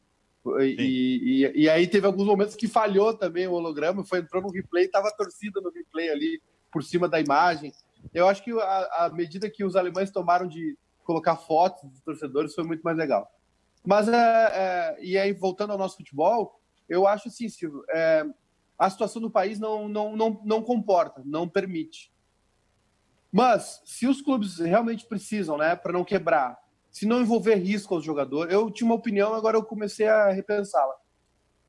E, 0.59 1.45
e, 1.45 1.63
e, 1.63 1.69
aí 1.69 1.87
teve 1.87 2.05
alguns 2.05 2.27
momentos 2.27 2.55
que 2.55 2.67
falhou 2.67 3.13
também 3.13 3.47
o 3.47 3.53
holograma, 3.53 4.03
foi 4.03 4.19
entrou 4.19 4.43
no 4.43 4.51
replay, 4.51 4.83
estava 4.83 5.09
torcida 5.17 5.61
no 5.61 5.71
replay 5.71 6.09
ali 6.09 6.41
por 6.71 6.83
cima 6.83 7.07
da 7.07 7.21
imagem. 7.21 7.71
Eu 8.13 8.27
acho 8.27 8.43
que 8.43 8.51
a, 8.51 9.05
a 9.05 9.09
medida 9.09 9.49
que 9.49 9.63
os 9.63 9.77
alemães 9.77 10.11
tomaram 10.11 10.45
de 10.45 10.77
colocar 11.05 11.37
fotos 11.37 11.89
dos 11.89 12.01
torcedores 12.01 12.53
foi 12.53 12.63
muito 12.63 12.81
mais 12.81 12.97
legal. 12.97 13.31
Mas, 13.85 14.07
é, 14.07 14.15
é, 14.15 14.97
e 14.99 15.17
aí, 15.17 15.31
voltando 15.31 15.71
ao 15.71 15.77
nosso 15.77 15.97
futebol, 15.97 16.59
eu 16.89 17.07
acho 17.07 17.27
assim, 17.27 17.47
Silvio, 17.47 17.83
é, 17.89 18.25
a 18.77 18.89
situação 18.89 19.21
do 19.21 19.29
país 19.29 19.59
não, 19.59 19.87
não, 19.87 20.15
não, 20.15 20.41
não 20.43 20.61
comporta, 20.61 21.21
não 21.23 21.47
permite. 21.47 22.11
Mas, 23.31 23.81
se 23.85 24.07
os 24.07 24.21
clubes 24.21 24.57
realmente 24.59 25.05
precisam, 25.05 25.57
né, 25.57 25.75
para 25.75 25.93
não 25.93 26.03
quebrar, 26.03 26.57
se 26.91 27.05
não 27.05 27.21
envolver 27.21 27.55
risco 27.55 27.93
aos 27.93 28.03
jogadores, 28.03 28.53
eu 28.53 28.71
tinha 28.71 28.87
uma 28.87 28.95
opinião, 28.95 29.33
agora 29.33 29.57
eu 29.57 29.63
comecei 29.63 30.07
a 30.07 30.31
repensá-la. 30.31 30.95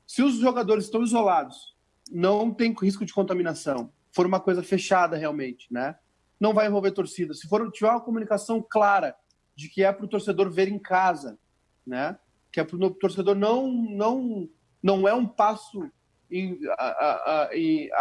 Se 0.05 0.23
os 0.23 0.35
jogadores 0.35 0.85
estão 0.85 1.03
isolados, 1.03 1.75
não 2.09 2.53
tem 2.53 2.73
risco 2.81 3.05
de 3.05 3.13
contaminação, 3.13 3.91
for 4.11 4.25
uma 4.25 4.39
coisa 4.39 4.63
fechada 4.63 5.17
realmente, 5.17 5.67
né? 5.71 5.97
Não 6.39 6.53
vai 6.53 6.67
envolver 6.67 6.91
torcida. 6.91 7.33
Se 7.33 7.47
for 7.47 7.69
tiver 7.71 7.89
uma 7.89 7.99
comunicação 7.99 8.65
clara 8.67 9.15
de 9.57 9.67
que 9.67 9.83
é 9.83 9.91
para 9.91 10.05
o 10.05 10.07
torcedor 10.07 10.51
ver 10.51 10.67
em 10.67 10.77
casa, 10.77 11.37
né? 11.85 12.17
Que 12.51 12.59
é 12.59 12.63
para 12.63 12.75
o 12.75 12.91
torcedor 12.91 13.35
não 13.35 13.67
não 13.67 14.47
não 14.81 15.07
é 15.07 15.13
um 15.13 15.27
passo 15.27 15.91
em, 16.29 16.59
a, 16.77 16.85
a, 16.85 17.43
a, 17.43 17.49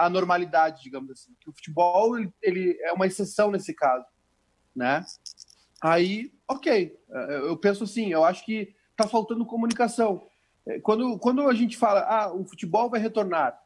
a, 0.04 0.10
normalidade, 0.10 0.82
digamos 0.82 1.10
assim. 1.10 1.34
Que 1.40 1.48
o 1.48 1.52
futebol 1.52 2.18
ele, 2.18 2.32
ele, 2.42 2.78
é 2.82 2.92
uma 2.92 3.06
exceção 3.06 3.50
nesse 3.50 3.72
caso, 3.72 4.04
né? 4.74 5.02
Aí, 5.82 6.32
ok, 6.46 6.94
eu 7.08 7.56
penso 7.56 7.84
assim, 7.84 8.12
eu 8.12 8.24
acho 8.24 8.44
que 8.44 8.74
está 8.90 9.08
faltando 9.08 9.46
comunicação. 9.46 10.26
É, 10.66 10.78
quando, 10.80 11.18
quando 11.18 11.48
a 11.48 11.54
gente 11.54 11.76
fala, 11.76 12.00
ah, 12.00 12.32
o 12.32 12.44
futebol 12.44 12.90
vai 12.90 13.00
retornar, 13.00 13.58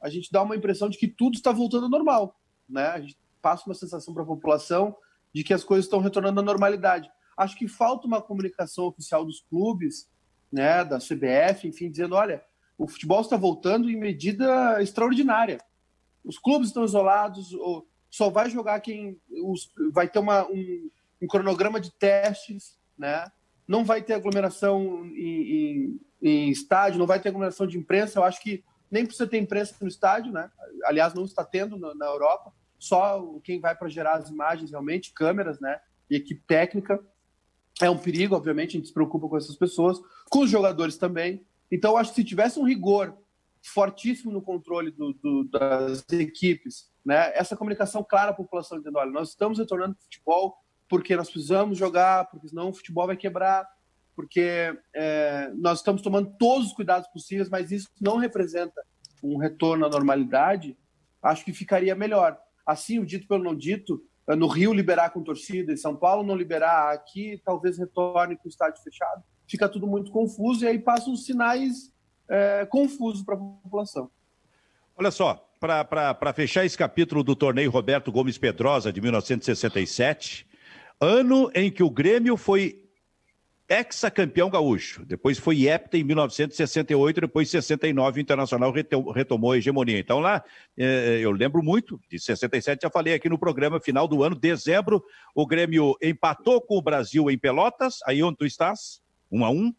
a 0.00 0.08
gente 0.08 0.30
dá 0.30 0.42
uma 0.42 0.56
impressão 0.56 0.88
de 0.88 0.98
que 0.98 1.08
tudo 1.08 1.34
está 1.34 1.52
voltando 1.52 1.84
ao 1.84 1.90
normal, 1.90 2.38
né? 2.68 2.88
A 2.88 3.00
gente 3.00 3.16
passa 3.40 3.64
uma 3.66 3.74
sensação 3.74 4.12
para 4.12 4.22
a 4.22 4.26
população 4.26 4.94
de 5.32 5.44
que 5.44 5.54
as 5.54 5.64
coisas 5.64 5.86
estão 5.86 6.00
retornando 6.00 6.40
à 6.40 6.42
normalidade. 6.42 7.10
Acho 7.38 7.56
que 7.56 7.68
falta 7.68 8.06
uma 8.06 8.20
comunicação 8.20 8.86
oficial 8.86 9.24
dos 9.24 9.40
clubes, 9.40 10.10
né, 10.50 10.84
da 10.84 10.98
CBF, 10.98 11.68
enfim, 11.68 11.88
dizendo, 11.88 12.16
olha, 12.16 12.42
o 12.76 12.88
futebol 12.88 13.20
está 13.20 13.36
voltando 13.36 13.88
em 13.88 13.96
medida 13.96 14.82
extraordinária. 14.82 15.58
Os 16.24 16.38
clubes 16.38 16.68
estão 16.68 16.84
isolados, 16.84 17.50
só 18.10 18.28
vai 18.28 18.50
jogar 18.50 18.80
quem 18.80 19.20
os, 19.30 19.70
vai 19.92 20.08
ter 20.08 20.18
uma, 20.18 20.46
um, 20.46 20.90
um, 21.22 21.26
cronograma 21.26 21.80
de 21.80 21.92
testes, 21.92 22.78
né? 22.96 23.24
Não 23.66 23.84
vai 23.84 24.02
ter 24.02 24.14
aglomeração 24.14 25.04
em, 25.06 25.20
em, 25.20 26.00
em, 26.22 26.50
estádio, 26.50 26.98
não 26.98 27.06
vai 27.06 27.20
ter 27.20 27.28
aglomeração 27.28 27.66
de 27.66 27.78
imprensa. 27.78 28.18
Eu 28.18 28.24
acho 28.24 28.40
que 28.42 28.64
nem 28.90 29.04
precisa 29.04 29.28
ter 29.28 29.38
imprensa 29.38 29.76
no 29.80 29.88
estádio, 29.88 30.32
né? 30.32 30.50
Aliás, 30.84 31.14
não 31.14 31.24
está 31.24 31.44
tendo 31.44 31.78
na, 31.78 31.94
na 31.94 32.06
Europa. 32.06 32.52
Só 32.78 33.38
quem 33.44 33.60
vai 33.60 33.74
para 33.74 33.88
gerar 33.88 34.14
as 34.14 34.30
imagens 34.30 34.70
realmente, 34.70 35.12
câmeras, 35.12 35.60
né? 35.60 35.80
E 36.08 36.16
equipe 36.16 36.42
técnica. 36.46 37.04
É 37.80 37.88
um 37.88 37.98
perigo, 37.98 38.34
obviamente, 38.34 38.76
a 38.76 38.78
gente 38.78 38.88
se 38.88 38.94
preocupa 38.94 39.28
com 39.28 39.36
essas 39.36 39.56
pessoas, 39.56 40.00
com 40.28 40.40
os 40.40 40.50
jogadores 40.50 40.96
também. 40.96 41.44
Então, 41.70 41.96
acho 41.96 42.10
que 42.10 42.16
se 42.16 42.24
tivesse 42.24 42.58
um 42.58 42.64
rigor 42.64 43.16
fortíssimo 43.62 44.32
no 44.32 44.42
controle 44.42 44.90
do, 44.90 45.12
do, 45.12 45.44
das 45.44 46.04
equipes, 46.10 46.90
né? 47.04 47.32
essa 47.34 47.56
comunicação 47.56 48.04
clara 48.04 48.30
à 48.30 48.34
população, 48.34 48.78
dizendo: 48.78 48.98
olha, 48.98 49.10
nós 49.10 49.30
estamos 49.30 49.58
retornando 49.58 49.94
para 49.94 50.00
o 50.00 50.04
futebol 50.04 50.58
porque 50.88 51.14
nós 51.14 51.30
precisamos 51.30 51.76
jogar, 51.76 52.30
porque 52.30 52.48
senão 52.48 52.70
o 52.70 52.72
futebol 52.72 53.06
vai 53.06 53.16
quebrar, 53.16 53.68
porque 54.16 54.74
é, 54.94 55.52
nós 55.54 55.78
estamos 55.78 56.00
tomando 56.00 56.34
todos 56.38 56.68
os 56.68 56.72
cuidados 56.72 57.08
possíveis, 57.10 57.48
mas 57.48 57.70
isso 57.70 57.88
não 58.00 58.16
representa 58.16 58.82
um 59.22 59.36
retorno 59.36 59.84
à 59.84 59.88
normalidade, 59.88 60.76
acho 61.22 61.44
que 61.44 61.52
ficaria 61.52 61.94
melhor. 61.94 62.38
Assim, 62.66 62.98
o 62.98 63.06
dito 63.06 63.28
pelo 63.28 63.44
não 63.44 63.54
dito, 63.54 64.02
no 64.36 64.46
Rio 64.46 64.72
liberar 64.72 65.10
com 65.10 65.22
torcida, 65.22 65.72
em 65.72 65.76
São 65.76 65.96
Paulo 65.96 66.22
não 66.22 66.36
liberar, 66.36 66.92
aqui 66.92 67.40
talvez 67.44 67.78
retorne 67.78 68.36
com 68.36 68.46
o 68.46 68.48
estádio 68.48 68.82
fechado 68.82 69.22
fica 69.48 69.68
tudo 69.68 69.86
muito 69.86 70.12
confuso 70.12 70.64
e 70.64 70.68
aí 70.68 70.78
passam 70.78 71.12
os 71.12 71.24
sinais 71.24 71.92
é, 72.28 72.66
confusos 72.66 73.24
para 73.24 73.34
a 73.34 73.38
população. 73.38 74.10
Olha 74.96 75.10
só, 75.10 75.48
para 75.58 76.32
fechar 76.34 76.64
esse 76.64 76.76
capítulo 76.76 77.24
do 77.24 77.34
torneio 77.34 77.70
Roberto 77.70 78.12
Gomes 78.12 78.36
Pedrosa 78.36 78.92
de 78.92 79.00
1967, 79.00 80.46
ano 81.00 81.50
em 81.54 81.70
que 81.70 81.82
o 81.82 81.90
Grêmio 81.90 82.36
foi 82.36 82.84
ex-campeão 83.68 84.48
gaúcho, 84.48 85.04
depois 85.04 85.38
foi 85.38 85.66
hepta 85.66 85.98
em 85.98 86.04
1968, 86.04 87.20
depois 87.20 87.50
69 87.50 88.18
o 88.18 88.22
Internacional 88.22 88.72
retomou 89.14 89.52
a 89.52 89.58
hegemonia. 89.58 89.98
Então 89.98 90.20
lá, 90.20 90.42
é, 90.76 91.18
eu 91.20 91.30
lembro 91.30 91.62
muito, 91.62 92.00
de 92.10 92.18
67 92.18 92.82
já 92.82 92.90
falei 92.90 93.12
aqui 93.12 93.28
no 93.28 93.38
programa, 93.38 93.78
final 93.78 94.08
do 94.08 94.22
ano, 94.22 94.34
dezembro, 94.34 95.04
o 95.34 95.46
Grêmio 95.46 95.94
empatou 96.02 96.60
com 96.62 96.78
o 96.78 96.82
Brasil 96.82 97.30
em 97.30 97.36
Pelotas, 97.36 97.98
aí 98.06 98.22
onde 98.22 98.38
tu 98.38 98.46
estás? 98.46 99.02
1 99.30 99.44
a 99.44 99.50
1 99.50 99.74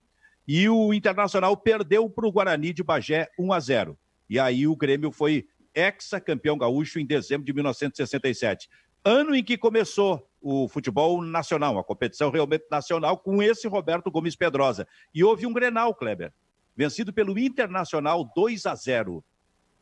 e 0.47 0.69
o 0.69 0.93
Internacional 0.93 1.55
perdeu 1.57 2.09
para 2.09 2.27
o 2.27 2.31
Guarani 2.31 2.73
de 2.73 2.83
Bagé 2.83 3.27
1 3.39 3.53
a 3.53 3.59
0. 3.59 3.99
E 4.29 4.39
aí 4.39 4.67
o 4.67 4.75
Grêmio 4.75 5.11
foi 5.11 5.47
ex-campeão 5.73 6.57
gaúcho 6.57 6.99
em 6.99 7.05
dezembro 7.05 7.45
de 7.45 7.53
1967. 7.53 8.69
Ano 9.03 9.35
em 9.35 9.43
que 9.43 9.57
começou 9.57 10.28
o 10.41 10.67
futebol 10.67 11.21
nacional, 11.21 11.77
a 11.77 11.83
competição 11.83 12.29
realmente 12.29 12.65
nacional, 12.69 13.17
com 13.17 13.41
esse 13.41 13.67
Roberto 13.67 14.11
Gomes 14.11 14.35
Pedrosa. 14.35 14.87
E 15.13 15.23
houve 15.23 15.45
um 15.45 15.53
Grenal, 15.53 15.93
Kleber, 15.93 16.33
vencido 16.75 17.11
pelo 17.11 17.37
Internacional 17.37 18.29
2 18.35 18.65
a 18.65 18.75
0. 18.75 19.23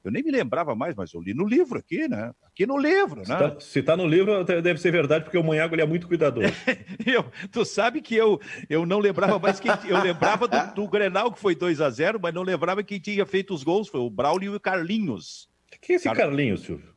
Eu 0.03 0.11
nem 0.11 0.23
me 0.23 0.31
lembrava 0.31 0.73
mais, 0.73 0.95
mas 0.95 1.13
eu 1.13 1.19
li 1.19 1.33
no 1.33 1.45
livro 1.45 1.77
aqui, 1.77 2.07
né? 2.07 2.31
Aqui 2.45 2.65
no 2.65 2.77
livro, 2.77 3.25
se 3.25 3.31
né? 3.31 3.37
Tá, 3.37 3.59
se 3.59 3.83
tá 3.83 3.97
no 3.97 4.07
livro, 4.07 4.41
deve 4.43 4.79
ser 4.79 4.89
verdade, 4.89 5.25
porque 5.25 5.37
o 5.37 5.43
Manhago 5.43 5.75
ele 5.75 5.81
é 5.81 5.85
muito 5.85 6.07
cuidadoso. 6.07 6.47
eu, 7.05 7.25
tu 7.51 7.65
sabe 7.65 8.01
que 8.01 8.15
eu, 8.15 8.39
eu 8.69 8.85
não 8.85 8.99
lembrava 8.99 9.37
mais 9.37 9.59
quem. 9.59 9.69
Eu 9.85 10.01
lembrava 10.01 10.47
do, 10.47 10.75
do 10.75 10.87
Grenal, 10.87 11.31
que 11.31 11.39
foi 11.39 11.55
2 11.55 11.81
a 11.81 11.89
0 11.89 12.19
mas 12.21 12.33
não 12.33 12.43
lembrava 12.43 12.83
quem 12.83 12.99
tinha 12.99 13.25
feito 13.25 13.53
os 13.53 13.63
gols. 13.63 13.89
Foi 13.89 13.99
o 13.99 14.09
Braulio 14.09 14.53
e 14.53 14.55
o 14.55 14.59
Carlinhos. 14.59 15.49
Quem 15.81 15.95
é 15.95 15.97
esse 15.97 16.05
Car... 16.05 16.15
Carlinhos, 16.15 16.61
Silvio? 16.61 16.96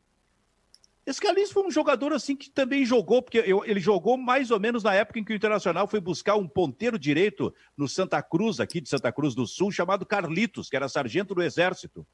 Esse 1.11 1.19
Carlinhos 1.19 1.51
foi 1.51 1.67
um 1.67 1.69
jogador 1.69 2.13
assim 2.13 2.37
que 2.37 2.49
também 2.49 2.85
jogou, 2.85 3.21
porque 3.21 3.39
eu, 3.39 3.65
ele 3.65 3.81
jogou 3.81 4.15
mais 4.15 4.49
ou 4.49 4.57
menos 4.61 4.81
na 4.81 4.93
época 4.93 5.19
em 5.19 5.25
que 5.25 5.33
o 5.33 5.35
Internacional 5.35 5.85
foi 5.85 5.99
buscar 5.99 6.37
um 6.37 6.47
ponteiro 6.47 6.97
direito 6.97 7.53
no 7.75 7.85
Santa 7.85 8.23
Cruz, 8.23 8.61
aqui 8.61 8.79
de 8.79 8.87
Santa 8.87 9.11
Cruz 9.11 9.35
do 9.35 9.45
Sul, 9.45 9.73
chamado 9.73 10.05
Carlitos, 10.05 10.69
que 10.69 10.75
era 10.77 10.87
sargento 10.87 11.35
do 11.35 11.43
Exército. 11.43 12.07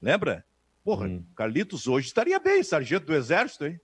Lembra? 0.00 0.46
Porra, 0.82 1.08
hum. 1.08 1.26
Carlitos 1.36 1.86
hoje 1.86 2.06
estaria 2.06 2.38
bem, 2.40 2.62
sargento 2.62 3.04
do 3.04 3.14
Exército, 3.14 3.66
hein? 3.66 3.78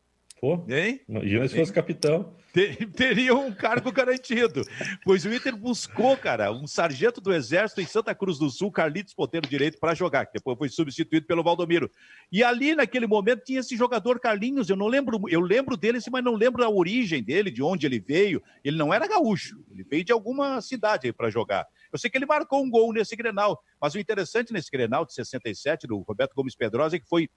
Pô, 0.44 0.62
hein? 0.68 1.00
imagina 1.08 1.48
se 1.48 1.56
fosse 1.56 1.72
capitão. 1.72 2.36
Ter, 2.52 2.76
teria 2.92 3.34
um 3.34 3.50
cargo 3.50 3.90
garantido. 3.90 4.60
Pois 5.02 5.24
o 5.24 5.32
Inter 5.32 5.56
buscou, 5.56 6.18
cara, 6.18 6.52
um 6.52 6.66
sargento 6.66 7.18
do 7.18 7.32
Exército 7.32 7.80
em 7.80 7.86
Santa 7.86 8.14
Cruz 8.14 8.38
do 8.38 8.50
Sul, 8.50 8.70
Carlitos 8.70 9.14
Ponteiro 9.14 9.48
Direito, 9.48 9.78
para 9.80 9.94
jogar, 9.94 10.26
que 10.26 10.34
depois 10.34 10.58
foi 10.58 10.68
substituído 10.68 11.26
pelo 11.26 11.42
Valdomiro. 11.42 11.90
E 12.30 12.44
ali, 12.44 12.74
naquele 12.74 13.06
momento, 13.06 13.42
tinha 13.42 13.60
esse 13.60 13.74
jogador 13.74 14.20
Carlinhos, 14.20 14.68
eu 14.68 14.76
não 14.76 14.86
lembro, 14.86 15.18
eu 15.30 15.40
lembro 15.40 15.78
dele, 15.78 15.98
mas 16.12 16.22
não 16.22 16.34
lembro 16.34 16.62
a 16.62 16.68
origem 16.68 17.22
dele, 17.22 17.50
de 17.50 17.62
onde 17.62 17.86
ele 17.86 17.98
veio. 17.98 18.42
Ele 18.62 18.76
não 18.76 18.92
era 18.92 19.08
gaúcho, 19.08 19.64
ele 19.70 19.82
veio 19.82 20.04
de 20.04 20.12
alguma 20.12 20.60
cidade 20.60 21.06
aí 21.06 21.12
para 21.14 21.30
jogar. 21.30 21.66
Eu 21.90 21.98
sei 21.98 22.10
que 22.10 22.18
ele 22.18 22.26
marcou 22.26 22.62
um 22.62 22.68
gol 22.68 22.92
nesse 22.92 23.16
Grenal, 23.16 23.58
mas 23.80 23.94
o 23.94 23.98
interessante 23.98 24.52
nesse 24.52 24.70
Grenal 24.70 25.06
de 25.06 25.14
67, 25.14 25.86
do 25.86 26.00
Roberto 26.00 26.34
Gomes 26.34 26.54
Pedrosa, 26.54 26.96
é 26.96 26.98
que 26.98 27.08
foi 27.08 27.30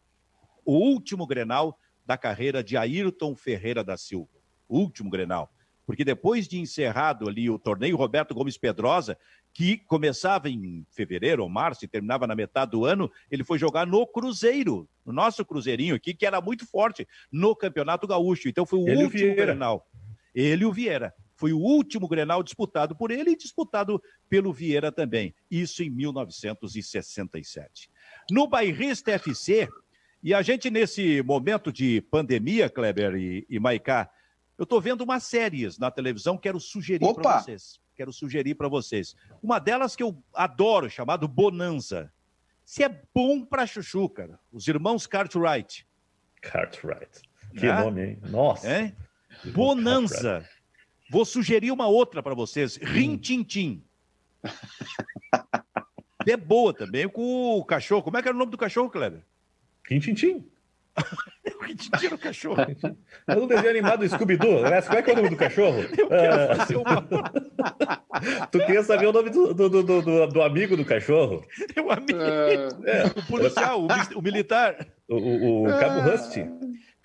o 0.65 0.73
último 0.73 1.25
Grenal 1.25 1.79
da 2.07 2.17
carreira 2.17 2.63
de 2.63 2.77
Ayrton 2.77 3.35
Ferreira 3.35 3.83
da 3.83 3.97
Silva. 3.97 4.39
O 4.69 4.79
último 4.79 5.09
Grenal. 5.09 5.51
Porque 5.85 6.05
depois 6.05 6.47
de 6.47 6.59
encerrado 6.59 7.27
ali 7.27 7.49
o 7.49 7.59
torneio 7.59 7.97
Roberto 7.97 8.33
Gomes 8.33 8.57
Pedrosa, 8.57 9.17
que 9.53 9.77
começava 9.77 10.49
em 10.49 10.85
fevereiro 10.89 11.43
ou 11.43 11.49
março 11.49 11.83
e 11.83 11.87
terminava 11.87 12.25
na 12.25 12.35
metade 12.35 12.71
do 12.71 12.85
ano, 12.85 13.11
ele 13.29 13.43
foi 13.43 13.59
jogar 13.59 13.85
no 13.85 14.07
Cruzeiro, 14.07 14.87
no 15.05 15.11
nosso 15.11 15.45
Cruzeirinho 15.45 15.95
aqui, 15.95 16.13
que 16.13 16.25
era 16.25 16.39
muito 16.39 16.65
forte 16.65 17.05
no 17.31 17.55
Campeonato 17.55 18.07
Gaúcho. 18.07 18.47
Então 18.47 18.65
foi 18.65 18.79
o 18.79 18.87
ele 18.87 19.03
último 19.03 19.35
Grenal. 19.35 19.85
Ele 20.33 20.63
e 20.63 20.65
o 20.65 20.71
Vieira. 20.71 21.13
Foi 21.35 21.53
o 21.53 21.59
último 21.59 22.07
Grenal 22.07 22.41
disputado 22.41 22.95
por 22.95 23.11
ele 23.11 23.31
e 23.31 23.37
disputado 23.37 24.01
pelo 24.29 24.53
Vieira 24.53 24.91
também. 24.91 25.35
Isso 25.51 25.83
em 25.83 25.89
1967. 25.89 27.89
No 28.31 28.47
Bairrista 28.47 29.11
FC, 29.11 29.67
e 30.23 30.33
a 30.33 30.41
gente 30.41 30.69
nesse 30.69 31.21
momento 31.21 31.71
de 31.71 32.01
pandemia, 32.01 32.69
Kleber 32.69 33.15
e, 33.15 33.45
e 33.49 33.59
Maicá, 33.59 34.09
eu 34.57 34.63
estou 34.63 34.81
vendo 34.81 35.01
umas 35.01 35.23
séries 35.23 35.77
na 35.77 35.91
televisão, 35.91 36.37
quero 36.37 36.59
sugerir 36.59 37.13
para 37.13 37.39
vocês. 37.39 37.79
Quero 37.95 38.13
sugerir 38.13 38.55
para 38.55 38.67
vocês. 38.67 39.15
Uma 39.41 39.59
delas 39.59 39.95
que 39.95 40.03
eu 40.03 40.21
adoro, 40.33 40.89
chamado 40.89 41.27
Bonanza. 41.27 42.11
Se 42.63 42.83
é 42.83 43.01
bom 43.13 43.43
para 43.43 43.65
chuchu, 43.65 44.09
cara. 44.09 44.39
Os 44.51 44.67
irmãos 44.67 45.07
Cartwright. 45.07 45.87
Cartwright. 46.41 47.21
Que 47.57 47.67
ah? 47.67 47.83
nome, 47.83 48.03
hein? 48.03 48.19
Nossa. 48.29 48.67
É? 48.67 48.95
Bonanza. 49.53 50.47
Vou 51.09 51.25
sugerir 51.25 51.71
uma 51.71 51.87
outra 51.87 52.21
para 52.21 52.35
vocês. 52.35 52.77
Hum. 52.77 52.85
Rintintim. 52.85 53.83
é 56.27 56.37
boa 56.37 56.73
também 56.73 57.07
com 57.07 57.57
o 57.57 57.63
cachorro. 57.63 58.03
Como 58.03 58.17
é 58.17 58.21
que 58.21 58.27
era 58.27 58.35
o 58.35 58.39
nome 58.39 58.51
do 58.51 58.57
cachorro, 58.57 58.89
Kleber? 58.89 59.23
Rintintim. 59.87 60.45
o 60.97 61.63
Rintintim 61.63 62.05
era 62.05 62.15
o 62.15 62.17
cachorro. 62.17 62.61
É 63.27 63.35
um 63.35 63.47
desenho 63.47 63.69
animado 63.69 63.99
do 63.99 64.09
Scooby-Doo. 64.09 64.65
Aliás, 64.65 64.87
qual 64.87 64.99
é, 64.99 65.01
que 65.01 65.09
é 65.09 65.13
o 65.13 65.15
nome 65.15 65.29
do 65.29 65.35
cachorro? 65.35 65.81
Eu 65.97 66.07
quero 66.09 66.51
ah. 66.51 66.55
fazer 66.55 66.77
uma... 66.77 67.01
tu 68.51 68.59
queria 68.59 68.83
saber 68.83 69.07
o 69.07 69.13
nome 69.13 69.29
do, 69.29 69.53
do, 69.53 69.69
do, 69.69 69.83
do, 69.83 70.27
do 70.27 70.41
amigo 70.41 70.75
do 70.75 70.85
cachorro? 70.85 71.45
É 71.75 71.81
o 71.81 71.91
amigo. 71.91 72.19
É. 72.85 73.05
O 73.07 73.27
policial, 73.27 73.81
o, 73.81 74.19
o 74.19 74.21
militar. 74.21 74.87
O, 75.07 75.15
o, 75.15 75.63
o 75.63 75.79
Cabo 75.79 76.01
Rusty. 76.01 76.45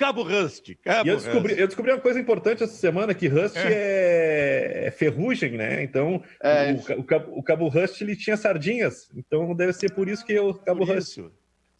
Cabo 0.02 0.22
Rust. 0.24 0.74
Cabo 0.82 1.08
e 1.08 1.12
eu 1.12 1.16
descobri, 1.16 1.60
eu 1.60 1.66
descobri 1.68 1.92
uma 1.92 2.00
coisa 2.00 2.18
importante 2.18 2.64
essa 2.64 2.74
semana, 2.74 3.14
que 3.14 3.28
Rust 3.28 3.56
é, 3.56 4.86
é 4.86 4.90
ferrugem, 4.90 5.52
né? 5.52 5.84
Então, 5.84 6.20
é. 6.42 6.72
O, 6.72 7.00
o, 7.00 7.04
Cabo, 7.04 7.38
o 7.38 7.42
Cabo 7.42 7.68
Rust, 7.68 8.00
ele 8.00 8.16
tinha 8.16 8.36
sardinhas. 8.36 9.08
Então, 9.14 9.54
deve 9.54 9.72
ser 9.72 9.92
por 9.92 10.08
isso 10.08 10.24
que 10.24 10.32
é 10.32 10.40
o 10.40 10.54
Cabo 10.54 10.84
Rust. 10.84 11.20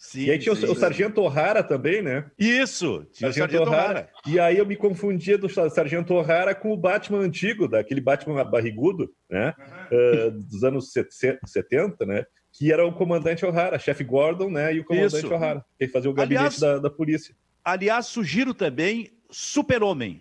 Sim, 0.02 0.24
e 0.24 0.30
aí 0.32 0.38
tinha 0.40 0.52
sim, 0.56 0.66
o, 0.66 0.72
o 0.72 0.74
Sargento 0.74 1.20
O'Hara 1.20 1.62
também, 1.62 2.02
né? 2.02 2.28
Isso, 2.36 3.06
tinha 3.12 3.32
Sargento 3.32 3.62
o 3.62 3.64
Sargento 3.64 3.70
O'Hara. 3.70 4.10
E 4.26 4.40
aí 4.40 4.58
eu 4.58 4.66
me 4.66 4.74
confundia 4.74 5.38
do 5.38 5.48
Sargento 5.48 6.12
O'Hara 6.12 6.56
com 6.56 6.72
o 6.72 6.76
Batman 6.76 7.20
antigo, 7.20 7.68
daquele 7.68 8.00
Batman 8.00 8.42
barrigudo, 8.44 9.08
né? 9.30 9.54
Uhum. 9.56 10.26
Uh, 10.26 10.30
dos 10.32 10.64
anos 10.64 10.92
70, 10.92 12.04
né? 12.04 12.24
Que 12.52 12.72
era 12.72 12.84
o 12.84 12.92
comandante 12.92 13.46
O'Hara, 13.46 13.78
chefe 13.78 14.02
Gordon, 14.02 14.50
né? 14.50 14.74
E 14.74 14.80
o 14.80 14.84
comandante 14.84 15.24
O'Hara, 15.24 15.64
que 15.78 15.86
fazia 15.86 16.10
o 16.10 16.14
gabinete 16.14 16.40
aliás, 16.40 16.58
da, 16.58 16.78
da 16.78 16.90
polícia. 16.90 17.32
Aliás, 17.64 18.06
sugiro 18.06 18.52
também 18.52 19.08
Super-Homem, 19.30 20.20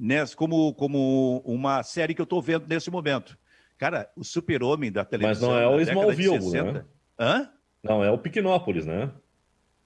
né? 0.00 0.24
como, 0.36 0.72
como 0.72 1.42
uma 1.44 1.82
série 1.82 2.14
que 2.14 2.20
eu 2.22 2.24
estou 2.24 2.40
vendo 2.40 2.66
nesse 2.66 2.90
momento. 2.90 3.38
Cara, 3.76 4.10
o 4.16 4.24
Super-Homem 4.24 4.90
da 4.90 5.04
televisão. 5.04 5.50
Mas 5.50 5.60
não 5.60 5.62
é 5.62 5.68
o 5.68 5.80
Smallville, 5.82 6.50
né? 6.50 6.84
Hã? 7.20 7.50
Não, 7.82 8.02
é 8.02 8.10
o 8.10 8.18
Piquenópolis, 8.18 8.86
né? 8.86 9.10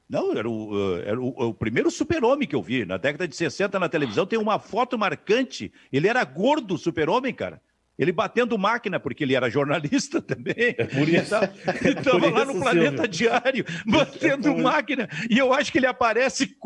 Não, 0.09 0.37
era 0.37 0.49
o, 0.49 0.73
uh, 0.75 1.03
era 1.07 1.21
o, 1.21 1.29
o 1.29 1.55
primeiro 1.55 1.91
super-homem 1.91 2.47
que 2.47 2.55
eu 2.55 2.63
vi. 2.63 2.85
Na 2.85 2.97
década 2.97 3.27
de 3.27 3.35
60, 3.35 3.79
na 3.79 3.89
televisão, 3.89 4.27
tem 4.27 4.39
uma 4.39 4.59
foto 4.59 4.99
marcante. 4.99 5.73
Ele 5.91 6.07
era 6.07 6.23
gordo, 6.25 6.77
super-homem, 6.77 7.33
cara. 7.33 7.61
Ele 7.99 8.11
batendo 8.11 8.59
máquina, 8.59 8.99
porque 8.99 9.23
ele 9.23 9.35
era 9.35 9.51
jornalista 9.51 10.21
também. 10.23 10.75
É 10.77 10.85
por 10.85 11.09
isso. 11.09 11.35
Ele 11.85 11.99
estava 11.99 12.31
lá 12.31 12.45
no 12.45 12.61
Planeta 12.61 13.07
Diário, 13.07 13.65
batendo 13.87 14.49
é 14.49 14.57
máquina. 14.57 15.09
E 15.31 15.39
eu 15.39 15.53
acho 15.53 15.71
que 15.71 15.79
ele 15.79 15.87
aparece 15.87 16.57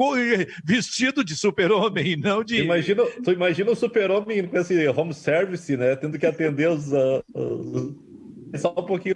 vestido 0.65 1.25
de 1.25 1.37
super-homem, 1.37 2.17
não 2.17 2.45
de. 2.45 2.63
Imagina, 2.63 3.05
tu 3.25 3.33
imagina 3.33 3.71
o 3.71 3.77
super-homem 3.77 4.47
com 4.47 4.57
esse 4.57 4.89
home 4.89 5.13
service, 5.13 5.77
né? 5.77 5.97
Tendo 5.97 6.19
que 6.19 6.27
atender 6.27 6.69
os. 6.69 6.93
Uh, 6.93 7.23
uh, 7.35 8.59
só 8.59 8.71
um 8.71 8.87
pouquinho. 8.87 9.15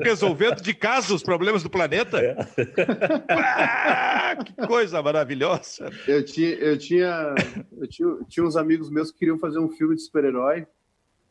Resolvendo 0.00 0.60
de 0.60 0.74
casa 0.74 1.14
os 1.14 1.22
problemas 1.22 1.62
do 1.62 1.70
planeta. 1.70 2.18
É. 2.18 2.36
Ah, 3.30 4.36
que 4.44 4.66
coisa 4.66 5.00
maravilhosa. 5.00 5.90
Eu 6.08 6.24
tinha, 6.24 6.54
eu 6.54 6.76
tinha, 6.76 7.34
eu 7.80 7.88
tinha, 7.88 8.08
tinha 8.28 8.44
uns 8.44 8.56
amigos 8.56 8.90
meus 8.90 9.12
que 9.12 9.18
queriam 9.18 9.38
fazer 9.38 9.58
um 9.60 9.70
filme 9.70 9.94
de 9.94 10.02
super-herói, 10.02 10.66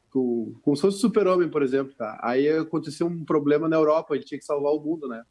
com, 0.09 0.55
como 0.61 0.75
se 0.75 0.81
fosse 0.81 0.99
super-homem, 0.99 1.49
por 1.49 1.61
exemplo. 1.61 1.93
Tá? 1.95 2.17
Aí 2.23 2.47
aconteceu 2.49 3.07
um 3.07 3.25
problema 3.25 3.67
na 3.67 3.75
Europa, 3.75 4.15
ele 4.15 4.23
tinha 4.23 4.39
que 4.39 4.45
salvar 4.45 4.71
o 4.71 4.79
mundo, 4.79 5.07
né? 5.07 5.21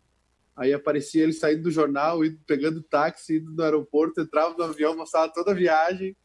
Aí 0.57 0.73
aparecia 0.73 1.25
ele 1.25 1.33
saindo 1.33 1.65
do 1.65 1.71
jornal, 1.71 2.25
indo, 2.25 2.39
pegando 2.47 2.83
táxi, 2.83 3.39
indo 3.39 3.53
no 3.53 3.63
aeroporto, 3.63 4.21
entrava 4.21 4.55
no 4.57 4.63
avião, 4.63 4.97
mostrava 4.97 5.33
toda 5.33 5.51
a 5.51 5.55
viagem. 5.55 6.17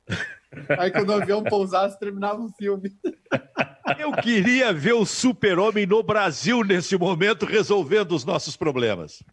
Aí 0.77 0.91
quando 0.91 1.09
o 1.09 1.13
avião 1.13 1.43
pousasse, 1.43 1.99
terminava 1.99 2.39
o 2.39 2.53
filme. 2.53 2.91
Eu 3.97 4.11
queria 4.11 4.71
ver 4.71 4.93
o 4.93 5.05
super-homem 5.05 5.87
no 5.87 6.03
Brasil 6.03 6.63
nesse 6.63 6.95
momento 6.95 7.45
resolvendo 7.45 8.11
os 8.11 8.23
nossos 8.23 8.55
problemas. 8.55 9.23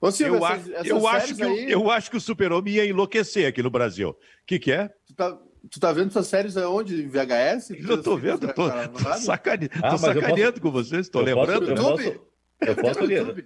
Ô, 0.00 0.10
Silvio, 0.10 0.36
eu, 0.36 0.46
essas, 0.46 0.70
essas 0.70 0.86
eu, 0.86 1.06
acho 1.06 1.34
que, 1.34 1.42
aí... 1.42 1.70
eu, 1.70 1.90
acho 1.90 2.10
que 2.10 2.16
o 2.16 2.20
super-homem 2.20 2.74
ia 2.74 2.86
enlouquecer 2.86 3.48
aqui 3.48 3.62
no 3.62 3.70
Brasil. 3.70 4.10
O 4.10 4.16
que, 4.46 4.58
que 4.60 4.72
é? 4.72 4.88
Tu 5.06 5.14
tá, 5.14 5.38
tu 5.70 5.80
tá 5.80 5.92
vendo 5.92 6.08
essas 6.08 6.26
séries 6.26 6.56
aonde? 6.56 7.06
VHS? 7.06 7.70
Eu 7.70 8.02
tô 8.02 8.16
vendo, 8.16 8.46
tô, 8.52 8.68
tô, 8.90 9.14
sacane... 9.14 9.68
ah, 9.82 9.90
tô 9.90 9.98
sacaneando 9.98 10.60
posso... 10.60 10.62
com 10.62 10.70
vocês, 10.70 11.08
tô 11.08 11.20
lembrando. 11.20 11.68
Posso, 11.68 11.70
eu, 11.70 11.76
posso, 11.76 12.02
eu, 12.60 12.74
posso, 12.74 13.00
eu 13.00 13.24
posso 13.24 13.42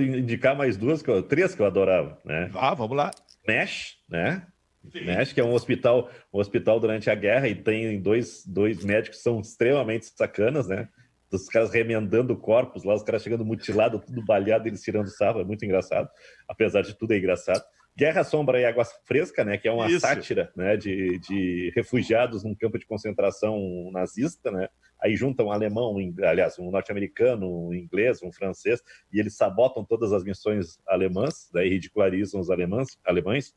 indicar 0.00 0.56
mais 0.56 0.76
duas, 0.76 1.02
três 1.28 1.54
que 1.54 1.62
eu 1.62 1.66
adorava, 1.66 2.18
né? 2.24 2.50
Ah, 2.54 2.74
vamos 2.74 2.96
lá. 2.96 3.10
Mesh, 3.46 3.96
né? 4.08 4.46
Né? 4.92 5.24
que 5.24 5.40
é 5.40 5.44
um 5.44 5.54
hospital, 5.54 6.10
um 6.32 6.38
hospital 6.38 6.78
durante 6.78 7.08
a 7.08 7.14
guerra 7.14 7.48
e 7.48 7.54
tem 7.54 8.00
dois, 8.00 8.44
dois 8.46 8.84
médicos 8.84 9.18
que 9.18 9.22
são 9.24 9.40
extremamente 9.40 10.06
sacanas, 10.06 10.68
né? 10.68 10.88
Os 11.32 11.48
caras 11.48 11.72
remendando 11.72 12.36
corpos 12.36 12.84
lá, 12.84 12.94
os 12.94 13.02
caras 13.02 13.22
chegando 13.22 13.44
mutilados, 13.44 14.04
tudo 14.04 14.24
baleado, 14.24 14.68
eles 14.68 14.82
tirando 14.82 15.08
sarro, 15.08 15.40
é 15.40 15.44
muito 15.44 15.64
engraçado. 15.64 16.08
Apesar 16.48 16.82
de 16.82 16.94
tudo, 16.94 17.12
é 17.12 17.18
engraçado. 17.18 17.64
Guerra, 17.96 18.24
Sombra 18.24 18.60
e 18.60 18.64
Água 18.64 18.84
Fresca, 19.04 19.44
né, 19.44 19.56
que 19.56 19.68
é 19.68 19.72
uma 19.72 19.88
Isso. 19.88 20.00
sátira 20.00 20.52
né, 20.56 20.76
de, 20.76 21.18
de 21.20 21.72
refugiados 21.74 22.44
num 22.44 22.54
campo 22.54 22.78
de 22.78 22.86
concentração 22.86 23.90
nazista, 23.92 24.50
né? 24.50 24.68
Aí 25.04 25.16
juntam 25.16 25.46
um 25.46 25.52
alemão, 25.52 25.96
aliás, 26.22 26.58
um 26.58 26.70
norte-americano, 26.70 27.66
um 27.68 27.74
inglês, 27.74 28.22
um 28.22 28.32
francês, 28.32 28.82
e 29.12 29.20
eles 29.20 29.36
sabotam 29.36 29.84
todas 29.84 30.14
as 30.14 30.24
missões 30.24 30.78
alemãs, 30.88 31.50
daí 31.52 31.68
ridicularizam 31.68 32.40
os 32.40 32.48
alemães, 32.48 32.96
alemães. 33.04 33.52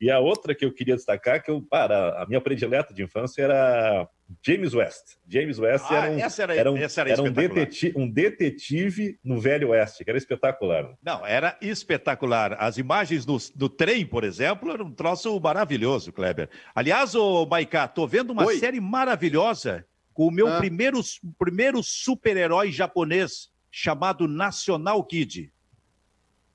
E 0.00 0.10
a 0.12 0.20
outra 0.20 0.54
que 0.54 0.64
eu 0.64 0.72
queria 0.72 0.94
destacar, 0.94 1.42
que 1.42 1.50
eu, 1.50 1.60
para, 1.60 2.22
a 2.22 2.26
minha 2.26 2.40
predileta 2.40 2.94
de 2.94 3.02
infância 3.02 3.42
era 3.42 4.08
James 4.46 4.74
West. 4.74 5.16
James 5.26 5.58
West 5.58 5.84
ah, 5.90 5.96
era, 5.96 6.10
um, 6.10 6.18
era, 6.18 6.54
era, 6.54 6.72
um, 6.72 6.76
era, 6.76 7.10
era 7.10 7.22
um, 7.22 7.32
detetive, 7.32 7.98
um, 7.98 8.08
detetive, 8.08 9.18
no 9.24 9.40
Velho 9.40 9.70
Oeste, 9.70 10.04
que 10.04 10.10
era 10.10 10.18
espetacular. 10.18 10.94
Não, 11.02 11.26
era 11.26 11.58
espetacular. 11.60 12.56
As 12.60 12.78
imagens 12.78 13.24
do, 13.24 13.38
do 13.56 13.68
trem, 13.68 14.06
por 14.06 14.22
exemplo, 14.22 14.70
era 14.70 14.84
um 14.84 14.92
troço 14.92 15.38
maravilhoso, 15.40 16.12
Kleber. 16.12 16.48
Aliás, 16.74 17.16
ô 17.16 17.44
Maiká, 17.44 17.88
tô 17.88 18.06
vendo 18.06 18.30
uma 18.30 18.46
Oi. 18.46 18.58
série 18.58 18.80
maravilhosa 18.80 19.84
com 20.12 20.26
o 20.26 20.30
meu 20.30 20.48
ah. 20.48 20.58
primeiro, 20.58 21.00
primeiro 21.38 21.82
super-herói 21.82 22.70
japonês 22.70 23.50
chamado 23.70 24.28
National 24.28 25.02
Kid. 25.04 25.52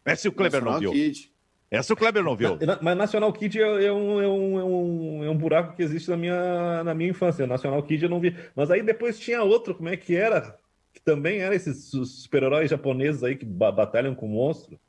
Esse 0.05 0.27
o 0.27 0.31
Kleber 0.31 0.63
National 0.63 0.73
não 0.73 0.79
viu. 0.79 0.91
Kid. 0.91 1.31
Essa 1.69 1.93
o 1.93 1.97
Kleber 1.97 2.23
não 2.23 2.35
viu. 2.35 2.57
Mas 2.81 2.97
National 2.97 3.33
Kid 3.33 3.59
é, 3.59 3.85
é, 3.85 3.91
um, 3.91 4.21
é, 4.21 4.27
um, 4.27 4.59
é, 4.59 4.63
um, 4.63 5.23
é 5.25 5.29
um 5.29 5.37
buraco 5.37 5.75
que 5.75 5.83
existe 5.83 6.09
na 6.09 6.15
minha, 6.15 6.83
na 6.83 6.93
minha 6.93 7.09
infância. 7.09 7.45
National 7.45 7.83
Kid 7.83 8.03
eu 8.03 8.09
não 8.09 8.19
vi. 8.19 8.35
Mas 8.55 8.71
aí 8.71 8.81
depois 8.81 9.19
tinha 9.19 9.43
outro, 9.43 9.75
como 9.75 9.89
é 9.89 9.97
que 9.97 10.15
era? 10.15 10.57
Que 10.93 11.01
também 11.01 11.39
era 11.39 11.53
esses 11.53 11.89
super-heróis 11.89 12.69
japoneses 12.69 13.23
aí 13.23 13.35
que 13.35 13.45
batalham 13.45 14.15
com 14.15 14.27
monstro. 14.27 14.79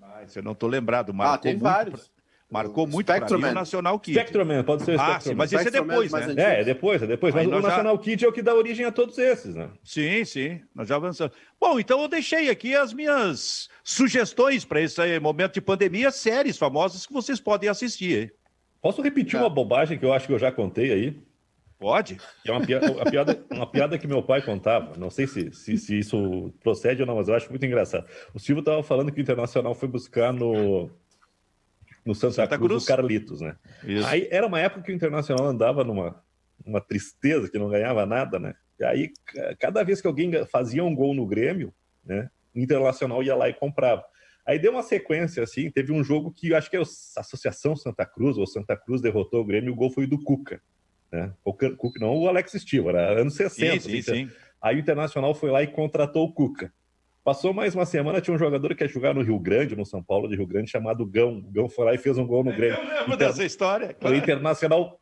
Ah, 0.00 0.22
isso 0.24 0.38
eu 0.38 0.42
não 0.42 0.54
tô 0.54 0.66
lembrado, 0.66 1.12
mas. 1.12 1.30
Ah, 1.30 1.38
tem 1.38 1.58
vários. 1.58 2.10
Marcou 2.54 2.86
muito 2.86 3.06
para 3.06 3.36
mim 3.36 3.46
o 3.46 3.52
Nacional 3.52 3.98
Kid. 3.98 4.16
Spectreman, 4.16 4.62
pode 4.62 4.84
ser 4.84 4.96
o 4.96 5.00
ah, 5.00 5.18
sim, 5.18 5.34
mas 5.34 5.52
esse 5.52 5.66
é 5.66 5.70
depois, 5.72 6.12
né? 6.12 6.34
É, 6.36 6.60
é 6.60 6.64
depois, 6.64 7.02
é 7.02 7.06
depois. 7.08 7.34
Mas 7.34 7.48
o 7.48 7.50
Nacional 7.50 7.96
já... 7.96 8.02
Kid 8.02 8.24
é 8.24 8.28
o 8.28 8.32
que 8.32 8.42
dá 8.42 8.54
origem 8.54 8.86
a 8.86 8.92
todos 8.92 9.18
esses, 9.18 9.56
né? 9.56 9.70
Sim, 9.82 10.24
sim, 10.24 10.60
nós 10.72 10.86
já 10.86 10.94
avançamos. 10.94 11.34
Bom, 11.60 11.80
então 11.80 12.00
eu 12.00 12.06
deixei 12.06 12.48
aqui 12.48 12.76
as 12.76 12.92
minhas 12.92 13.68
sugestões 13.82 14.64
para 14.64 14.80
esse 14.80 15.18
momento 15.18 15.54
de 15.54 15.60
pandemia, 15.60 16.12
séries 16.12 16.56
famosas 16.56 17.04
que 17.04 17.12
vocês 17.12 17.40
podem 17.40 17.68
assistir. 17.68 18.22
Hein? 18.22 18.30
Posso 18.80 19.02
repetir 19.02 19.36
uma 19.36 19.50
bobagem 19.50 19.98
que 19.98 20.04
eu 20.04 20.12
acho 20.12 20.28
que 20.28 20.32
eu 20.32 20.38
já 20.38 20.52
contei 20.52 20.92
aí? 20.92 21.20
Pode. 21.76 22.18
É 22.46 22.52
uma 22.52 22.64
piada, 22.64 22.92
uma 22.92 23.04
piada, 23.04 23.44
uma 23.50 23.66
piada 23.66 23.98
que 23.98 24.06
meu 24.06 24.22
pai 24.22 24.40
contava. 24.40 24.96
Não 24.96 25.10
sei 25.10 25.26
se, 25.26 25.52
se, 25.52 25.76
se, 25.76 25.98
isso 25.98 26.54
procede 26.62 27.02
ou 27.02 27.06
não, 27.06 27.16
mas 27.16 27.28
eu 27.28 27.34
acho 27.34 27.50
muito 27.50 27.66
engraçado. 27.66 28.06
O 28.32 28.38
Silvio 28.38 28.60
estava 28.60 28.80
falando 28.82 29.10
que 29.10 29.20
o 29.20 29.22
Internacional 29.22 29.74
foi 29.74 29.88
buscar 29.88 30.32
no 30.32 30.88
no 32.04 32.14
Santa, 32.14 32.34
Santa 32.34 32.58
Cruz, 32.58 32.68
Cruz, 32.68 32.84
do 32.84 32.86
Carlitos, 32.86 33.40
né? 33.40 33.56
Isso. 33.82 34.06
Aí 34.06 34.28
era 34.30 34.46
uma 34.46 34.60
época 34.60 34.82
que 34.82 34.92
o 34.92 34.94
Internacional 34.94 35.46
andava 35.46 35.82
numa 35.84 36.22
uma 36.64 36.80
tristeza, 36.80 37.50
que 37.50 37.58
não 37.58 37.68
ganhava 37.68 38.06
nada, 38.06 38.38
né? 38.38 38.54
E 38.78 38.84
aí, 38.84 39.12
cada 39.58 39.82
vez 39.82 40.00
que 40.00 40.06
alguém 40.06 40.30
fazia 40.46 40.84
um 40.84 40.94
gol 40.94 41.14
no 41.14 41.26
Grêmio, 41.26 41.72
né? 42.04 42.28
O 42.54 42.60
Internacional 42.60 43.22
ia 43.22 43.34
lá 43.34 43.48
e 43.48 43.54
comprava. 43.54 44.04
Aí 44.46 44.58
deu 44.58 44.72
uma 44.72 44.82
sequência, 44.82 45.42
assim, 45.42 45.70
teve 45.70 45.92
um 45.92 46.04
jogo 46.04 46.30
que 46.30 46.54
acho 46.54 46.70
que 46.70 46.76
é 46.76 46.80
a 46.80 46.82
Associação 47.20 47.74
Santa 47.74 48.04
Cruz, 48.04 48.36
ou 48.36 48.46
Santa 48.46 48.76
Cruz 48.76 49.00
derrotou 49.00 49.40
o 49.40 49.44
Grêmio, 49.44 49.72
o 49.72 49.76
gol 49.76 49.90
foi 49.90 50.06
do 50.06 50.22
Cuca, 50.22 50.60
né? 51.10 51.32
O 51.44 51.52
Cuca, 51.52 51.98
não 51.98 52.16
o 52.18 52.28
Alex 52.28 52.52
Steel, 52.52 52.88
era 52.90 53.20
anos 53.20 53.34
60. 53.34 53.80
Sim, 53.80 53.80
sim, 53.80 53.98
assim, 53.98 54.26
sim. 54.28 54.30
Aí 54.60 54.76
o 54.76 54.78
Internacional 54.78 55.34
foi 55.34 55.50
lá 55.50 55.62
e 55.62 55.66
contratou 55.66 56.24
o 56.24 56.32
Cuca. 56.32 56.72
Passou 57.24 57.54
mais 57.54 57.74
uma 57.74 57.86
semana, 57.86 58.20
tinha 58.20 58.34
um 58.34 58.38
jogador 58.38 58.74
que 58.74 58.84
ia 58.84 58.88
jogar 58.88 59.14
no 59.14 59.22
Rio 59.22 59.38
Grande, 59.38 59.74
no 59.74 59.86
São 59.86 60.02
Paulo 60.02 60.28
de 60.28 60.36
Rio 60.36 60.46
Grande, 60.46 60.70
chamado 60.70 61.06
Gão. 61.06 61.38
O 61.38 61.50
Gão 61.50 61.70
foi 61.70 61.86
lá 61.86 61.94
e 61.94 61.98
fez 61.98 62.18
um 62.18 62.26
gol 62.26 62.44
no 62.44 62.54
Grêmio. 62.54 62.76
Eu 62.76 62.86
lembro 62.86 63.14
Inter... 63.14 63.28
dessa 63.28 63.44
história. 63.46 63.94
Claro. 63.94 64.14
O 64.14 64.18
Internacional 64.18 65.00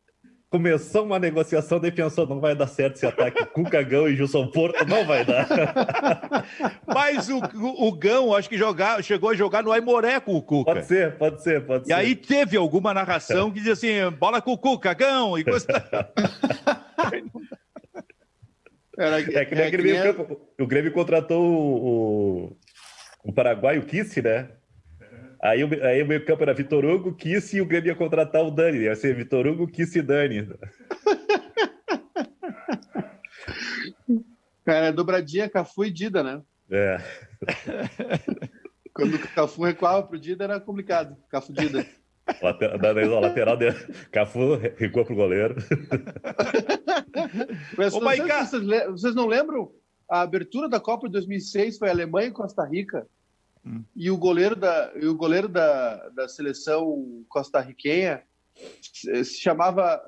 começou 0.49 1.05
uma 1.05 1.19
negociação, 1.19 1.81
daí 1.81 1.91
pensou, 1.91 2.25
não 2.25 2.39
vai 2.39 2.55
dar 2.55 2.69
certo 2.69 2.95
esse 2.95 3.07
ataque. 3.07 3.45
Cuca 3.47 3.83
Gão 3.83 4.07
e 4.07 4.15
Gilson 4.15 4.47
Porto 4.47 4.87
não 4.87 5.05
vai 5.05 5.25
dar. 5.25 5.49
Mas 6.87 7.29
o, 7.29 7.39
o, 7.39 7.89
o 7.89 7.93
Gão, 7.93 8.33
acho 8.33 8.49
que 8.49 8.57
jogar, 8.57 9.03
chegou 9.03 9.31
a 9.31 9.35
jogar 9.35 9.65
no 9.65 9.73
Aimoré 9.73 10.21
com 10.21 10.37
o 10.37 10.43
Cuca. 10.43 10.75
Pode 10.75 10.87
ser, 10.87 11.19
pode 11.19 11.43
ser, 11.43 11.67
pode 11.67 11.85
e 11.85 11.87
ser. 11.87 11.91
E 11.91 11.93
aí 11.93 12.15
teve 12.15 12.57
alguma 12.57 12.95
narração 12.95 13.51
que 13.51 13.59
dizia 13.59 13.73
assim, 13.73 14.17
bola 14.17 14.41
com 14.41 14.53
o 14.53 14.59
Cuca, 14.59 14.95
Gão, 14.95 15.37
e 15.37 15.43
coisa... 15.43 15.67
Era, 18.99 19.21
é 19.21 19.25
que, 19.25 19.37
é 19.37 19.71
que 19.71 19.77
nem... 19.79 20.11
o, 20.11 20.41
o 20.61 20.67
Grêmio 20.67 20.93
contratou 20.93 21.43
o, 21.43 22.57
o 23.25 23.33
Paraguai, 23.33 23.79
o 23.79 23.87
Kissi, 23.87 24.21
né? 24.21 24.51
Aí, 25.43 25.65
o, 25.65 25.85
aí 25.85 26.03
o 26.03 26.07
meio 26.07 26.25
campo 26.25 26.43
era 26.43 26.55
Vitor 26.55 26.85
Hugo, 26.85 27.15
Kissi 27.15 27.57
e 27.57 27.61
o 27.61 27.67
Grêmio 27.67 27.89
ia 27.89 27.97
contratar 27.97 28.45
o 28.45 28.51
Dani. 28.51 28.79
Ia 28.81 28.95
ser 28.95 29.15
Vitor 29.15 29.47
Hugo, 29.47 29.67
Kissi 29.67 29.99
e 29.99 30.03
Dani. 30.03 30.49
Cara, 34.65 34.87
é 34.87 34.93
dobradinha 34.93 35.49
Cafu 35.49 35.85
e 35.85 35.91
Dida, 35.91 36.23
né? 36.23 36.41
É. 36.71 36.99
Quando 38.95 39.17
o 39.17 39.19
Cafu 39.19 39.65
recuava 39.65 40.07
pro 40.07 40.19
Dida 40.19 40.45
era 40.45 40.61
complicado. 40.61 41.17
Cafu 41.29 41.53
Dida. 41.53 41.85
Lateral, 42.41 43.21
lateral 43.21 43.57
de... 43.57 43.73
Cafu 44.13 44.55
recua 44.77 45.05
pro 45.05 45.17
goleiro. 45.17 45.57
Mas, 47.77 47.95
Ô, 47.95 48.01
vocês, 48.01 48.51
vocês, 48.51 48.91
vocês, 48.91 49.15
não 49.15 49.27
lembram 49.27 49.73
a 50.09 50.21
abertura 50.21 50.69
da 50.69 50.81
Copa 50.81 51.07
de 51.07 51.13
2006 51.13 51.79
foi 51.79 51.91
Alemanha 51.91 52.29
e 52.29 52.33
Costa 52.33 52.65
Rica. 52.65 53.07
Hum. 53.65 53.83
E 53.95 54.11
o 54.11 54.19
goleiro 54.19 54.57
da, 54.57 54.93
o 55.03 55.15
goleiro 55.15 55.49
da, 55.49 56.09
da 56.11 56.29
seleção 56.29 57.25
costarriquenha 57.29 58.23
se 59.25 59.41
chamava. 59.41 60.03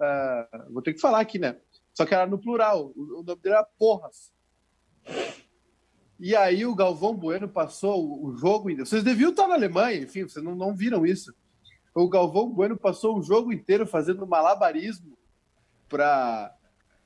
Uh, 0.69 0.73
vou 0.73 0.83
ter 0.83 0.93
que 0.95 1.01
falar 1.01 1.21
aqui, 1.21 1.39
né? 1.39 1.57
Só 1.95 2.05
que 2.05 2.15
era 2.15 2.27
no 2.27 2.39
plural. 2.39 2.93
O, 2.97 3.21
o 3.21 3.23
nome 3.23 3.41
dele 3.41 3.55
era 3.55 3.65
Porras. 3.79 4.33
E 6.19 6.35
aí 6.35 6.65
o 6.67 6.75
Galvão 6.75 7.15
Bueno 7.15 7.49
passou 7.49 8.25
o 8.25 8.37
jogo. 8.37 8.75
Vocês 8.77 9.03
deviam 9.03 9.31
estar 9.31 9.47
na 9.47 9.55
Alemanha, 9.55 10.03
enfim, 10.03 10.23
vocês 10.23 10.45
não, 10.45 10.55
não 10.55 10.75
viram 10.75 11.07
isso. 11.07 11.35
O 11.95 12.09
Galvão 12.09 12.51
Bueno 12.51 12.77
passou 12.77 13.19
o 13.19 13.23
jogo 13.23 13.53
inteiro 13.53 13.87
fazendo 13.87 14.27
malabarismo 14.27 15.17
para 15.89 16.55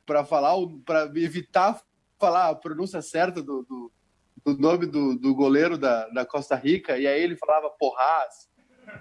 para 0.09 0.24
falar, 0.24 0.54
para 0.86 1.04
evitar 1.16 1.78
falar 2.18 2.48
a 2.48 2.54
pronúncia 2.54 3.02
certa 3.02 3.42
do, 3.42 3.62
do, 3.62 3.92
do 4.42 4.59
nome 4.59 4.86
do, 4.86 5.14
do 5.18 5.34
goleiro 5.34 5.76
da, 5.76 6.09
da, 6.09 6.24
Costa 6.24 6.56
Rica. 6.56 6.96
E 6.96 7.06
aí 7.06 7.22
ele 7.22 7.36
falava 7.36 7.68
Porras 7.78 8.48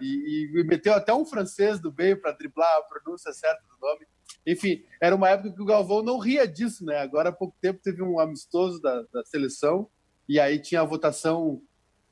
e, 0.01 0.51
e 0.53 0.63
meteu 0.65 0.93
até 0.93 1.13
um 1.13 1.25
francês 1.25 1.79
do 1.79 1.93
meio 1.97 2.19
para 2.19 2.33
driblar 2.33 2.67
a 2.77 2.81
pronúncia 2.81 3.31
certa 3.31 3.63
do 3.63 3.79
nome. 3.79 4.05
Enfim, 4.45 4.83
era 5.01 5.15
uma 5.15 5.29
época 5.29 5.53
que 5.53 5.61
o 5.61 5.65
Galvão 5.65 6.03
não 6.03 6.17
ria 6.17 6.45
disso, 6.45 6.83
né? 6.83 6.99
Agora 6.99 7.29
há 7.29 7.33
pouco 7.33 7.55
tempo 7.61 7.79
teve 7.81 8.03
um 8.03 8.19
amistoso 8.19 8.81
da, 8.81 9.03
da 9.13 9.23
seleção 9.23 9.89
e 10.27 10.41
aí 10.41 10.59
tinha 10.59 10.81
a 10.81 10.85
votação 10.85 11.61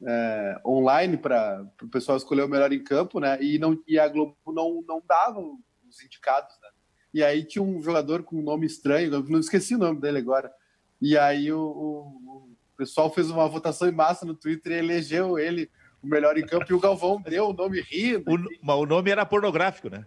é, 0.08 0.62
online 0.66 1.18
para 1.18 1.68
o 1.84 1.90
pessoal 1.90 2.18
escolher 2.18 2.44
o 2.44 2.48
melhor 2.48 2.72
em 2.72 2.82
campo, 2.82 3.20
né? 3.20 3.38
E, 3.42 3.60
não, 3.60 3.78
e 3.86 4.00
a 4.00 4.08
Globo 4.08 4.38
não, 4.48 4.82
não 4.88 5.04
dava 5.06 5.42
os 5.42 6.02
indicados, 6.02 6.56
né? 6.62 6.65
E 7.16 7.24
aí 7.24 7.46
tinha 7.46 7.64
um 7.64 7.82
jogador 7.82 8.24
com 8.24 8.36
um 8.36 8.42
nome 8.42 8.66
estranho, 8.66 9.10
não 9.30 9.40
esqueci 9.40 9.74
o 9.74 9.78
nome 9.78 10.02
dele 10.02 10.18
agora. 10.18 10.52
E 11.02 11.18
aí 11.18 11.50
o, 11.50 11.62
o, 11.62 12.00
o 12.44 12.50
pessoal 12.76 13.10
fez 13.10 13.30
uma 13.30 13.48
votação 13.48 13.88
em 13.88 13.94
massa 13.94 14.26
no 14.26 14.34
Twitter 14.34 14.74
e 14.74 14.80
elegeu 14.80 15.40
ele 15.40 15.72
o 16.04 16.08
melhor 16.08 16.38
em 16.38 16.46
campo 16.46 16.66
e 16.70 16.74
o 16.74 16.80
Galvão 16.80 17.22
deu 17.22 17.48
o 17.48 17.54
nome 17.54 17.80
rindo. 17.80 18.30
O, 18.30 18.38
mas 18.62 18.76
o 18.76 18.86
nome 18.86 19.10
era 19.10 19.26
pornográfico, 19.26 19.90
né? 19.90 20.06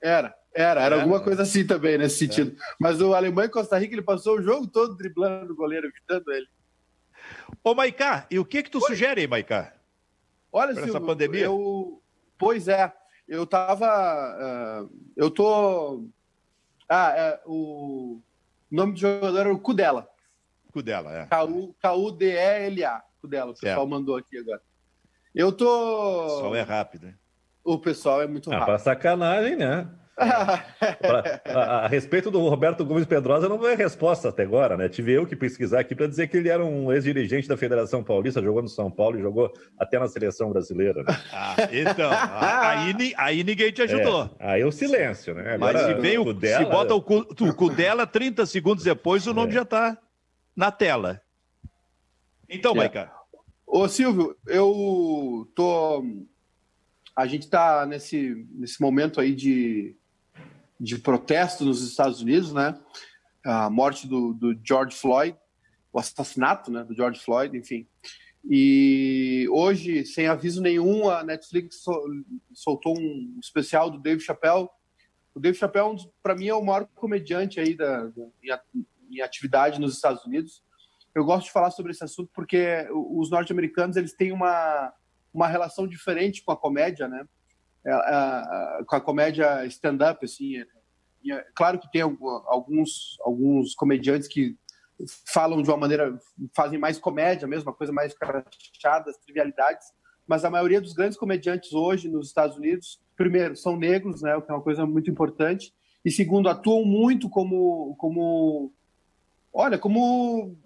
Era, 0.00 0.34
era, 0.54 0.80
era, 0.80 0.96
alguma 0.96 1.20
coisa 1.20 1.42
assim 1.42 1.66
também 1.66 1.98
nesse 1.98 2.16
sentido. 2.16 2.56
É. 2.58 2.74
Mas 2.80 2.98
o 3.02 3.12
Alemanha 3.12 3.48
e 3.48 3.50
Costa 3.50 3.76
Rica 3.76 3.94
ele 3.94 4.00
passou 4.00 4.38
o 4.38 4.42
jogo 4.42 4.66
todo 4.66 4.96
driblando 4.96 5.52
o 5.52 5.56
goleiro, 5.56 5.86
evitando 5.86 6.32
ele. 6.32 6.46
Ô, 7.62 7.74
Maicá, 7.74 8.26
e 8.30 8.38
o 8.38 8.44
que 8.46 8.62
que 8.62 8.70
tu 8.70 8.78
Oi. 8.78 8.86
sugere 8.86 9.20
aí, 9.20 9.26
Maicá? 9.26 9.74
Olha, 10.50 10.72
Silvio, 10.72 10.96
essa 10.96 11.00
pandemia? 11.00 11.44
Eu... 11.44 12.00
Pois 12.38 12.68
é, 12.68 12.90
eu 13.28 13.46
tava... 13.46 14.88
Uh, 14.88 14.90
eu 15.14 15.30
tô... 15.30 16.08
Ah, 16.88 17.12
é, 17.16 17.40
o 17.44 18.20
nome 18.70 18.94
do 18.94 18.98
jogador 18.98 19.40
era 19.40 19.52
o 19.52 19.58
Cudela. 19.58 20.08
Cudela, 20.72 21.12
é. 21.12 21.26
K-U-D-E-L-A. 21.26 23.02
Cudela, 23.20 23.50
o 23.50 23.54
pessoal 23.54 23.76
certo. 23.76 23.88
mandou 23.88 24.16
aqui 24.16 24.38
agora. 24.38 24.62
Eu 25.34 25.52
tô... 25.52 25.66
O 25.66 26.26
pessoal 26.28 26.56
é 26.56 26.62
rápido, 26.62 27.06
hein? 27.08 27.14
O 27.64 27.78
pessoal 27.78 28.22
é 28.22 28.26
muito 28.26 28.48
rápido. 28.48 28.62
Ah, 28.62 28.66
pra 28.66 28.78
sacanagem, 28.78 29.56
né? 29.56 29.88
Pra, 30.18 31.40
a, 31.46 31.84
a, 31.84 31.88
respeito 31.88 32.30
do 32.30 32.40
Roberto 32.48 32.84
Gomes 32.84 33.06
Pedrosa, 33.06 33.48
não 33.48 33.58
veio 33.58 33.76
resposta 33.76 34.28
até 34.28 34.42
agora, 34.42 34.76
né? 34.76 34.88
Tive 34.88 35.12
eu 35.12 35.26
que 35.26 35.36
pesquisar 35.36 35.80
aqui 35.80 35.94
para 35.94 36.06
dizer 36.06 36.28
que 36.28 36.36
ele 36.36 36.48
era 36.48 36.64
um 36.64 36.92
ex-dirigente 36.92 37.46
da 37.46 37.56
Federação 37.56 38.02
Paulista, 38.02 38.42
jogou 38.42 38.62
no 38.62 38.68
São 38.68 38.90
Paulo 38.90 39.18
e 39.18 39.22
jogou 39.22 39.52
até 39.78 39.98
na 39.98 40.08
seleção 40.08 40.50
brasileira. 40.50 41.02
Né? 41.02 41.16
Ah, 41.32 41.56
então, 41.72 42.10
aí, 42.12 43.14
aí 43.16 43.44
ninguém 43.44 43.70
te 43.70 43.82
ajudou. 43.82 44.30
É, 44.38 44.52
aí 44.52 44.64
o 44.64 44.72
silêncio, 44.72 45.34
né? 45.34 45.54
Agora, 45.54 45.72
Mas 45.72 45.86
se, 45.86 45.94
vem 45.94 46.18
o, 46.18 46.24
Cudela... 46.24 46.64
se 46.64 46.70
bota 46.70 46.94
o, 46.94 46.98
o 46.98 47.54
Cudela 47.54 48.06
30 48.06 48.46
segundos 48.46 48.84
depois, 48.84 49.26
o 49.26 49.34
nome 49.34 49.50
é. 49.52 49.54
já 49.54 49.62
está 49.62 49.98
na 50.56 50.72
tela. 50.72 51.20
Então, 52.48 52.72
é. 52.72 52.76
Maica. 52.76 53.12
Ô, 53.66 53.86
Silvio, 53.86 54.34
eu 54.46 55.46
tô. 55.54 56.02
A 57.14 57.26
gente 57.26 57.42
está 57.42 57.84
nesse, 57.84 58.46
nesse 58.52 58.80
momento 58.80 59.20
aí 59.20 59.34
de 59.34 59.94
de 60.78 60.98
protesto 60.98 61.64
nos 61.64 61.82
Estados 61.82 62.20
Unidos, 62.20 62.52
né? 62.52 62.78
A 63.44 63.68
morte 63.70 64.06
do, 64.06 64.32
do 64.32 64.58
George 64.62 64.96
Floyd, 64.96 65.36
o 65.92 65.98
assassinato, 65.98 66.70
né, 66.70 66.84
do 66.84 66.94
George 66.94 67.20
Floyd, 67.20 67.56
enfim. 67.56 67.86
E 68.48 69.46
hoje, 69.50 70.04
sem 70.06 70.26
aviso 70.26 70.62
nenhum, 70.62 71.08
a 71.08 71.24
Netflix 71.24 71.84
soltou 72.52 72.96
um 72.98 73.38
especial 73.42 73.90
do 73.90 73.98
Dave 73.98 74.20
Chappelle. 74.20 74.68
O 75.34 75.40
Dave 75.40 75.56
Chappelle, 75.56 75.96
para 76.22 76.34
mim, 76.34 76.48
é 76.48 76.54
o 76.54 76.64
maior 76.64 76.86
comediante 76.94 77.58
aí 77.60 77.74
da, 77.74 78.06
da 78.06 79.24
atividade 79.24 79.80
nos 79.80 79.94
Estados 79.94 80.24
Unidos. 80.24 80.62
Eu 81.14 81.24
gosto 81.24 81.46
de 81.46 81.52
falar 81.52 81.70
sobre 81.70 81.92
esse 81.92 82.04
assunto 82.04 82.30
porque 82.32 82.86
os 82.92 83.30
norte-americanos 83.30 83.96
eles 83.96 84.12
têm 84.12 84.30
uma, 84.30 84.92
uma 85.32 85.48
relação 85.48 85.86
diferente 85.86 86.42
com 86.42 86.52
a 86.52 86.56
comédia, 86.56 87.08
né? 87.08 87.26
É, 87.84 87.90
é, 87.90 88.84
com 88.84 88.96
a 88.96 89.00
comédia 89.00 89.64
stand-up, 89.66 90.24
assim. 90.24 90.58
É, 90.58 91.46
claro 91.54 91.78
que 91.78 91.90
tem 91.90 92.02
alguns, 92.02 93.18
alguns 93.20 93.74
comediantes 93.74 94.28
que 94.28 94.56
falam 95.32 95.62
de 95.62 95.70
uma 95.70 95.76
maneira, 95.76 96.18
fazem 96.54 96.78
mais 96.78 96.98
comédia 96.98 97.46
mesmo, 97.46 97.70
uma 97.70 97.76
coisa 97.76 97.92
mais 97.92 98.14
crachada, 98.14 99.12
trivialidades, 99.24 99.92
mas 100.26 100.44
a 100.44 100.50
maioria 100.50 100.80
dos 100.80 100.92
grandes 100.92 101.16
comediantes 101.16 101.72
hoje 101.72 102.08
nos 102.08 102.28
Estados 102.28 102.56
Unidos, 102.56 103.00
primeiro, 103.16 103.56
são 103.56 103.76
negros, 103.76 104.22
né, 104.22 104.34
o 104.36 104.42
que 104.42 104.50
é 104.50 104.54
uma 104.54 104.62
coisa 104.62 104.84
muito 104.84 105.10
importante, 105.10 105.72
e 106.04 106.10
segundo, 106.10 106.48
atuam 106.48 106.84
muito 106.84 107.28
como, 107.28 107.94
como 107.96 108.72
olha, 109.52 109.78
como 109.78 110.56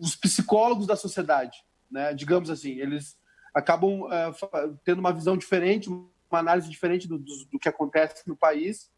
os 0.00 0.16
psicólogos 0.16 0.86
da 0.86 0.96
sociedade, 0.96 1.64
né, 1.90 2.14
digamos 2.14 2.50
assim, 2.50 2.72
eles 2.78 3.18
acabam 3.56 4.02
uh, 4.02 4.78
tendo 4.84 4.98
uma 4.98 5.14
visão 5.14 5.34
diferente, 5.34 5.88
uma 5.88 6.10
análise 6.30 6.68
diferente 6.68 7.08
do, 7.08 7.16
do, 7.16 7.32
do 7.52 7.58
que 7.58 7.70
acontece 7.70 8.28
no 8.28 8.36
país. 8.36 8.90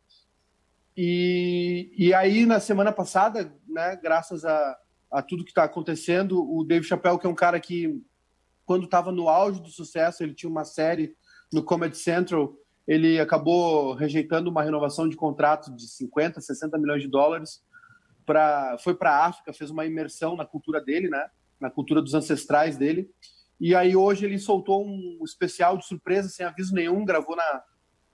E, 0.97 1.95
e 1.97 2.13
aí, 2.13 2.45
na 2.45 2.59
semana 2.59 2.91
passada, 2.91 3.55
né, 3.69 3.95
graças 4.03 4.45
a, 4.45 4.77
a 5.13 5.23
tudo 5.23 5.45
que 5.45 5.53
está 5.53 5.63
acontecendo, 5.63 6.43
o 6.43 6.65
Dave 6.65 6.85
Chappelle, 6.85 7.21
que 7.21 7.27
é 7.29 7.31
um 7.31 7.37
cara 7.37 7.61
que, 7.61 8.03
quando 8.67 8.87
estava 8.87 9.13
no 9.13 9.29
auge 9.29 9.63
do 9.63 9.69
sucesso, 9.69 10.25
ele 10.25 10.35
tinha 10.35 10.51
uma 10.51 10.65
série 10.65 11.15
no 11.53 11.63
Comedy 11.63 11.97
Central, 11.97 12.53
ele 12.85 13.21
acabou 13.21 13.95
rejeitando 13.95 14.51
uma 14.51 14.65
renovação 14.65 15.09
de 15.09 15.15
contrato 15.15 15.73
de 15.77 15.87
50, 15.87 16.41
60 16.41 16.77
milhões 16.79 17.03
de 17.03 17.09
dólares. 17.09 17.63
Pra, 18.27 18.77
foi 18.81 18.95
para 18.95 19.13
a 19.13 19.27
África, 19.27 19.53
fez 19.53 19.71
uma 19.71 19.87
imersão 19.87 20.35
na 20.35 20.45
cultura 20.45 20.81
dele, 20.81 21.09
né, 21.09 21.31
na 21.61 21.71
cultura 21.71 22.03
dos 22.03 22.15
ancestrais 22.15 22.77
dele. 22.77 23.09
E 23.61 23.75
aí 23.75 23.97
hoje 23.97 24.25
ele 24.25 24.39
soltou 24.39 24.87
um 24.87 25.21
especial 25.25 25.77
de 25.77 25.87
surpresa, 25.87 26.29
sem 26.29 26.47
aviso 26.47 26.75
nenhum, 26.75 27.05
gravou 27.05 27.35
na, 27.35 27.63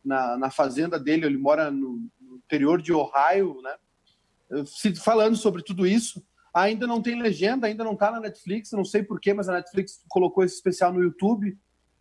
na, 0.04 0.38
na 0.38 0.50
fazenda 0.50 0.98
dele, 0.98 1.26
ele 1.26 1.36
mora 1.36 1.70
no, 1.70 2.08
no, 2.20 2.36
interior 2.36 2.80
de 2.80 2.92
Ohio, 2.92 3.60
né? 3.62 4.64
Falando 5.02 5.36
sobre 5.36 5.62
tudo 5.62 5.86
isso. 5.86 6.24
Ainda 6.54 6.86
não 6.86 7.02
tem 7.02 7.20
legenda, 7.20 7.66
ainda 7.66 7.82
não 7.82 7.94
está 7.94 8.10
na 8.10 8.20
Netflix, 8.20 8.70
não 8.72 8.84
sei 8.84 9.02
porquê, 9.02 9.34
mas 9.34 9.48
a 9.48 9.54
Netflix 9.54 10.04
colocou 10.08 10.44
esse 10.44 10.54
especial 10.54 10.92
no 10.92 11.02
YouTube 11.02 11.58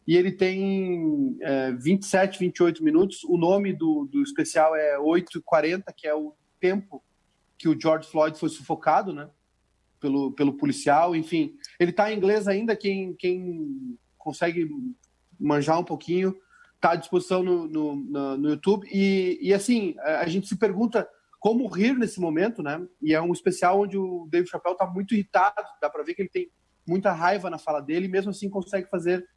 e 0.08 0.16
ele 0.16 0.32
tem 0.32 1.38
é, 1.42 1.72
27, 1.72 2.40
28 2.40 2.84
minutos. 2.84 3.24
O 3.24 3.38
nome 3.38 3.74
do, 3.74 4.08
do 4.12 4.22
especial 4.22 4.76
é 4.76 4.98
8h40, 5.00 5.86
que 5.96 6.08
é 6.08 6.14
o 6.14 6.36
tempo 6.60 7.04
que 7.58 7.68
o 7.68 7.80
George 7.80 8.08
Floyd 8.08 8.38
foi 8.38 8.50
sufocado, 8.50 9.14
né? 9.14 9.30
pelo, 10.04 10.34
pelo 10.34 10.54
policial, 10.58 11.16
enfim. 11.16 11.56
Ele 11.80 11.92
está 11.92 12.12
em 12.12 12.18
inglês 12.18 12.48
ainda, 12.48 12.76
quem, 12.76 13.14
quem 13.16 13.98
consegue 14.18 14.70
manjar 15.40 15.80
um 15.80 15.84
pouquinho, 15.84 16.36
está 16.76 16.92
à 16.92 16.96
disposição 16.96 17.42
no, 17.44 17.68
no, 17.68 17.96
no, 17.96 18.38
no 18.38 18.50
YouTube. 18.50 18.88
E, 18.92 19.40
e, 19.42 19.54
assim, 19.54 19.96
a 20.00 20.28
gente 20.28 20.48
se 20.48 20.58
pergunta 20.58 21.08
como 21.40 21.68
rir 21.68 21.98
nesse 21.98 22.20
momento, 22.20 22.64
né? 22.64 22.82
E 23.02 23.14
é 23.14 23.22
um 23.22 23.34
especial 23.34 23.82
onde 23.82 23.98
o 23.98 24.28
Dave 24.30 24.48
Chappelle 24.48 24.76
está 24.76 24.86
muito 24.86 25.14
irritado, 25.14 25.68
dá 25.82 25.90
para 25.90 26.04
ver 26.04 26.14
que 26.14 26.22
ele 26.22 26.30
tem 26.30 26.50
muita 26.88 27.12
raiva 27.12 27.50
na 27.50 27.58
fala 27.58 27.82
dele, 27.82 28.06
e 28.06 28.10
mesmo 28.10 28.32
assim 28.32 28.50
consegue 28.50 28.90
fazer 28.90 29.28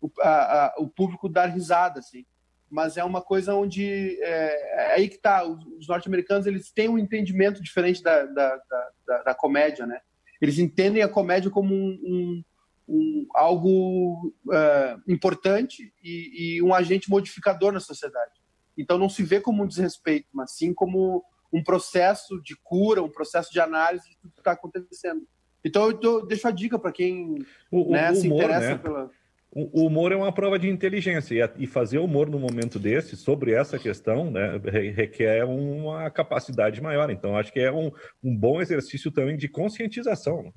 o, 0.00 0.10
a, 0.20 0.66
a, 0.66 0.74
o 0.78 0.88
público 0.88 1.28
dar 1.28 1.46
risada, 1.46 1.98
assim. 2.00 2.24
Mas 2.70 2.96
é 2.96 3.02
uma 3.02 3.22
coisa 3.22 3.54
onde 3.54 4.18
é, 4.22 4.92
é 4.92 4.94
aí 4.94 5.08
que 5.08 5.16
está 5.16 5.44
os 5.44 5.88
norte-americanos 5.88 6.46
eles 6.46 6.70
têm 6.70 6.88
um 6.88 6.98
entendimento 6.98 7.62
diferente 7.62 8.02
da, 8.02 8.24
da, 8.26 8.60
da, 9.06 9.22
da 9.22 9.34
comédia, 9.34 9.86
né? 9.86 10.00
Eles 10.40 10.58
entendem 10.58 11.02
a 11.02 11.08
comédia 11.08 11.50
como 11.50 11.74
um, 11.74 11.98
um, 12.04 12.44
um 12.88 13.26
algo 13.34 14.32
uh, 14.46 15.02
importante 15.12 15.92
e, 16.02 16.56
e, 16.56 16.62
um 16.62 16.72
agente 16.72 17.10
modificador 17.10 17.72
na 17.72 17.80
sociedade. 17.80 18.40
Então 18.76 18.96
não 18.96 19.08
se 19.08 19.22
vê 19.22 19.40
como 19.40 19.64
um 19.64 19.66
desrespeito, 19.66 20.28
mas 20.32 20.52
sim 20.52 20.72
como 20.72 21.24
um 21.52 21.62
processo 21.62 22.40
de 22.42 22.56
cura, 22.62 23.02
um 23.02 23.10
processo 23.10 23.52
de 23.52 23.60
análise 23.60 24.08
de 24.08 24.16
tudo 24.18 24.34
que 24.34 24.40
está 24.40 24.52
acontecendo. 24.52 25.26
Então 25.64 25.90
eu 25.90 26.24
deixo 26.26 26.46
a 26.46 26.50
dica 26.50 26.78
para 26.78 26.92
quem 26.92 27.44
o, 27.70 27.90
né, 27.90 28.10
o 28.10 28.10
humor, 28.10 28.16
se 28.16 28.26
interessa 28.28 28.68
né? 28.70 28.78
pela 28.78 29.10
o 29.50 29.86
humor 29.86 30.12
é 30.12 30.16
uma 30.16 30.30
prova 30.30 30.58
de 30.58 30.68
inteligência 30.68 31.52
e 31.56 31.66
fazer 31.66 31.98
humor 31.98 32.28
no 32.28 32.38
momento 32.38 32.78
desse 32.78 33.16
sobre 33.16 33.52
essa 33.52 33.78
questão 33.78 34.30
né, 34.30 34.58
requer 34.94 35.44
uma 35.44 36.10
capacidade 36.10 36.80
maior. 36.82 37.10
Então, 37.10 37.36
acho 37.36 37.52
que 37.52 37.60
é 37.60 37.72
um, 37.72 37.90
um 38.22 38.36
bom 38.36 38.60
exercício 38.60 39.10
também 39.10 39.36
de 39.36 39.48
conscientização. 39.48 40.52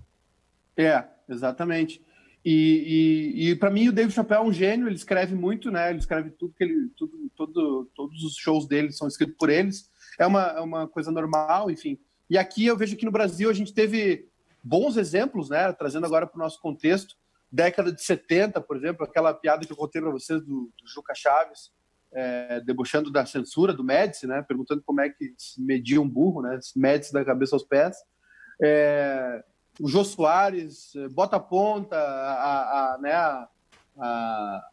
É, 0.75 1.03
exatamente. 1.29 2.01
E, 2.43 3.33
e, 3.37 3.51
e 3.51 3.55
para 3.55 3.69
mim 3.69 3.87
o 3.87 3.91
David 3.91 4.13
Chappelle 4.13 4.41
é 4.41 4.47
um 4.47 4.53
gênio, 4.53 4.87
ele 4.87 4.95
escreve 4.95 5.35
muito, 5.35 5.71
né? 5.71 5.89
Ele 5.89 5.99
escreve 5.99 6.31
tudo 6.31 6.53
que 6.57 6.63
ele, 6.63 6.89
tudo, 6.97 7.31
todo, 7.35 7.89
todos 7.95 8.23
os 8.23 8.35
shows 8.35 8.67
dele 8.67 8.91
são 8.91 9.07
escritos 9.07 9.35
por 9.37 9.49
eles. 9.49 9.89
É 10.19 10.25
uma, 10.25 10.47
é 10.47 10.59
uma 10.59 10.87
coisa 10.87 11.11
normal, 11.11 11.71
enfim. 11.71 11.97
E 12.29 12.37
aqui 12.37 12.65
eu 12.65 12.75
vejo 12.75 12.97
que 12.97 13.05
no 13.05 13.11
Brasil 13.11 13.49
a 13.49 13.53
gente 13.53 13.73
teve 13.73 14.27
bons 14.63 14.97
exemplos, 14.97 15.49
né? 15.49 15.71
Trazendo 15.71 16.05
agora 16.05 16.27
para 16.27 16.37
o 16.37 16.41
nosso 16.41 16.59
contexto, 16.59 17.15
década 17.51 17.91
de 17.91 18.01
70, 18.01 18.61
por 18.61 18.77
exemplo, 18.77 19.05
aquela 19.05 19.33
piada 19.33 19.65
que 19.65 19.71
eu 19.71 19.77
contei 19.77 20.01
para 20.01 20.11
vocês 20.11 20.41
do, 20.41 20.71
do 20.81 20.87
Juca 20.87 21.13
Chaves, 21.13 21.71
é, 22.13 22.61
debochando 22.61 23.11
da 23.11 23.25
censura 23.25 23.73
do 23.73 23.83
Médici, 23.83 24.27
né? 24.27 24.43
Perguntando 24.47 24.83
como 24.85 25.01
é 25.01 25.09
que 25.09 25.33
se 25.37 25.61
media 25.61 26.01
um 26.01 26.09
burro, 26.09 26.41
né? 26.41 26.59
Médici 26.75 27.13
da 27.13 27.23
cabeça 27.23 27.55
aos 27.55 27.63
pés. 27.63 27.97
É, 28.61 29.43
o 29.79 29.87
Jô 29.87 30.03
Soares, 30.03 30.95
eh, 30.95 31.07
bota 31.09 31.37
a 31.37 31.39
ponta, 31.39 31.95
a, 31.95 32.93
a, 32.93 32.97
né, 32.99 33.13
a, 33.13 34.67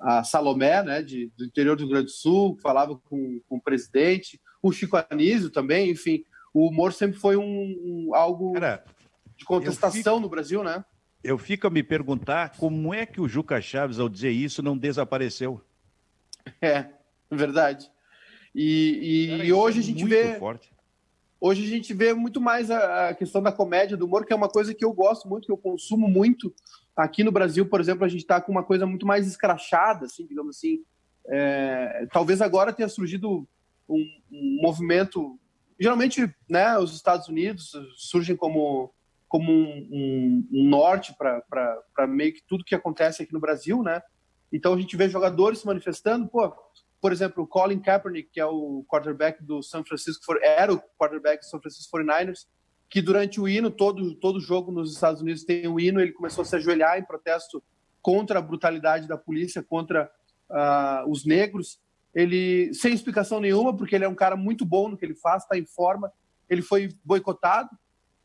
a 0.00 0.24
Salomé, 0.24 0.82
né, 0.82 1.02
de, 1.02 1.32
do 1.36 1.44
interior 1.44 1.76
do 1.76 1.80
Rio 1.80 1.90
Grande 1.90 2.06
do 2.06 2.12
Sul, 2.12 2.56
que 2.56 2.62
falava 2.62 2.96
com, 2.96 3.40
com 3.48 3.56
o 3.56 3.60
presidente, 3.60 4.40
o 4.62 4.72
Chico 4.72 4.96
Anísio 5.10 5.50
também, 5.50 5.90
enfim, 5.90 6.24
o 6.54 6.68
humor 6.68 6.92
sempre 6.92 7.18
foi 7.18 7.36
um, 7.36 7.42
um 7.42 8.14
algo 8.14 8.52
Cara, 8.54 8.84
de 9.36 9.44
contestação 9.44 10.14
fico, 10.14 10.20
no 10.20 10.28
Brasil, 10.28 10.62
né? 10.62 10.84
Eu 11.26 11.38
fico 11.38 11.66
a 11.66 11.70
me 11.70 11.82
perguntar 11.82 12.56
como 12.56 12.94
é 12.94 13.04
que 13.04 13.20
o 13.20 13.28
Juca 13.28 13.60
Chaves, 13.60 13.98
ao 13.98 14.08
dizer 14.08 14.30
isso, 14.30 14.62
não 14.62 14.78
desapareceu. 14.78 15.60
É, 16.62 16.86
verdade. 17.30 17.90
E, 18.54 19.26
e, 19.26 19.30
Cara, 19.30 19.44
e 19.44 19.52
hoje 19.52 19.78
é 19.78 19.80
a 19.80 19.84
gente 19.84 20.04
vê. 20.04 20.38
Forte 20.38 20.70
Hoje 21.38 21.64
a 21.64 21.68
gente 21.68 21.92
vê 21.92 22.14
muito 22.14 22.40
mais 22.40 22.70
a, 22.70 23.14
questão 23.14 23.42
da 23.42 23.52
comédia, 23.52 23.96
do 23.96 24.06
humor, 24.06 24.24
que 24.24 24.32
é 24.32 24.36
uma 24.36 24.48
coisa 24.48 24.74
que 24.74 24.84
eu 24.84 24.92
gosto 24.92 25.28
muito, 25.28 25.46
que 25.46 25.52
eu 25.52 25.56
consumo 25.56 26.08
muito. 26.08 26.52
Aqui 26.96 27.22
no 27.22 27.30
Brasil, 27.30 27.66
por 27.66 27.78
exemplo, 27.78 28.04
a 28.04 28.08
gente 28.08 28.22
está 28.22 28.40
com 28.40 28.50
uma 28.50 28.62
coisa 28.62 28.86
muito 28.86 29.06
mais 29.06 29.26
escrachada, 29.26 30.06
assim, 30.06 30.26
digamos 30.26 30.56
assim. 30.56 30.82
É, 31.28 32.06
talvez 32.10 32.40
agora 32.40 32.72
tenha 32.72 32.88
surgido 32.88 33.46
um, 33.86 34.04
um, 34.32 34.58
movimento. 34.62 35.38
Geralmente, 35.78 36.34
né, 36.48 36.78
os 36.78 36.94
Estados 36.94 37.28
Unidos 37.28 37.72
surgem 37.96 38.34
como, 38.34 38.90
como 39.28 39.52
um, 39.52 40.46
um, 40.52 40.64
norte 40.68 41.14
para 41.16 42.06
meio 42.06 42.32
que 42.32 42.42
tudo 42.46 42.64
que 42.64 42.74
acontece 42.74 43.22
aqui 43.22 43.32
no 43.32 43.40
Brasil, 43.40 43.82
né? 43.82 44.00
Então 44.52 44.72
a 44.72 44.78
gente 44.78 44.96
vê 44.96 45.08
jogadores 45.08 45.60
se 45.60 45.66
manifestando, 45.66 46.28
pô, 46.28 46.52
por 47.00 47.12
exemplo, 47.12 47.44
o 47.44 47.46
Colin 47.46 47.80
Kaepernick, 47.80 48.30
que 48.32 48.40
é 48.40 48.46
o 48.46 48.84
quarterback 48.88 49.42
do 49.42 49.62
San 49.62 49.84
Francisco, 49.84 50.22
era 50.42 50.72
o 50.72 50.80
quarterback 50.98 51.40
do 51.40 51.50
San 51.50 51.60
Francisco 51.60 51.98
49ers, 51.98 52.46
que 52.88 53.02
durante 53.02 53.40
o 53.40 53.48
hino, 53.48 53.70
todo, 53.70 54.14
todo 54.14 54.40
jogo 54.40 54.70
nos 54.70 54.94
Estados 54.94 55.20
Unidos 55.20 55.44
tem 55.44 55.66
um 55.66 55.78
hino, 55.78 56.00
ele 56.00 56.12
começou 56.12 56.42
a 56.42 56.44
se 56.44 56.56
ajoelhar 56.56 56.98
em 56.98 57.04
protesto 57.04 57.62
contra 58.00 58.38
a 58.38 58.42
brutalidade 58.42 59.08
da 59.08 59.18
polícia, 59.18 59.62
contra 59.62 60.10
uh, 60.48 61.10
os 61.10 61.24
negros. 61.24 61.80
Ele, 62.14 62.72
sem 62.72 62.94
explicação 62.94 63.40
nenhuma, 63.40 63.76
porque 63.76 63.94
ele 63.94 64.04
é 64.04 64.08
um 64.08 64.14
cara 64.14 64.36
muito 64.36 64.64
bom 64.64 64.88
no 64.88 64.96
que 64.96 65.04
ele 65.04 65.16
faz, 65.16 65.42
está 65.42 65.58
em 65.58 65.66
forma, 65.66 66.10
ele 66.48 66.62
foi 66.62 66.88
boicotado, 67.04 67.68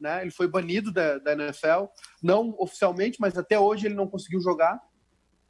né? 0.02 0.22
ele 0.22 0.32
foi 0.32 0.48
banido 0.48 0.92
da, 0.92 1.18
da 1.20 1.34
NFL, 1.34 1.86
não 2.22 2.56
oficialmente, 2.58 3.18
mas 3.20 3.38
até 3.38 3.60
hoje 3.60 3.86
ele 3.86 3.96
não 3.96 4.08
conseguiu 4.08 4.42
jogar 4.42 4.82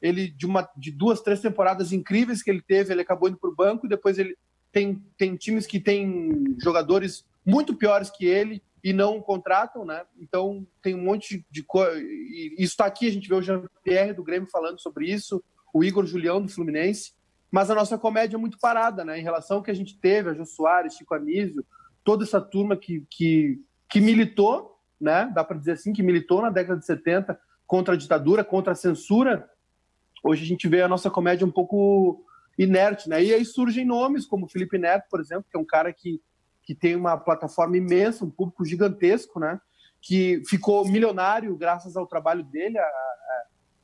ele 0.02 0.28
de 0.28 0.44
uma 0.44 0.68
de 0.76 0.90
duas, 0.90 1.20
três 1.20 1.40
temporadas 1.40 1.92
incríveis 1.92 2.42
que 2.42 2.50
ele 2.50 2.60
teve, 2.60 2.92
ele 2.92 3.02
acabou 3.02 3.28
indo 3.28 3.38
para 3.38 3.48
o 3.48 3.54
banco 3.54 3.86
e 3.86 3.88
depois 3.88 4.18
ele 4.18 4.36
tem, 4.72 5.00
tem 5.16 5.36
times 5.36 5.66
que 5.66 5.78
tem 5.78 6.56
jogadores 6.60 7.24
muito 7.46 7.76
piores 7.76 8.10
que 8.10 8.26
ele 8.26 8.62
e 8.82 8.92
não 8.92 9.20
contratam, 9.20 9.84
né? 9.84 10.04
Então 10.18 10.66
tem 10.82 10.94
um 10.94 11.04
monte 11.04 11.46
de 11.48 11.62
coisa. 11.62 12.00
Isso 12.00 12.72
está 12.72 12.86
aqui, 12.86 13.06
a 13.06 13.12
gente 13.12 13.28
vê 13.28 13.34
o 13.34 13.42
Jean-Pierre 13.42 14.14
do 14.14 14.24
Grêmio 14.24 14.48
falando 14.50 14.80
sobre 14.80 15.08
isso, 15.08 15.42
o 15.72 15.84
Igor 15.84 16.04
Julião 16.04 16.42
do 16.42 16.48
Fluminense, 16.48 17.12
mas 17.50 17.70
a 17.70 17.74
nossa 17.74 17.96
comédia 17.96 18.36
é 18.36 18.40
muito 18.40 18.58
parada, 18.58 19.04
né? 19.04 19.20
Em 19.20 19.22
relação 19.22 19.58
ao 19.58 19.62
que 19.62 19.70
a 19.70 19.74
gente 19.74 19.98
teve, 20.00 20.30
a 20.30 20.34
Jô 20.34 20.44
Soares, 20.44 20.94
Chico 20.94 21.14
Anísio, 21.14 21.64
toda 22.02 22.24
essa 22.24 22.40
turma 22.40 22.76
que, 22.76 23.06
que, 23.08 23.60
que 23.92 24.00
militou, 24.00 24.78
né? 25.00 25.30
Dá 25.34 25.44
para 25.44 25.58
dizer 25.58 25.72
assim, 25.72 25.92
que 25.92 26.02
militou 26.02 26.42
na 26.42 26.50
década 26.50 26.80
de 26.80 26.86
70 26.86 27.38
contra 27.66 27.94
a 27.94 27.96
ditadura, 27.96 28.42
contra 28.42 28.72
a 28.72 28.76
censura 28.76 29.48
Hoje 30.22 30.44
a 30.44 30.46
gente 30.46 30.68
vê 30.68 30.82
a 30.82 30.88
nossa 30.88 31.10
comédia 31.10 31.46
um 31.46 31.50
pouco 31.50 32.24
inerte, 32.56 33.08
né? 33.08 33.22
E 33.22 33.34
aí 33.34 33.44
surgem 33.44 33.84
nomes 33.84 34.24
como 34.24 34.48
Felipe 34.48 34.78
Neto, 34.78 35.06
por 35.10 35.20
exemplo, 35.20 35.46
que 35.50 35.56
é 35.56 35.60
um 35.60 35.64
cara 35.64 35.92
que, 35.92 36.22
que 36.62 36.74
tem 36.74 36.94
uma 36.94 37.16
plataforma 37.16 37.76
imensa, 37.76 38.24
um 38.24 38.30
público 38.30 38.64
gigantesco, 38.64 39.40
né? 39.40 39.60
Que 40.00 40.40
ficou 40.46 40.86
milionário 40.86 41.56
graças 41.56 41.96
ao 41.96 42.06
trabalho 42.06 42.44
dele, 42.44 42.78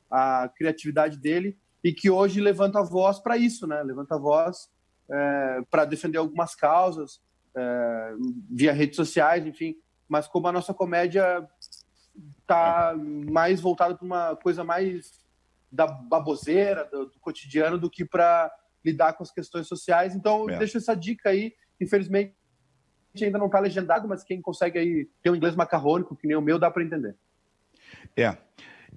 a 0.09 0.49
criatividade 0.55 1.17
dele, 1.17 1.57
e 1.83 1.91
que 1.91 2.09
hoje 2.09 2.39
levanta 2.39 2.79
a 2.79 2.83
voz 2.83 3.19
para 3.19 3.37
isso, 3.37 3.67
né? 3.67 3.83
Levanta 3.83 4.15
a 4.15 4.19
voz 4.19 4.69
é, 5.11 5.61
para 5.69 5.83
defender 5.83 6.19
algumas 6.19 6.55
causas 6.55 7.21
é, 7.55 8.13
via 8.49 8.71
redes 8.71 8.95
sociais, 8.95 9.45
enfim. 9.45 9.75
Mas 10.09 10.27
como 10.27 10.47
a 10.47 10.51
nossa 10.51 10.73
comédia 10.73 11.47
está 12.41 12.95
mais 12.97 13.61
voltada 13.61 13.95
para 13.95 14.05
uma 14.05 14.35
coisa 14.35 14.63
mais 14.63 15.23
da 15.71 15.85
baboseira, 15.87 16.85
do, 16.85 17.05
do 17.05 17.19
cotidiano, 17.19 17.77
do 17.77 17.89
que 17.89 18.03
para 18.03 18.51
lidar 18.83 19.13
com 19.13 19.23
as 19.23 19.31
questões 19.31 19.67
sociais. 19.67 20.15
Então, 20.15 20.49
é. 20.49 20.57
deixo 20.57 20.77
essa 20.77 20.95
dica 20.95 21.29
aí. 21.29 21.53
Infelizmente, 21.79 22.33
ainda 23.21 23.37
não 23.37 23.45
está 23.45 23.59
legendado, 23.59 24.07
mas 24.07 24.23
quem 24.23 24.41
consegue 24.41 24.79
aí 24.79 25.09
ter 25.21 25.29
um 25.29 25.35
inglês 25.35 25.55
macarrônico, 25.55 26.15
que 26.15 26.27
nem 26.27 26.35
o 26.35 26.41
meu, 26.41 26.57
dá 26.57 26.71
para 26.71 26.83
entender. 26.83 27.15
É. 28.17 28.35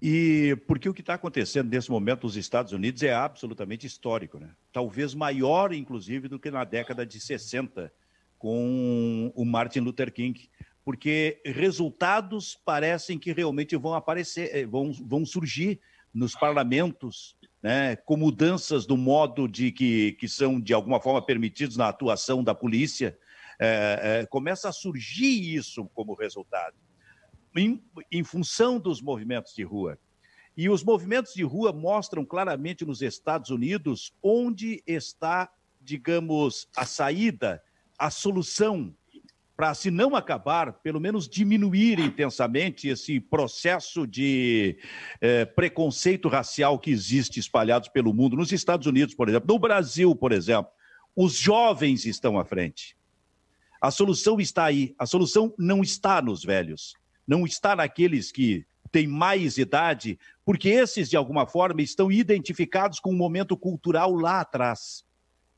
E 0.01 0.57
porque 0.67 0.89
o 0.89 0.95
que 0.95 1.01
está 1.01 1.15
acontecendo 1.15 1.69
nesse 1.71 1.91
momento 1.91 2.25
nos 2.25 2.37
Estados 2.37 2.73
Unidos 2.73 3.03
é 3.03 3.15
absolutamente 3.15 3.87
histórico, 3.87 4.39
né? 4.39 4.51
Talvez 4.73 5.15
maior, 5.15 5.73
inclusive, 5.73 6.27
do 6.27 6.41
que 6.41 6.51
na 6.51 6.65
década 6.65 7.07
de 7.07 7.21
60, 7.21 7.93
com 8.39 9.33
o 9.35 9.45
Martin 9.45 9.81
Luther 9.81 10.13
King. 10.13 10.51
Porque 10.85 11.41
resultados 11.45 12.59
parecem 12.64 13.18
que 13.18 13.33
realmente 13.33 13.76
vão 13.76 13.95
aparecer, 13.95 14.51
eh, 14.55 14.66
vão, 14.66 14.93
vão 14.93 15.24
surgir 15.24 15.80
nos 16.12 16.35
parlamentos, 16.35 17.37
né, 17.62 17.97
com 17.97 18.16
mudanças 18.16 18.85
do 18.85 18.97
modo 18.97 19.47
de 19.49 19.70
que, 19.70 20.12
que 20.12 20.28
são, 20.28 20.61
de 20.61 20.74
alguma 20.74 21.01
forma, 21.01 21.24
permitidos 21.24 21.76
na 21.76 21.89
atuação 21.89 22.43
da 22.43 22.55
polícia, 22.55 23.16
é, 23.59 24.20
é, 24.20 24.26
começa 24.26 24.68
a 24.68 24.72
surgir 24.72 25.55
isso 25.55 25.89
como 25.95 26.14
resultado, 26.14 26.74
em, 27.57 27.83
em 28.11 28.24
função 28.24 28.78
dos 28.78 29.01
movimentos 29.01 29.55
de 29.55 29.62
rua. 29.62 29.99
E 30.57 30.68
os 30.68 30.83
movimentos 30.83 31.33
de 31.33 31.43
rua 31.43 31.72
mostram 31.72 32.24
claramente 32.24 32.85
nos 32.85 33.01
Estados 33.01 33.51
Unidos 33.51 34.12
onde 34.22 34.83
está, 34.87 35.51
digamos, 35.80 36.68
a 36.76 36.85
saída, 36.85 37.62
a 37.99 38.11
solução 38.11 38.95
para, 39.57 39.74
se 39.74 39.90
não 39.90 40.16
acabar, 40.16 40.72
pelo 40.72 41.00
menos 41.00 41.28
diminuir 41.28 41.98
intensamente 41.98 42.88
esse 42.88 43.20
processo 43.20 44.07
de 44.07 44.78
eh, 45.20 45.44
preconceito 45.44 46.28
racial 46.28 46.78
que 46.78 46.90
existe 46.90 47.38
espalhados 47.38 47.88
pelo 47.88 48.14
mundo. 48.14 48.36
Nos 48.36 48.53
Estados 48.53 48.86
Unidos, 48.86 49.14
por 49.14 49.28
exemplo, 49.28 49.53
no 49.53 49.59
Brasil, 49.59 50.14
por 50.16 50.32
exemplo, 50.32 50.72
os 51.14 51.34
jovens 51.34 52.07
estão 52.07 52.38
à 52.38 52.44
frente. 52.44 52.96
A 53.80 53.90
solução 53.90 54.40
está 54.40 54.64
aí. 54.64 54.94
A 54.98 55.07
solução 55.07 55.53
não 55.59 55.82
está 55.82 56.22
nos 56.22 56.44
velhos, 56.44 56.94
não 57.26 57.44
está 57.44 57.76
naqueles 57.76 58.32
que 58.32 58.64
têm 58.90 59.07
mais 59.07 59.59
idade, 59.59 60.18
porque 60.44 60.68
esses, 60.68 61.11
de 61.11 61.16
alguma 61.16 61.46
forma, 61.46 61.82
estão 61.82 62.11
identificados 62.11 63.00
com 63.00 63.11
um 63.11 63.16
momento 63.16 63.57
cultural 63.57 64.14
lá 64.14 64.40
atrás 64.40 65.05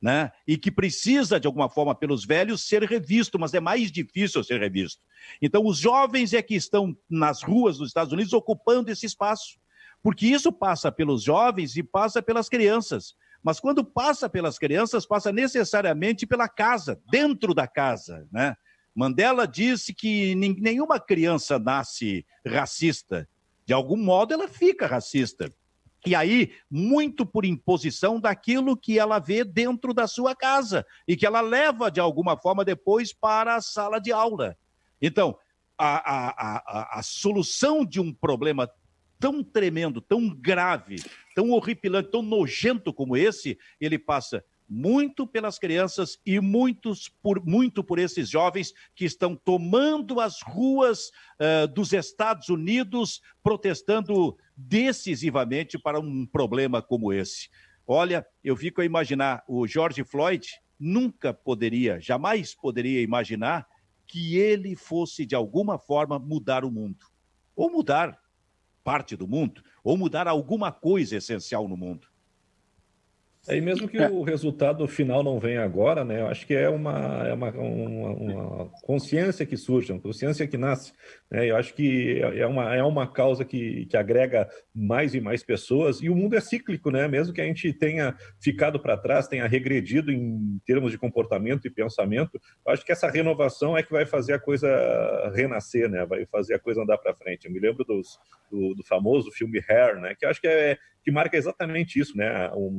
né? 0.05 0.31
e 0.47 0.59
que 0.59 0.71
precisa, 0.71 1.41
de 1.41 1.47
alguma 1.47 1.71
forma, 1.71 1.95
pelos 1.95 2.27
velhos, 2.27 2.69
ser 2.69 2.83
revisto, 2.83 3.39
mas 3.39 3.55
é 3.55 3.59
mais 3.59 3.91
difícil 3.91 4.45
ser 4.45 4.61
revisto. 4.61 5.01
Então, 5.41 5.65
os 5.65 5.79
jovens 5.79 6.35
é 6.35 6.43
que 6.43 6.55
estão 6.55 6.95
nas 7.09 7.43
ruas 7.43 7.79
dos 7.79 7.89
Estados 7.89 8.13
Unidos 8.13 8.35
ocupando 8.35 8.91
esse 8.91 9.07
espaço, 9.07 9.59
porque 10.03 10.27
isso 10.27 10.53
passa 10.53 10.93
pelos 10.93 11.23
jovens 11.23 11.75
e 11.79 11.83
passa 11.83 12.21
pelas 12.21 12.51
crianças. 12.51 13.15
Mas 13.43 13.59
quando 13.59 13.83
passa 13.83 14.29
pelas 14.29 14.59
crianças, 14.59 15.07
passa 15.07 15.33
necessariamente 15.33 16.27
pela 16.27 16.51
casa, 16.51 17.01
dentro 17.11 17.55
da 17.55 17.67
casa, 17.67 18.29
né? 18.31 18.55
Mandela 18.95 19.49
disse 19.49 19.95
que 19.95 20.35
nenhuma 20.35 21.01
criança 21.01 21.59
nasce 21.59 22.27
racista. 22.47 23.27
De 23.65 23.73
algum 23.73 23.97
modo, 23.97 24.35
ela 24.35 24.49
fica 24.49 24.87
racista. 24.87 25.51
E 26.07 26.15
aí, 26.15 26.53
muito 26.71 27.25
por 27.25 27.45
imposição 27.45 28.21
daquilo 28.21 28.77
que 28.77 28.99
ela 28.99 29.19
vê 29.19 29.43
dentro 29.43 29.95
da 29.95 30.07
sua 30.07 30.35
casa 30.35 30.85
e 31.09 31.17
que 31.17 31.25
ela 31.25 31.41
leva 31.41 31.91
de 31.91 31.99
alguma 31.99 32.37
forma 32.37 32.65
depois 32.65 33.13
para 33.13 33.57
a 33.57 33.63
sala 33.63 33.99
de 33.99 34.13
aula. 34.13 34.57
Então, 35.01 35.37
a, 35.79 35.97
a, 35.97 36.29
a, 36.59 36.99
a 36.99 37.03
solução 37.03 37.85
de 37.85 38.01
um 38.01 38.13
problema 38.13 38.71
tão 39.19 39.43
tremendo, 39.43 40.03
tão 40.03 40.29
grave, 40.29 40.97
tão 41.35 41.51
horripilante, 41.51 42.11
tão 42.11 42.23
nojento 42.23 42.93
como 42.93 43.17
esse, 43.17 43.59
ele 43.81 43.99
passa 43.99 44.45
muito 44.69 45.27
pelas 45.27 45.59
crianças 45.59 46.19
e 46.25 46.41
muitos 46.41 47.09
por, 47.09 47.45
muito 47.45 47.85
por 47.85 47.99
esses 47.99 48.29
jovens 48.29 48.73
que 48.95 49.05
estão 49.05 49.37
tomando 49.37 50.21
as 50.21 50.41
ruas 50.43 51.11
uh, 51.41 51.69
dos 51.69 51.93
Estados 51.93 52.49
Unidos, 52.49 53.21
protestando 53.43 54.37
decisivamente 54.57 55.79
para 55.79 56.01
um 56.01 56.27
problema 56.27 56.81
como 56.81 57.13
esse. 57.13 57.49
Olha, 57.87 58.27
eu 58.43 58.57
fico 58.57 58.81
a 58.81 58.85
imaginar, 58.85 59.45
o 59.47 59.67
George 59.67 60.03
Floyd 60.05 60.49
nunca 60.79 61.35
poderia, 61.35 62.01
jamais 62.01 62.55
poderia 62.55 63.03
imaginar 63.03 63.67
que 64.07 64.37
ele 64.37 64.75
fosse, 64.77 65.27
de 65.27 65.35
alguma 65.35 65.79
forma, 65.79 66.19
mudar 66.19 66.65
o 66.65 66.71
mundo. 66.71 67.07
Ou 67.55 67.71
mudar 67.71 68.19
parte 68.83 69.17
do 69.17 69.27
mundo, 69.27 69.63
ou 69.83 69.97
mudar 69.97 70.29
alguma 70.29 70.71
coisa 70.71 71.17
essencial 71.17 71.67
no 71.67 71.77
mundo. 71.77 72.07
E 73.49 73.61
mesmo 73.61 73.87
que 73.87 73.99
é. 73.99 74.09
o 74.09 74.23
resultado 74.23 74.87
final 74.89 75.23
não 75.23 75.39
venha 75.39 75.63
agora, 75.63 76.03
né? 76.03 76.21
Eu 76.21 76.29
acho 76.29 76.47
que 76.47 76.55
é 76.55 76.69
uma, 76.69 77.27
é 77.29 77.33
uma, 77.35 77.51
uma, 77.51 78.11
uma 78.11 78.71
consciência 78.83 79.45
que 79.45 79.57
surge, 79.57 79.93
uma 79.93 80.01
consciência 80.01 80.47
que 80.47 80.57
nasce. 80.57 80.93
Né? 81.31 81.51
Eu 81.51 81.57
acho 81.57 81.75
que 81.75 82.21
é 82.23 82.47
uma, 82.47 82.75
é 82.75 82.83
uma 82.83 83.07
causa 83.07 83.45
que, 83.45 83.85
que 83.87 83.97
agrega 83.97 84.49
mais 84.75 85.15
e 85.15 85.21
mais 85.21 85.43
pessoas, 85.43 86.01
e 86.01 86.09
o 86.09 86.17
mundo 86.17 86.37
é 86.37 86.41
cíclico, 86.41 86.91
né? 86.91 87.07
Mesmo 87.07 87.35
que 87.35 87.41
a 87.41 87.45
gente 87.45 87.71
tenha 87.75 88.17
ficado 88.41 88.81
para 88.81 88.97
trás, 88.97 89.29
tenha 89.29 89.47
regredido 89.47 90.11
em 90.11 90.59
termos 90.65 90.91
de 90.91 90.99
comportamento 90.99 91.67
e 91.67 91.71
pensamento, 91.71 92.41
eu 92.67 92.73
acho 92.73 92.85
que 92.85 92.93
essa 92.93 93.11
renovação 93.11 93.77
é 93.77 93.83
que 93.83 93.93
vai 93.93 94.07
fazer 94.07 94.33
a 94.33 94.39
coisa 94.39 94.69
renascer, 95.35 95.89
né? 95.91 96.07
Vai 96.07 96.25
fazer 96.27 96.55
a 96.55 96.59
coisa 96.59 96.83
andar 96.83 96.97
para 96.97 97.15
frente. 97.15 97.47
Eu 97.47 97.53
me 97.53 97.61
lembro 97.61 97.85
dos, 97.85 98.19
do, 98.51 98.75
do 98.75 98.85
famoso 98.85 99.31
filme 99.33 99.63
Hair, 99.69 100.01
né? 100.01 100.15
Que 100.19 100.25
eu 100.25 100.31
acho 100.31 100.41
que 100.41 100.49
é 100.49 100.79
que 101.05 101.11
marca 101.11 101.37
exatamente 101.37 102.01
isso, 102.01 102.17
né? 102.17 102.51
O 102.55 102.71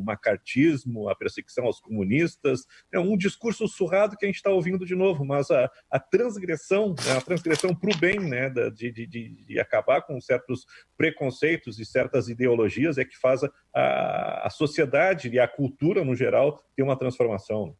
macartismo, 0.55 1.09
a 1.09 1.15
perseguição 1.15 1.65
aos 1.65 1.79
comunistas, 1.79 2.65
é 2.91 2.99
um 2.99 3.17
discurso 3.17 3.67
surrado 3.67 4.15
que 4.17 4.25
a 4.25 4.27
gente 4.27 4.37
está 4.37 4.49
ouvindo 4.49 4.85
de 4.85 4.95
novo, 4.95 5.25
mas 5.25 5.51
a, 5.51 5.69
a 5.91 5.99
transgressão, 5.99 6.95
né? 7.05 7.17
a 7.17 7.21
transgressão 7.21 7.75
para 7.75 7.93
o 7.93 7.97
bem, 7.97 8.19
né? 8.19 8.49
De, 8.49 8.91
de, 8.91 9.07
de, 9.07 9.59
acabar 9.59 10.01
com 10.01 10.19
certos 10.21 10.65
preconceitos 10.97 11.79
e 11.79 11.85
certas 11.85 12.29
ideologias 12.29 12.97
é 12.97 13.05
que 13.05 13.17
faz 13.17 13.41
a, 13.43 14.47
a 14.47 14.49
sociedade 14.49 15.29
e 15.29 15.39
a 15.39 15.47
cultura 15.47 16.03
no 16.03 16.15
geral 16.15 16.63
ter 16.75 16.83
uma 16.83 16.97
transformação. 16.97 17.75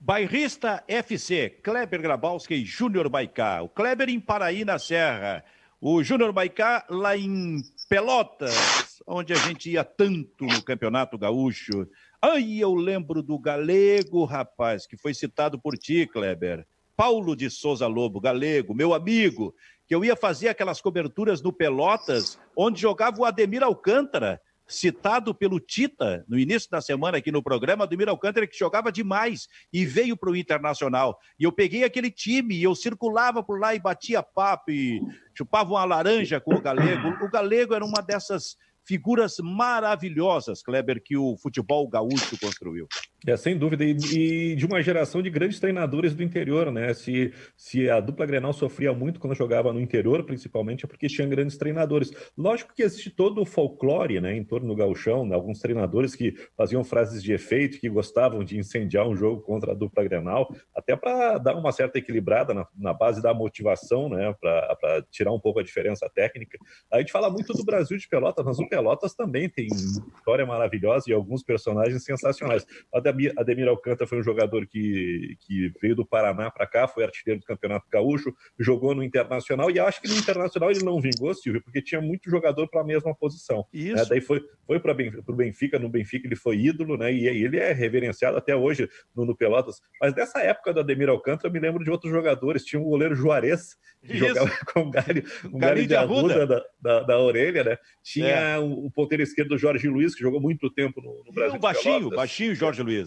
Bairrista 0.00 0.84
FC, 0.86 1.48
Kleber 1.62 2.00
Grabowski 2.00 2.54
e 2.54 2.64
Júnior 2.64 3.08
Baicá. 3.08 3.62
O 3.62 3.68
Kleber 3.68 4.08
em 4.08 4.20
Paraí, 4.20 4.64
na 4.64 4.78
Serra. 4.78 5.44
O 5.80 6.02
Júnior 6.02 6.32
Baicá 6.32 6.84
lá 6.88 7.16
em 7.16 7.62
Pelotas, 7.84 9.02
onde 9.06 9.32
a 9.32 9.36
gente 9.36 9.70
ia 9.70 9.84
tanto 9.84 10.44
no 10.44 10.62
Campeonato 10.62 11.18
Gaúcho. 11.18 11.86
Ai, 12.20 12.58
eu 12.58 12.74
lembro 12.74 13.22
do 13.22 13.38
galego, 13.38 14.24
rapaz, 14.24 14.86
que 14.86 14.96
foi 14.96 15.12
citado 15.12 15.58
por 15.58 15.76
ti, 15.76 16.06
Kleber. 16.06 16.66
Paulo 16.96 17.36
de 17.36 17.50
Souza 17.50 17.86
Lobo, 17.86 18.20
galego, 18.20 18.74
meu 18.74 18.94
amigo, 18.94 19.54
que 19.86 19.94
eu 19.94 20.04
ia 20.04 20.16
fazer 20.16 20.48
aquelas 20.48 20.80
coberturas 20.80 21.42
no 21.42 21.52
Pelotas, 21.52 22.38
onde 22.56 22.80
jogava 22.80 23.20
o 23.20 23.24
Ademir 23.24 23.62
Alcântara 23.62 24.40
citado 24.66 25.34
pelo 25.34 25.60
Tita 25.60 26.24
no 26.28 26.38
início 26.38 26.70
da 26.70 26.80
semana 26.80 27.18
aqui 27.18 27.30
no 27.30 27.42
programa, 27.42 27.86
do 27.86 28.10
Alcântara, 28.10 28.46
que 28.46 28.58
jogava 28.58 28.90
demais 28.90 29.48
e 29.72 29.84
veio 29.84 30.16
para 30.16 30.30
o 30.30 30.36
Internacional. 30.36 31.18
E 31.38 31.44
eu 31.44 31.52
peguei 31.52 31.84
aquele 31.84 32.10
time 32.10 32.54
e 32.54 32.62
eu 32.62 32.74
circulava 32.74 33.42
por 33.42 33.60
lá 33.60 33.74
e 33.74 33.78
batia 33.78 34.22
papo 34.22 34.70
e 34.70 35.00
chupava 35.36 35.70
uma 35.70 35.84
laranja 35.84 36.40
com 36.40 36.54
o 36.54 36.60
Galego. 36.60 37.08
O 37.24 37.30
Galego 37.30 37.74
era 37.74 37.84
uma 37.84 38.02
dessas 38.02 38.56
figuras 38.84 39.36
maravilhosas, 39.38 40.62
Kleber, 40.62 41.02
que 41.02 41.16
o 41.16 41.36
futebol 41.38 41.88
gaúcho 41.88 42.38
construiu. 42.38 42.86
É, 43.26 43.36
sem 43.38 43.56
dúvida, 43.56 43.82
e, 43.84 43.96
e, 44.12 44.54
de 44.54 44.66
uma 44.66 44.82
geração 44.82 45.22
de 45.22 45.30
grandes 45.30 45.58
treinadores 45.58 46.14
do 46.14 46.22
interior, 46.22 46.70
né? 46.70 46.92
Se, 46.92 47.32
se 47.56 47.88
a 47.88 47.98
dupla 47.98 48.26
Grenal 48.26 48.52
sofria 48.52 48.92
muito 48.92 49.18
quando 49.18 49.34
jogava 49.34 49.72
no 49.72 49.80
interior, 49.80 50.24
principalmente, 50.24 50.84
é 50.84 50.88
porque 50.88 51.06
tinha 51.06 51.26
grandes 51.26 51.56
treinadores. 51.56 52.12
Lógico 52.36 52.74
que 52.74 52.82
existe 52.82 53.08
todo 53.08 53.40
o 53.40 53.46
folclore, 53.46 54.20
né, 54.20 54.36
em 54.36 54.44
torno 54.44 54.68
do 54.68 54.76
gauchão, 54.76 55.24
né? 55.24 55.34
alguns 55.34 55.58
treinadores 55.58 56.14
que 56.14 56.34
faziam 56.54 56.84
frases 56.84 57.22
de 57.22 57.32
efeito, 57.32 57.80
que 57.80 57.88
gostavam 57.88 58.44
de 58.44 58.58
incendiar 58.58 59.08
um 59.08 59.16
jogo 59.16 59.40
contra 59.40 59.72
a 59.72 59.74
dupla 59.74 60.04
Grenal, 60.04 60.54
até 60.76 60.94
para 60.94 61.38
dar 61.38 61.56
uma 61.56 61.72
certa 61.72 61.98
equilibrada 61.98 62.52
na, 62.52 62.66
na 62.76 62.92
base 62.92 63.22
da 63.22 63.32
motivação, 63.32 64.10
né, 64.10 64.34
para 64.38 65.02
tirar 65.10 65.32
um 65.32 65.40
pouco 65.40 65.60
a 65.60 65.62
diferença 65.62 66.10
técnica. 66.14 66.58
A 66.92 66.98
gente 66.98 67.10
fala 67.12 67.30
muito 67.30 67.54
do 67.54 67.64
Brasil 67.64 67.96
de 67.96 68.06
Pelotas, 68.06 68.44
mas 68.44 68.58
o 68.58 68.68
Pelotas 68.68 69.14
também 69.14 69.48
tem 69.48 69.66
história 69.66 70.44
maravilhosa 70.44 71.04
e 71.08 71.14
alguns 71.14 71.42
personagens 71.42 72.04
sensacionais. 72.04 72.66
Até 72.92 73.13
Ademir 73.36 73.68
Alcântara 73.68 74.08
foi 74.08 74.18
um 74.18 74.22
jogador 74.22 74.66
que, 74.66 75.36
que 75.40 75.72
veio 75.80 75.94
do 75.94 76.06
Paraná 76.06 76.50
para 76.50 76.66
cá, 76.66 76.88
foi 76.88 77.04
artilheiro 77.04 77.40
do 77.40 77.46
Campeonato 77.46 77.86
Gaúcho, 77.90 78.34
jogou 78.58 78.94
no 78.94 79.02
Internacional 79.02 79.70
e 79.70 79.78
acho 79.78 80.00
que 80.00 80.08
no 80.08 80.16
Internacional 80.16 80.70
ele 80.70 80.84
não 80.84 81.00
vingou, 81.00 81.34
Silvio, 81.34 81.62
porque 81.62 81.82
tinha 81.82 82.00
muito 82.00 82.30
jogador 82.30 82.68
para 82.68 82.80
a 82.80 82.84
mesma 82.84 83.14
posição. 83.14 83.66
Né? 83.72 83.80
Isso. 83.80 83.96
Né? 83.96 84.04
Daí 84.08 84.20
foi, 84.20 84.42
foi 84.66 84.80
para 84.80 84.92
o 84.92 85.34
Benfica, 85.34 85.78
no 85.78 85.88
Benfica 85.88 86.26
ele 86.26 86.36
foi 86.36 86.58
ídolo, 86.58 86.96
né? 86.96 87.12
E 87.12 87.26
ele 87.26 87.58
é 87.58 87.72
reverenciado 87.72 88.36
até 88.36 88.54
hoje 88.54 88.88
no, 89.14 89.24
no 89.24 89.36
Pelotas. 89.36 89.80
Mas 90.00 90.14
dessa 90.14 90.40
época 90.40 90.72
do 90.72 90.80
Ademir 90.80 91.08
Alcântara, 91.08 91.48
eu 91.48 91.52
me 91.52 91.60
lembro 91.60 91.84
de 91.84 91.90
outros 91.90 92.12
jogadores. 92.12 92.64
Tinha 92.64 92.80
um 92.80 92.84
goleiro 92.84 93.14
Juarez, 93.14 93.76
que 94.04 94.14
Isso. 94.14 94.26
jogava 94.26 94.50
com 94.72 94.80
um 94.80 94.90
galho, 94.90 95.24
um 95.52 95.58
galho 95.58 95.86
de, 95.86 95.94
arruda 95.94 96.46
da, 96.46 96.64
da, 96.80 97.00
da, 97.00 97.18
orelha, 97.18 97.64
né? 97.64 97.78
Tinha 98.02 98.26
é. 98.26 98.58
o, 98.58 98.86
o 98.86 98.90
ponteiro 98.90 99.22
esquerdo 99.22 99.58
Jorge 99.58 99.88
Luiz, 99.88 100.14
que 100.14 100.22
jogou 100.22 100.40
muito 100.40 100.70
tempo 100.70 101.00
no, 101.00 101.24
no 101.24 101.32
Brasil. 101.32 101.54
E 101.54 101.58
o 101.58 101.60
baixinho, 101.60 102.10
baixinho 102.10 102.54
Jorge 102.54 102.82
Luiz 102.82 103.03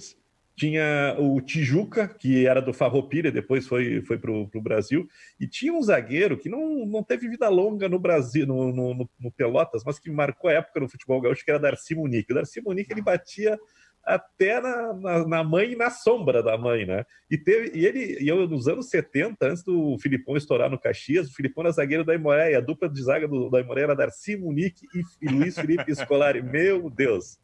tinha 0.57 1.15
o 1.19 1.39
Tijuca, 1.39 2.07
que 2.07 2.47
era 2.47 2.59
do 2.59 2.73
Farroupilha, 2.73 3.31
depois 3.31 3.67
foi, 3.67 4.01
foi 4.01 4.17
para 4.17 4.31
o 4.31 4.61
Brasil, 4.61 5.07
e 5.39 5.47
tinha 5.47 5.71
um 5.71 5.81
zagueiro 5.83 6.35
que 6.35 6.49
não, 6.49 6.83
não 6.83 7.03
teve 7.03 7.29
vida 7.29 7.47
longa 7.47 7.87
no 7.87 7.99
Brasil, 7.99 8.47
no, 8.47 8.73
no, 8.73 9.09
no 9.19 9.31
Pelotas, 9.31 9.83
mas 9.85 9.99
que 9.99 10.09
marcou 10.09 10.49
a 10.49 10.53
época 10.53 10.79
no 10.79 10.89
futebol 10.89 11.21
gaúcho, 11.21 11.45
que 11.45 11.51
era 11.51 11.59
Darcy 11.59 11.93
Munique. 11.93 12.31
O 12.31 12.35
Darcy 12.35 12.59
Munique, 12.59 12.91
ele 12.91 13.03
batia 13.03 13.55
até 14.03 14.59
na, 14.59 14.93
na, 14.93 15.27
na, 15.27 15.43
mãe 15.43 15.73
e 15.73 15.75
na 15.75 15.91
sombra 15.91 16.41
da 16.41 16.57
mãe, 16.57 16.87
né? 16.87 17.05
E, 17.29 17.37
teve, 17.37 17.77
e 17.77 17.85
ele, 17.85 18.17
e 18.19 18.27
eu, 18.27 18.47
nos 18.47 18.67
anos 18.67 18.89
70, 18.89 19.45
antes 19.45 19.63
do 19.63 19.95
Filipão 19.99 20.35
estourar 20.35 20.71
no 20.71 20.79
Caxias, 20.79 21.29
o 21.29 21.35
Filipão 21.35 21.65
era 21.65 21.73
zagueiro 21.73 22.03
da 22.03 22.15
Imoré, 22.15 22.55
a 22.55 22.61
dupla 22.61 22.89
de 22.89 23.03
zaga 23.03 23.27
do, 23.27 23.47
da 23.49 23.59
Imoré 23.59 23.83
era 23.83 23.95
Darcy 23.95 24.37
Munique 24.37 24.87
e, 24.95 25.25
e 25.27 25.29
Luiz 25.29 25.53
Felipe 25.53 25.93
Scolari. 25.93 26.41
Meu 26.41 26.89
Deus! 26.89 27.37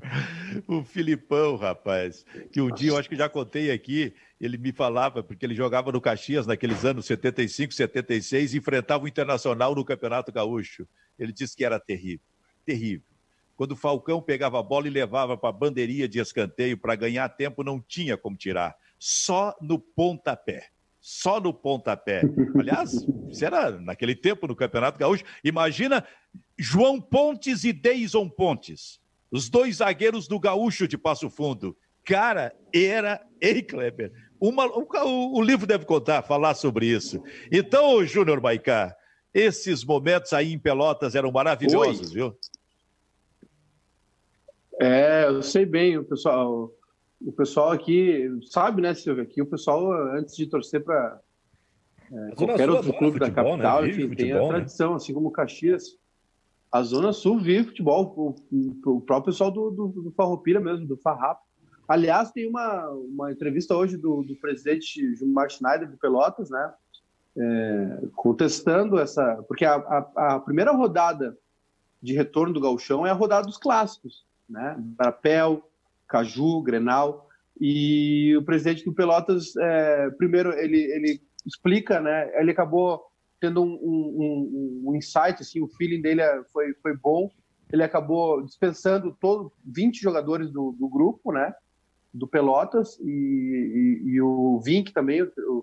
o 0.66 0.82
Filipão, 0.82 1.56
rapaz, 1.56 2.24
que 2.52 2.60
um 2.60 2.70
dia 2.70 2.90
eu 2.90 2.96
acho 2.96 3.08
que 3.08 3.16
já 3.16 3.28
contei 3.28 3.70
aqui, 3.70 4.14
ele 4.40 4.56
me 4.56 4.72
falava, 4.72 5.22
porque 5.22 5.44
ele 5.44 5.54
jogava 5.54 5.90
no 5.90 6.00
Caxias 6.00 6.46
naqueles 6.46 6.84
anos 6.84 7.06
75, 7.06 7.74
76, 7.74 8.54
e 8.54 8.58
enfrentava 8.58 9.04
o 9.04 9.08
Internacional 9.08 9.74
no 9.74 9.84
Campeonato 9.84 10.32
Gaúcho. 10.32 10.86
Ele 11.18 11.32
disse 11.32 11.56
que 11.56 11.64
era 11.64 11.80
terrível, 11.80 12.24
terrível. 12.64 13.06
Quando 13.56 13.72
o 13.72 13.76
Falcão 13.76 14.22
pegava 14.22 14.60
a 14.60 14.62
bola 14.62 14.86
e 14.86 14.90
levava 14.90 15.36
para 15.36 15.48
a 15.48 15.52
bandeirinha 15.52 16.08
de 16.08 16.20
escanteio 16.20 16.78
para 16.78 16.94
ganhar 16.94 17.28
tempo, 17.28 17.64
não 17.64 17.80
tinha 17.80 18.16
como 18.16 18.36
tirar. 18.36 18.76
Só 18.98 19.56
no 19.60 19.80
pontapé. 19.80 20.68
Só 21.00 21.40
no 21.40 21.52
pontapé. 21.52 22.22
Aliás, 22.56 23.04
era 23.42 23.72
naquele 23.72 24.14
tempo 24.14 24.46
no 24.46 24.54
Campeonato 24.54 24.98
Gaúcho. 24.98 25.24
Imagina 25.42 26.06
João 26.56 27.00
Pontes 27.00 27.64
e 27.64 27.72
Deison 27.72 28.28
Pontes 28.28 29.00
os 29.30 29.48
dois 29.48 29.76
zagueiros 29.76 30.26
do 30.26 30.38
Gaúcho 30.38 30.88
de 30.88 30.96
Passo 30.96 31.28
Fundo. 31.28 31.76
Cara, 32.04 32.54
era. 32.74 33.20
Ei, 33.40 33.62
Kleber, 33.62 34.12
uma, 34.40 34.66
o, 34.66 35.38
o, 35.38 35.42
livro 35.42 35.66
deve 35.66 35.84
contar, 35.84 36.22
falar 36.22 36.54
sobre 36.54 36.86
isso. 36.86 37.22
Então, 37.52 38.04
Júnior 38.04 38.40
Baicá, 38.40 38.96
esses 39.34 39.84
momentos 39.84 40.32
aí 40.32 40.52
em 40.52 40.58
Pelotas 40.58 41.14
eram 41.14 41.30
maravilhosos, 41.30 42.08
Oi. 42.08 42.14
viu? 42.14 42.38
É, 44.80 45.26
eu 45.26 45.42
sei 45.42 45.66
bem, 45.66 45.98
o 45.98 46.04
pessoal, 46.04 46.72
o 47.20 47.32
pessoal 47.32 47.72
aqui 47.72 48.30
sabe, 48.48 48.80
né, 48.80 48.94
Silvio? 48.94 49.24
Aqui 49.24 49.42
o 49.42 49.46
pessoal, 49.46 49.92
antes 50.16 50.36
de 50.36 50.46
torcer 50.46 50.82
para 50.84 51.20
é, 52.10 52.34
qualquer 52.36 52.70
outro 52.70 52.92
clube 52.92 53.18
futebol, 53.18 53.18
da 53.18 53.28
né? 53.28 53.34
capital, 53.34 53.82
né? 53.82 53.88
enfim, 53.88 54.08
futebol, 54.08 54.16
tem 54.16 54.32
a 54.32 54.42
né? 54.42 54.48
tradição, 54.48 54.90
né? 54.90 54.96
assim 54.96 55.12
como 55.12 55.32
Caxias 55.32 55.98
a 56.70 56.82
Zona 56.82 57.12
Sul 57.12 57.38
vive 57.38 57.68
futebol, 57.68 58.12
o, 58.16 58.34
o, 58.90 59.00
próprio 59.00 59.32
pessoal 59.32 59.50
do, 59.50 59.70
do, 59.70 59.88
do 59.88 60.12
Farroupilha 60.12 60.60
mesmo, 60.60 60.86
do 60.86 60.96
Farrap. 60.98 61.40
Aliás, 61.86 62.30
tem 62.30 62.46
uma, 62.46 62.90
uma 62.90 63.32
entrevista 63.32 63.74
hoje 63.74 63.96
do, 63.96 64.22
do 64.22 64.36
presidente 64.36 65.16
Gilmar 65.16 65.48
Schneider 65.48 65.88
de 65.88 65.96
Pelotas, 65.96 66.50
né? 66.50 66.72
É, 67.36 68.00
contestando 68.14 68.98
essa. 68.98 69.42
Porque 69.48 69.64
a, 69.64 69.76
a, 69.76 70.34
a, 70.34 70.40
primeira 70.40 70.72
rodada 70.72 71.38
de 72.02 72.12
retorno 72.12 72.52
do 72.52 72.60
Galchão 72.60 73.06
é 73.06 73.10
a 73.10 73.14
rodada 73.14 73.46
dos 73.46 73.56
clássicos, 73.56 74.26
né? 74.48 74.76
Brapel, 74.78 75.62
Caju, 76.06 76.60
Grenal. 76.60 77.26
E 77.58 78.36
o 78.36 78.42
presidente 78.42 78.84
do 78.84 78.92
Pelotas, 78.92 79.56
é, 79.56 80.10
primeiro, 80.10 80.52
ele, 80.52 80.78
ele 80.78 81.22
explica, 81.46 82.00
né? 82.00 82.30
Ele 82.38 82.50
acabou 82.50 83.07
tendo 83.40 83.62
um, 83.62 83.74
um, 83.74 84.82
um, 84.86 84.96
insight, 84.96 85.40
assim, 85.40 85.60
o 85.60 85.68
feeling 85.68 86.00
dele 86.00 86.20
é, 86.20 86.42
foi, 86.52 86.74
foi 86.74 86.96
bom. 86.96 87.30
Ele 87.72 87.82
acabou 87.82 88.42
dispensando 88.42 89.16
todo 89.20 89.52
20 89.64 90.00
jogadores 90.00 90.50
do, 90.50 90.72
do 90.72 90.88
grupo, 90.88 91.32
né? 91.32 91.54
Do 92.12 92.26
Pelotas 92.26 92.98
e, 93.00 94.02
e, 94.04 94.08
e 94.10 94.20
o 94.22 94.60
Vink 94.64 94.92
também 94.92 95.20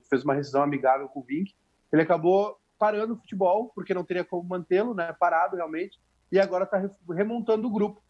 fez 0.09 0.23
uma 0.23 0.35
rescisão 0.35 0.61
amigável 0.61 1.07
com 1.07 1.19
o 1.19 1.23
Vink. 1.23 1.53
Ele 1.91 2.01
acabou 2.01 2.57
parando 2.77 3.13
o 3.13 3.17
futebol 3.17 3.71
porque 3.73 3.93
não 3.93 4.03
teria 4.03 4.23
como 4.23 4.47
mantê-lo, 4.47 4.93
né? 4.93 5.13
Parado 5.19 5.55
realmente. 5.55 5.99
E 6.31 6.39
agora 6.39 6.65
está 6.65 6.89
remontando 7.13 7.67
o 7.67 7.71
grupo 7.71 8.01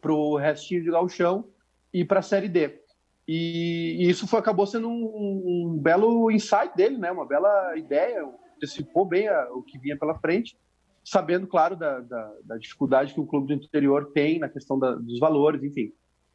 para 0.00 0.12
o 0.12 0.36
restinho 0.36 0.82
de 0.82 0.90
galchão 0.90 1.48
e 1.92 2.04
para 2.04 2.20
a 2.20 2.22
Série 2.22 2.48
D. 2.48 2.80
E, 3.26 3.96
e, 4.00 4.10
isso 4.10 4.26
foi, 4.26 4.38
acabou 4.38 4.66
sendo 4.66 4.88
um, 4.88 5.72
um, 5.72 5.78
belo 5.78 6.30
insight 6.30 6.76
dele, 6.76 6.98
né? 6.98 7.10
Uma 7.10 7.26
bela 7.26 7.76
ideia, 7.76 8.28
antecipou 8.64 9.04
bem 9.04 9.28
a, 9.28 9.48
o 9.52 9.62
que 9.62 9.78
vinha 9.78 9.96
pela 9.96 10.18
frente, 10.18 10.56
sabendo, 11.04 11.46
claro, 11.46 11.76
da, 11.76 12.00
da, 12.00 12.32
da, 12.44 12.56
dificuldade 12.56 13.12
que 13.12 13.20
o 13.20 13.26
clube 13.26 13.46
do 13.46 13.64
interior 13.64 14.10
tem 14.12 14.38
na 14.38 14.48
questão 14.48 14.78
da, 14.78 14.94
dos 14.94 15.18
valores, 15.18 15.62
enfim. 15.62 15.92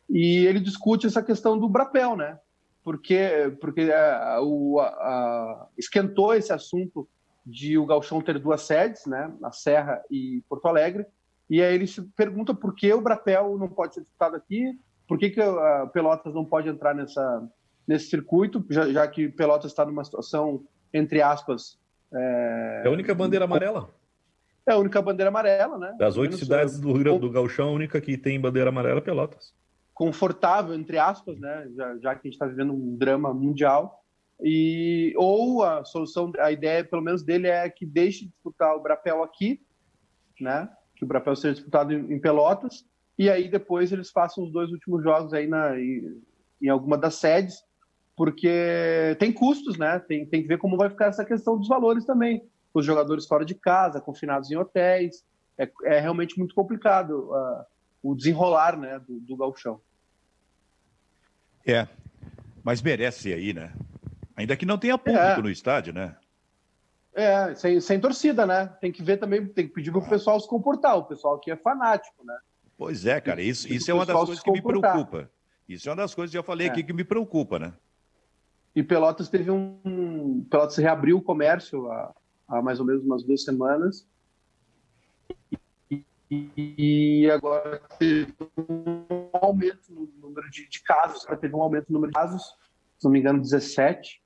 E 0.09 0.45
ele 0.45 0.59
discute 0.59 1.07
essa 1.07 1.23
questão 1.23 1.57
do 1.57 1.67
Brapel, 1.67 2.15
né? 2.15 2.39
Porque, 2.83 3.55
porque 3.59 3.81
a, 3.81 4.35
é, 4.37 4.39
o, 4.39 4.79
a, 4.79 5.67
esquentou 5.77 6.33
esse 6.33 6.53
assunto 6.53 7.07
de 7.45 7.77
o 7.77 7.85
Galchão 7.85 8.21
ter 8.21 8.37
duas 8.39 8.61
sedes, 8.61 9.05
né? 9.05 9.33
A 9.43 9.51
Serra 9.51 10.01
e 10.09 10.43
Porto 10.47 10.67
Alegre. 10.67 11.05
E 11.49 11.61
aí 11.61 11.73
ele 11.73 11.87
se 11.87 12.01
pergunta 12.15 12.53
por 12.53 12.75
que 12.75 12.93
o 12.93 13.01
Brapel 13.01 13.57
não 13.57 13.67
pode 13.67 13.95
ser 13.95 14.01
disputado 14.01 14.35
aqui, 14.35 14.79
por 15.07 15.17
que, 15.17 15.31
que 15.31 15.41
a 15.41 15.89
Pelotas 15.91 16.33
não 16.35 16.45
pode 16.45 16.69
entrar 16.69 16.93
nessa, 16.93 17.49
nesse 17.87 18.07
circuito, 18.07 18.63
já, 18.69 18.87
já 18.91 19.07
que 19.07 19.29
Pelotas 19.29 19.71
está 19.71 19.83
numa 19.83 20.03
situação, 20.03 20.63
entre 20.93 21.23
aspas. 21.23 21.79
É... 22.13 22.83
é 22.85 22.87
a 22.87 22.91
única 22.91 23.13
bandeira 23.13 23.45
amarela. 23.45 23.89
É 24.65 24.71
a 24.73 24.77
única 24.77 25.01
bandeira 25.01 25.29
amarela, 25.29 25.77
né? 25.77 25.95
Das 25.97 26.17
oito 26.17 26.37
cidades 26.37 26.79
do 26.79 26.91
Rio 26.93 27.03
Grande 27.03 27.19
do 27.19 27.31
Galchão, 27.31 27.69
a 27.69 27.73
única 27.73 27.99
que 27.99 28.17
tem 28.17 28.39
bandeira 28.39 28.69
amarela 28.69 28.99
é 28.99 29.01
Pelotas. 29.01 29.53
Confortável, 29.93 30.75
entre 30.75 30.97
aspas, 30.97 31.39
né? 31.39 31.67
Já, 31.75 31.97
já 31.97 32.15
que 32.15 32.27
a 32.27 32.29
gente 32.29 32.33
está 32.33 32.45
vivendo 32.45 32.73
um 32.73 32.95
drama 32.95 33.33
mundial. 33.33 34.03
E, 34.41 35.13
ou 35.17 35.63
a 35.63 35.83
solução, 35.83 36.31
a 36.39 36.51
ideia, 36.51 36.83
pelo 36.83 37.01
menos 37.01 37.23
dele, 37.23 37.47
é 37.47 37.69
que 37.69 37.85
deixe 37.85 38.25
de 38.25 38.31
disputar 38.31 38.75
o 38.75 38.81
Brapel 38.81 39.23
aqui, 39.23 39.61
né? 40.39 40.69
Que 40.95 41.03
o 41.03 41.07
Brapel 41.07 41.35
seja 41.35 41.55
disputado 41.55 41.93
em, 41.93 42.13
em 42.13 42.19
Pelotas 42.19 42.85
e 43.19 43.29
aí 43.29 43.49
depois 43.49 43.91
eles 43.91 44.09
façam 44.09 44.45
os 44.45 44.51
dois 44.51 44.71
últimos 44.71 45.03
jogos 45.03 45.33
aí 45.33 45.45
na, 45.45 45.77
em, 45.77 46.21
em 46.61 46.69
alguma 46.69 46.97
das 46.97 47.15
sedes, 47.15 47.61
porque 48.19 49.15
tem 49.17 49.31
custos, 49.31 49.77
né? 49.77 49.97
Tem, 49.97 50.25
tem 50.25 50.41
que 50.41 50.47
ver 50.49 50.57
como 50.57 50.75
vai 50.75 50.89
ficar 50.89 51.05
essa 51.05 51.23
questão 51.23 51.57
dos 51.57 51.69
valores 51.69 52.03
também. 52.03 52.43
Os 52.73 52.85
jogadores 52.85 53.25
fora 53.25 53.45
de 53.45 53.55
casa, 53.55 54.01
confinados 54.01 54.51
em 54.51 54.57
hotéis, 54.57 55.23
é, 55.57 55.71
é 55.85 56.01
realmente 56.01 56.37
muito 56.37 56.53
complicado 56.53 57.31
uh, 57.31 57.63
o 58.03 58.13
desenrolar 58.13 58.77
né, 58.77 58.99
do, 59.07 59.21
do 59.21 59.37
galchão. 59.37 59.79
É, 61.65 61.87
mas 62.61 62.81
merece 62.81 63.33
aí, 63.33 63.53
né? 63.53 63.71
Ainda 64.35 64.57
que 64.57 64.65
não 64.65 64.77
tenha 64.77 64.97
público 64.97 65.39
é. 65.39 65.41
no 65.41 65.49
estádio, 65.49 65.93
né? 65.93 66.17
É, 67.13 67.55
sem, 67.55 67.79
sem 67.79 68.01
torcida, 68.01 68.45
né? 68.45 68.65
Tem 68.81 68.91
que 68.91 69.01
ver 69.01 69.15
também, 69.15 69.45
tem 69.45 69.65
que 69.65 69.73
pedir 69.73 69.91
para 69.91 70.01
o 70.01 70.09
pessoal 70.09 70.37
se 70.41 70.47
comportar. 70.49 70.97
O 70.97 71.05
pessoal 71.05 71.35
aqui 71.35 71.51
é 71.51 71.55
fanático, 71.55 72.21
né? 72.25 72.37
Pois 72.77 73.05
é, 73.05 73.21
cara, 73.21 73.41
isso, 73.41 73.71
isso 73.71 73.89
é 73.89 73.93
uma 73.93 74.05
das 74.05 74.17
coisas 74.17 74.43
que 74.43 74.51
me 74.51 74.61
preocupa. 74.61 75.31
Isso 75.69 75.87
é 75.87 75.91
uma 75.93 76.01
das 76.01 76.13
coisas 76.13 76.31
que 76.33 76.37
eu 76.37 76.43
falei 76.43 76.67
é. 76.67 76.69
aqui 76.69 76.83
que 76.83 76.91
me 76.91 77.05
preocupa, 77.05 77.57
né? 77.57 77.73
E 78.79 78.83
Pelotas 78.83 79.27
teve 79.27 79.51
um. 79.51 80.45
Pelotas 80.49 80.77
reabriu 80.77 81.17
o 81.17 81.21
comércio 81.21 81.91
há, 81.91 82.15
há 82.47 82.61
mais 82.61 82.79
ou 82.79 82.85
menos 82.85 83.03
umas 83.03 83.23
duas 83.23 83.43
semanas. 83.43 84.07
E, 86.31 87.29
agora 87.29 87.81
teve 87.97 88.33
um 88.57 89.29
aumento 89.33 89.93
no 89.93 90.09
número 90.21 90.49
de, 90.49 90.69
de 90.69 90.81
casos. 90.81 91.25
Teve 91.41 91.53
um 91.53 91.61
aumento 91.61 91.87
no 91.89 91.95
número 91.95 92.13
de 92.13 92.17
casos, 92.17 92.41
se 92.97 93.03
não 93.03 93.11
me 93.11 93.19
engano, 93.19 93.41
17 93.41 94.21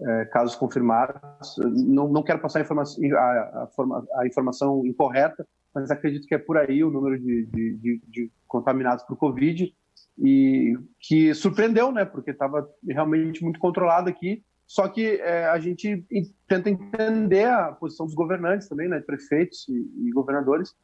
é, 0.00 0.24
casos 0.24 0.56
confirmados. 0.56 1.58
Não, 1.58 2.08
não 2.08 2.22
quero 2.22 2.40
passar 2.40 2.60
a 2.60 2.62
informação, 2.62 3.04
a, 3.14 3.18
a, 3.18 4.04
a 4.22 4.26
informação 4.26 4.86
incorreta, 4.86 5.46
mas 5.74 5.90
acredito 5.90 6.26
que 6.26 6.34
é 6.34 6.38
por 6.38 6.56
aí 6.56 6.82
o 6.82 6.90
número 6.90 7.18
de, 7.18 7.44
de, 7.44 8.00
de 8.06 8.32
contaminados 8.46 9.04
por 9.04 9.18
Covid, 9.18 9.76
e 10.18 10.76
que 11.00 11.32
surpreendeu, 11.34 11.92
né, 11.92 12.04
porque 12.04 12.30
estava 12.30 12.68
realmente 12.86 13.42
muito 13.42 13.58
controlado 13.58 14.08
aqui, 14.08 14.42
só 14.66 14.88
que 14.88 15.16
é, 15.22 15.46
a 15.46 15.58
gente 15.58 16.04
tenta 16.46 16.68
entender 16.68 17.46
a 17.46 17.72
posição 17.72 18.04
dos 18.04 18.14
governantes 18.14 18.68
também, 18.68 18.88
né, 18.88 19.00
prefeitos 19.00 19.66
e, 19.68 20.08
e 20.08 20.10
governadores, 20.10 20.74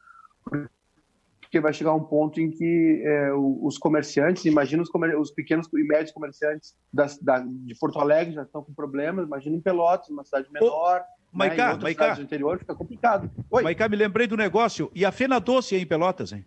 porque 0.43 1.59
vai 1.59 1.73
chegar 1.73 1.93
um 1.93 2.03
ponto 2.03 2.39
em 2.41 2.49
que 2.49 3.01
é, 3.05 3.31
os 3.33 3.77
comerciantes, 3.77 4.45
imagina 4.45 4.81
os, 4.81 4.89
comer, 4.89 5.17
os, 5.17 5.31
pequenos 5.31 5.67
e 5.73 5.83
médios 5.83 6.11
comerciantes 6.11 6.75
da, 6.91 7.05
da, 7.21 7.39
de 7.39 7.75
Porto 7.79 7.99
Alegre 7.99 8.33
já 8.33 8.43
estão 8.43 8.63
com 8.63 8.73
problemas, 8.73 9.25
imagina 9.25 9.55
em 9.55 9.61
Pelotas, 9.61 10.09
uma 10.09 10.23
cidade 10.23 10.51
menor, 10.51 11.03
Maicá, 11.31 11.75
né, 11.75 11.83
Maicá. 11.83 12.13
do 12.13 12.21
interior 12.21 12.57
fica 12.57 12.73
complicado. 12.73 13.29
Oi. 13.51 13.61
Maicá, 13.61 13.89
me 13.89 13.97
lembrei 13.97 14.25
do 14.25 14.37
negócio. 14.37 14.89
E 14.95 15.03
a 15.03 15.11
Fena 15.11 15.37
Doce 15.37 15.75
em 15.75 15.85
Pelotas, 15.85 16.31
hein? 16.31 16.45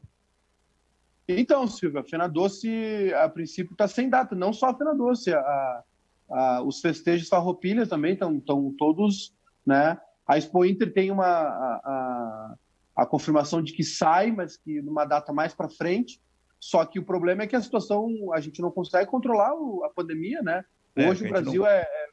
Então, 1.28 1.66
Silvia, 1.66 2.00
a 2.00 2.04
Fena 2.04 2.26
Doce, 2.26 3.12
a 3.14 3.28
princípio, 3.28 3.72
está 3.72 3.86
sem 3.86 4.08
data. 4.08 4.34
Não 4.34 4.52
só 4.52 4.70
a 4.70 4.74
Fena 4.74 4.94
Doce, 4.94 5.32
a, 5.34 5.82
a, 6.30 6.62
os 6.62 6.80
festejos 6.80 7.28
Farroupilha 7.28 7.86
também 7.86 8.14
estão 8.14 8.74
todos, 8.78 9.34
né? 9.64 10.00
A 10.26 10.38
Expo 10.38 10.64
Inter 10.64 10.92
tem 10.92 11.10
uma 11.10 11.26
a, 11.26 12.54
a, 12.96 13.06
confirmação 13.06 13.62
de 13.62 13.72
que 13.72 13.84
sai, 13.84 14.30
mas 14.30 14.56
que 14.56 14.80
numa 14.80 15.04
data 15.04 15.32
mais 15.32 15.54
para 15.54 15.68
frente. 15.68 16.20
Só 16.60 16.84
que 16.84 16.98
o 16.98 17.04
problema 17.04 17.42
é 17.42 17.46
que 17.46 17.54
a 17.54 17.62
situação, 17.62 18.08
a 18.32 18.40
gente 18.40 18.60
não 18.60 18.70
consegue 18.70 19.10
controlar 19.10 19.52
a 19.84 19.90
pandemia, 19.90 20.42
né? 20.42 20.64
É, 20.96 21.08
Hoje 21.08 21.24
o 21.24 21.28
Brasil 21.28 21.62
não... 21.62 21.68
é, 21.68 21.82
é 21.82 22.08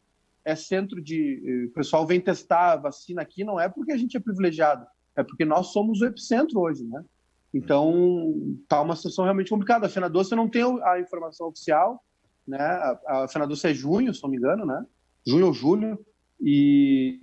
é 0.46 0.56
centro 0.56 1.02
de. 1.02 1.42
Eh, 1.44 1.66
o 1.66 1.72
pessoal 1.72 2.06
vem 2.06 2.22
testar 2.22 2.74
a 2.74 2.76
vacina 2.78 3.24
aqui, 3.24 3.44
não 3.44 3.60
é 3.60 3.68
porque 3.68 3.92
a 3.92 3.98
gente 3.98 4.16
é 4.16 4.20
privilegiado, 4.20 4.86
é 5.16 5.24
porque 5.24 5.44
nós 5.44 5.74
somos 5.74 6.02
o 6.02 6.06
epicentro 6.06 6.60
hoje, 6.60 6.86
né? 6.86 7.04
Então, 7.56 8.36
tá 8.68 8.82
uma 8.82 8.98
situação 8.98 9.24
realmente 9.24 9.50
complicada. 9.50 9.86
A 9.86 9.90
Fena 9.90 10.10
Doce 10.10 10.36
não 10.36 10.50
tem 10.50 10.62
a 10.84 11.00
informação 11.00 11.48
oficial, 11.48 12.04
né? 12.46 12.60
A, 12.60 13.24
a 13.24 13.28
Fena 13.30 13.48
Doce 13.48 13.66
é 13.68 13.74
junho, 13.74 14.14
se 14.14 14.22
não 14.22 14.30
me 14.30 14.36
engano, 14.36 14.66
né? 14.66 14.86
Junho 15.26 15.48
ou 15.48 15.54
julho, 15.54 15.98
e, 16.38 17.18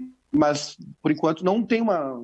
e, 0.00 0.06
mas 0.32 0.78
por 1.02 1.12
enquanto 1.12 1.44
não 1.44 1.62
tem 1.62 1.82
uma, 1.82 2.14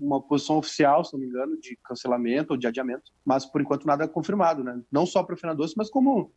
uma 0.00 0.22
posição 0.22 0.58
oficial, 0.58 1.04
se 1.04 1.12
não 1.12 1.18
me 1.18 1.26
engano, 1.26 1.60
de 1.60 1.76
cancelamento 1.82 2.52
ou 2.52 2.56
de 2.56 2.68
adiamento, 2.68 3.10
mas 3.24 3.44
por 3.44 3.60
enquanto 3.60 3.84
nada 3.84 4.04
é 4.04 4.08
confirmado, 4.08 4.62
né? 4.62 4.80
Não 4.92 5.04
só 5.04 5.24
para 5.24 5.34
a 5.34 5.38
Fena 5.38 5.56
Doce, 5.56 5.74
mas 5.76 5.90
como 5.90 6.32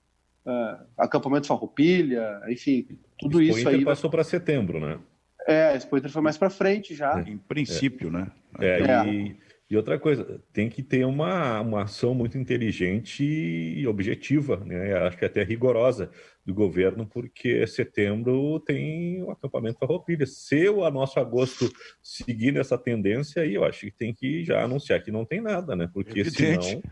uh, 0.48 0.86
acampamento 0.98 1.46
Farroupilha, 1.46 2.42
enfim, 2.50 2.88
tudo 3.20 3.40
Expo 3.40 3.60
isso 3.60 3.68
Inter 3.70 3.80
aí. 3.80 3.86
passou 3.86 4.10
para 4.10 4.24
setembro, 4.24 4.80
né? 4.80 5.00
É, 5.48 5.68
a 5.68 5.76
Expo 5.76 5.96
Inter 5.96 6.10
foi 6.10 6.24
mais 6.24 6.40
para 6.40 6.50
frente 6.50 6.96
já. 6.96 7.20
É. 7.20 7.30
Em 7.30 7.38
princípio, 7.38 8.08
é. 8.08 8.12
né? 8.12 8.32
É, 8.60 8.82
é. 8.82 9.08
E, 9.08 9.38
e, 9.70 9.78
outra 9.78 9.98
coisa, 9.98 10.40
tem 10.52 10.70
que 10.70 10.84
ter 10.84 11.06
uma, 11.06 11.60
uma 11.62 11.84
ação 11.84 12.14
muito 12.14 12.38
inteligente 12.38 13.24
e 13.24 13.88
objetiva, 13.88 14.58
né? 14.58 14.94
Acho 14.94 15.18
que 15.18 15.26
até 15.26 15.44
rigorosa 15.44 16.12
do 16.46 16.54
governo, 16.54 17.08
porque 17.08 17.66
setembro 17.66 18.60
tem 18.60 19.24
o 19.24 19.32
acampamento 19.32 19.80
Farroupilha. 19.80 20.26
Se 20.26 20.68
o 20.70 20.88
nosso 20.92 21.20
agosto 21.20 21.72
seguir 22.04 22.52
nessa 22.52 22.78
tendência 22.78 23.42
aí, 23.42 23.56
eu 23.56 23.64
acho 23.64 23.80
que 23.82 23.92
tem 23.92 24.14
que 24.14 24.44
já 24.44 24.64
anunciar 24.64 25.02
que 25.02 25.12
não 25.12 25.26
tem 25.26 25.42
nada, 25.42 25.76
né? 25.76 25.90
Porque 25.92 26.20
Evidente. 26.20 26.66
senão... 26.66 26.84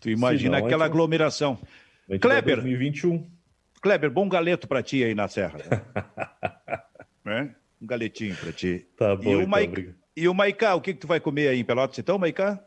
Tu 0.00 0.10
imagina 0.10 0.56
senão 0.56 0.66
aquela 0.66 0.84
gente... 0.84 0.92
aglomeração. 0.92 1.58
Kleber. 2.20 2.56
2021. 2.56 3.28
Kleber, 3.82 4.10
bom 4.10 4.28
galeto 4.28 4.68
para 4.68 4.82
ti 4.82 5.02
aí 5.02 5.14
na 5.14 5.28
Serra. 5.28 5.58
é? 7.26 7.50
Um 7.80 7.86
galetinho 7.86 8.36
para 8.36 8.52
ti. 8.52 8.86
Tá 8.94 9.16
bom, 9.16 9.22
e 9.22 9.36
o, 9.36 9.42
então, 9.42 9.94
e 10.22 10.28
o 10.28 10.34
Maicá, 10.34 10.74
o 10.74 10.80
que, 10.80 10.94
que 10.94 11.00
tu 11.00 11.06
vai 11.06 11.20
comer 11.20 11.48
aí 11.48 11.60
em 11.60 11.64
Pelotas 11.64 11.98
então, 11.98 12.18
Maicá? 12.18 12.62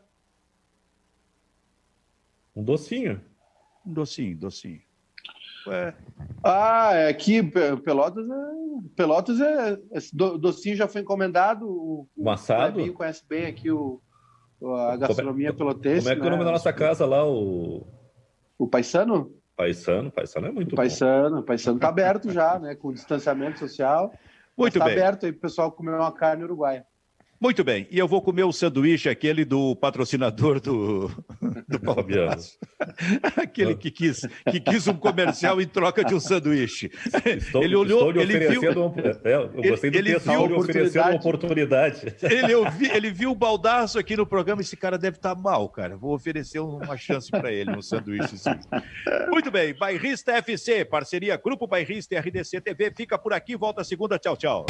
Um 2.54 2.62
docinho. 2.62 3.20
Um 3.86 3.92
docinho, 3.92 4.36
docinho. 4.36 4.80
Ué. 5.66 5.94
Ah, 6.42 6.90
é 6.92 7.08
aqui 7.08 7.42
Pelotas 7.42 8.28
é, 8.28 8.34
Pelotas 8.94 9.40
é 9.40 9.78
esse 9.92 10.14
docinho 10.14 10.76
já 10.76 10.86
foi 10.86 11.00
encomendado. 11.00 11.66
O, 11.66 12.08
um 12.16 12.30
assado. 12.30 12.82
O 12.82 12.92
conhece 12.92 13.24
bem 13.26 13.46
aqui 13.46 13.70
o, 13.70 14.00
a 14.62 14.96
gastronomia 14.96 15.52
como 15.52 15.70
é, 15.70 15.72
pelotense. 15.72 16.02
Como 16.02 16.12
é 16.12 16.16
que 16.16 16.22
é 16.22 16.26
o 16.26 16.30
nome 16.30 16.40
né? 16.40 16.44
da 16.44 16.52
nossa 16.52 16.72
casa 16.72 17.06
lá? 17.06 17.26
O 17.26 17.86
o 18.58 18.68
Paisano? 18.68 19.32
Paisano, 19.56 20.10
Paisano 20.10 20.46
é 20.48 20.50
muito 20.50 20.72
o 20.72 20.76
Paisano, 20.76 21.36
bom. 21.36 21.42
O 21.42 21.44
Paisano 21.44 21.76
está 21.76 21.88
aberto 21.88 22.30
já, 22.32 22.58
né? 22.58 22.74
Com 22.74 22.92
distanciamento 22.92 23.58
social. 23.58 24.12
Muito 24.56 24.78
tá 24.78 24.84
bem. 24.84 24.94
Está 24.94 25.06
aberto 25.06 25.26
aí 25.26 25.32
para 25.32 25.38
o 25.38 25.42
pessoal 25.42 25.72
comer 25.72 25.94
uma 25.94 26.12
carne 26.12 26.44
uruguaia. 26.44 26.86
Muito 27.40 27.64
bem, 27.64 27.86
e 27.90 27.98
eu 27.98 28.08
vou 28.08 28.22
comer 28.22 28.44
o 28.44 28.52
sanduíche, 28.52 29.08
aquele 29.08 29.44
do 29.44 29.76
patrocinador 29.76 30.60
do, 30.60 31.08
do 31.68 31.80
Palmeiras. 31.80 32.58
aquele 33.36 33.74
que 33.74 33.90
quis, 33.90 34.26
que 34.50 34.60
quis 34.60 34.86
um 34.86 34.94
comercial 34.94 35.60
em 35.60 35.66
troca 35.66 36.04
de 36.04 36.14
um 36.14 36.20
sanduíche. 36.20 36.90
Estou, 37.24 37.62
ele 37.62 37.76
olhou, 37.76 38.10
ele 38.10 38.38
viu. 38.38 38.62
É, 39.24 39.34
eu 39.34 39.48
gostei 39.70 39.90
do 39.90 39.98
ele, 39.98 40.18
viu 40.18 40.48
de 40.48 40.54
oferecendo 40.54 41.08
uma 41.08 41.16
oportunidade. 41.16 42.14
Ele, 42.22 42.54
ouvi, 42.54 42.90
ele 42.90 43.10
viu 43.10 43.32
o 43.32 43.34
baldaço 43.34 43.98
aqui 43.98 44.16
no 44.16 44.26
programa, 44.26 44.62
esse 44.62 44.76
cara 44.76 44.96
deve 44.96 45.16
estar 45.16 45.34
tá 45.34 45.40
mal, 45.40 45.68
cara. 45.68 45.96
Vou 45.96 46.14
oferecer 46.14 46.60
uma 46.60 46.96
chance 46.96 47.30
para 47.30 47.52
ele, 47.52 47.76
um 47.76 47.82
sanduíche. 47.82 48.36
Muito 49.28 49.50
bem, 49.50 49.74
Bairrista 49.74 50.32
FC, 50.32 50.84
parceria 50.84 51.36
Grupo 51.36 51.66
Bairrista 51.66 52.14
e 52.14 52.18
RDC 52.18 52.60
TV, 52.60 52.92
fica 52.96 53.18
por 53.18 53.32
aqui, 53.32 53.56
volta 53.56 53.84
segunda, 53.84 54.18
tchau, 54.18 54.36
tchau. 54.36 54.66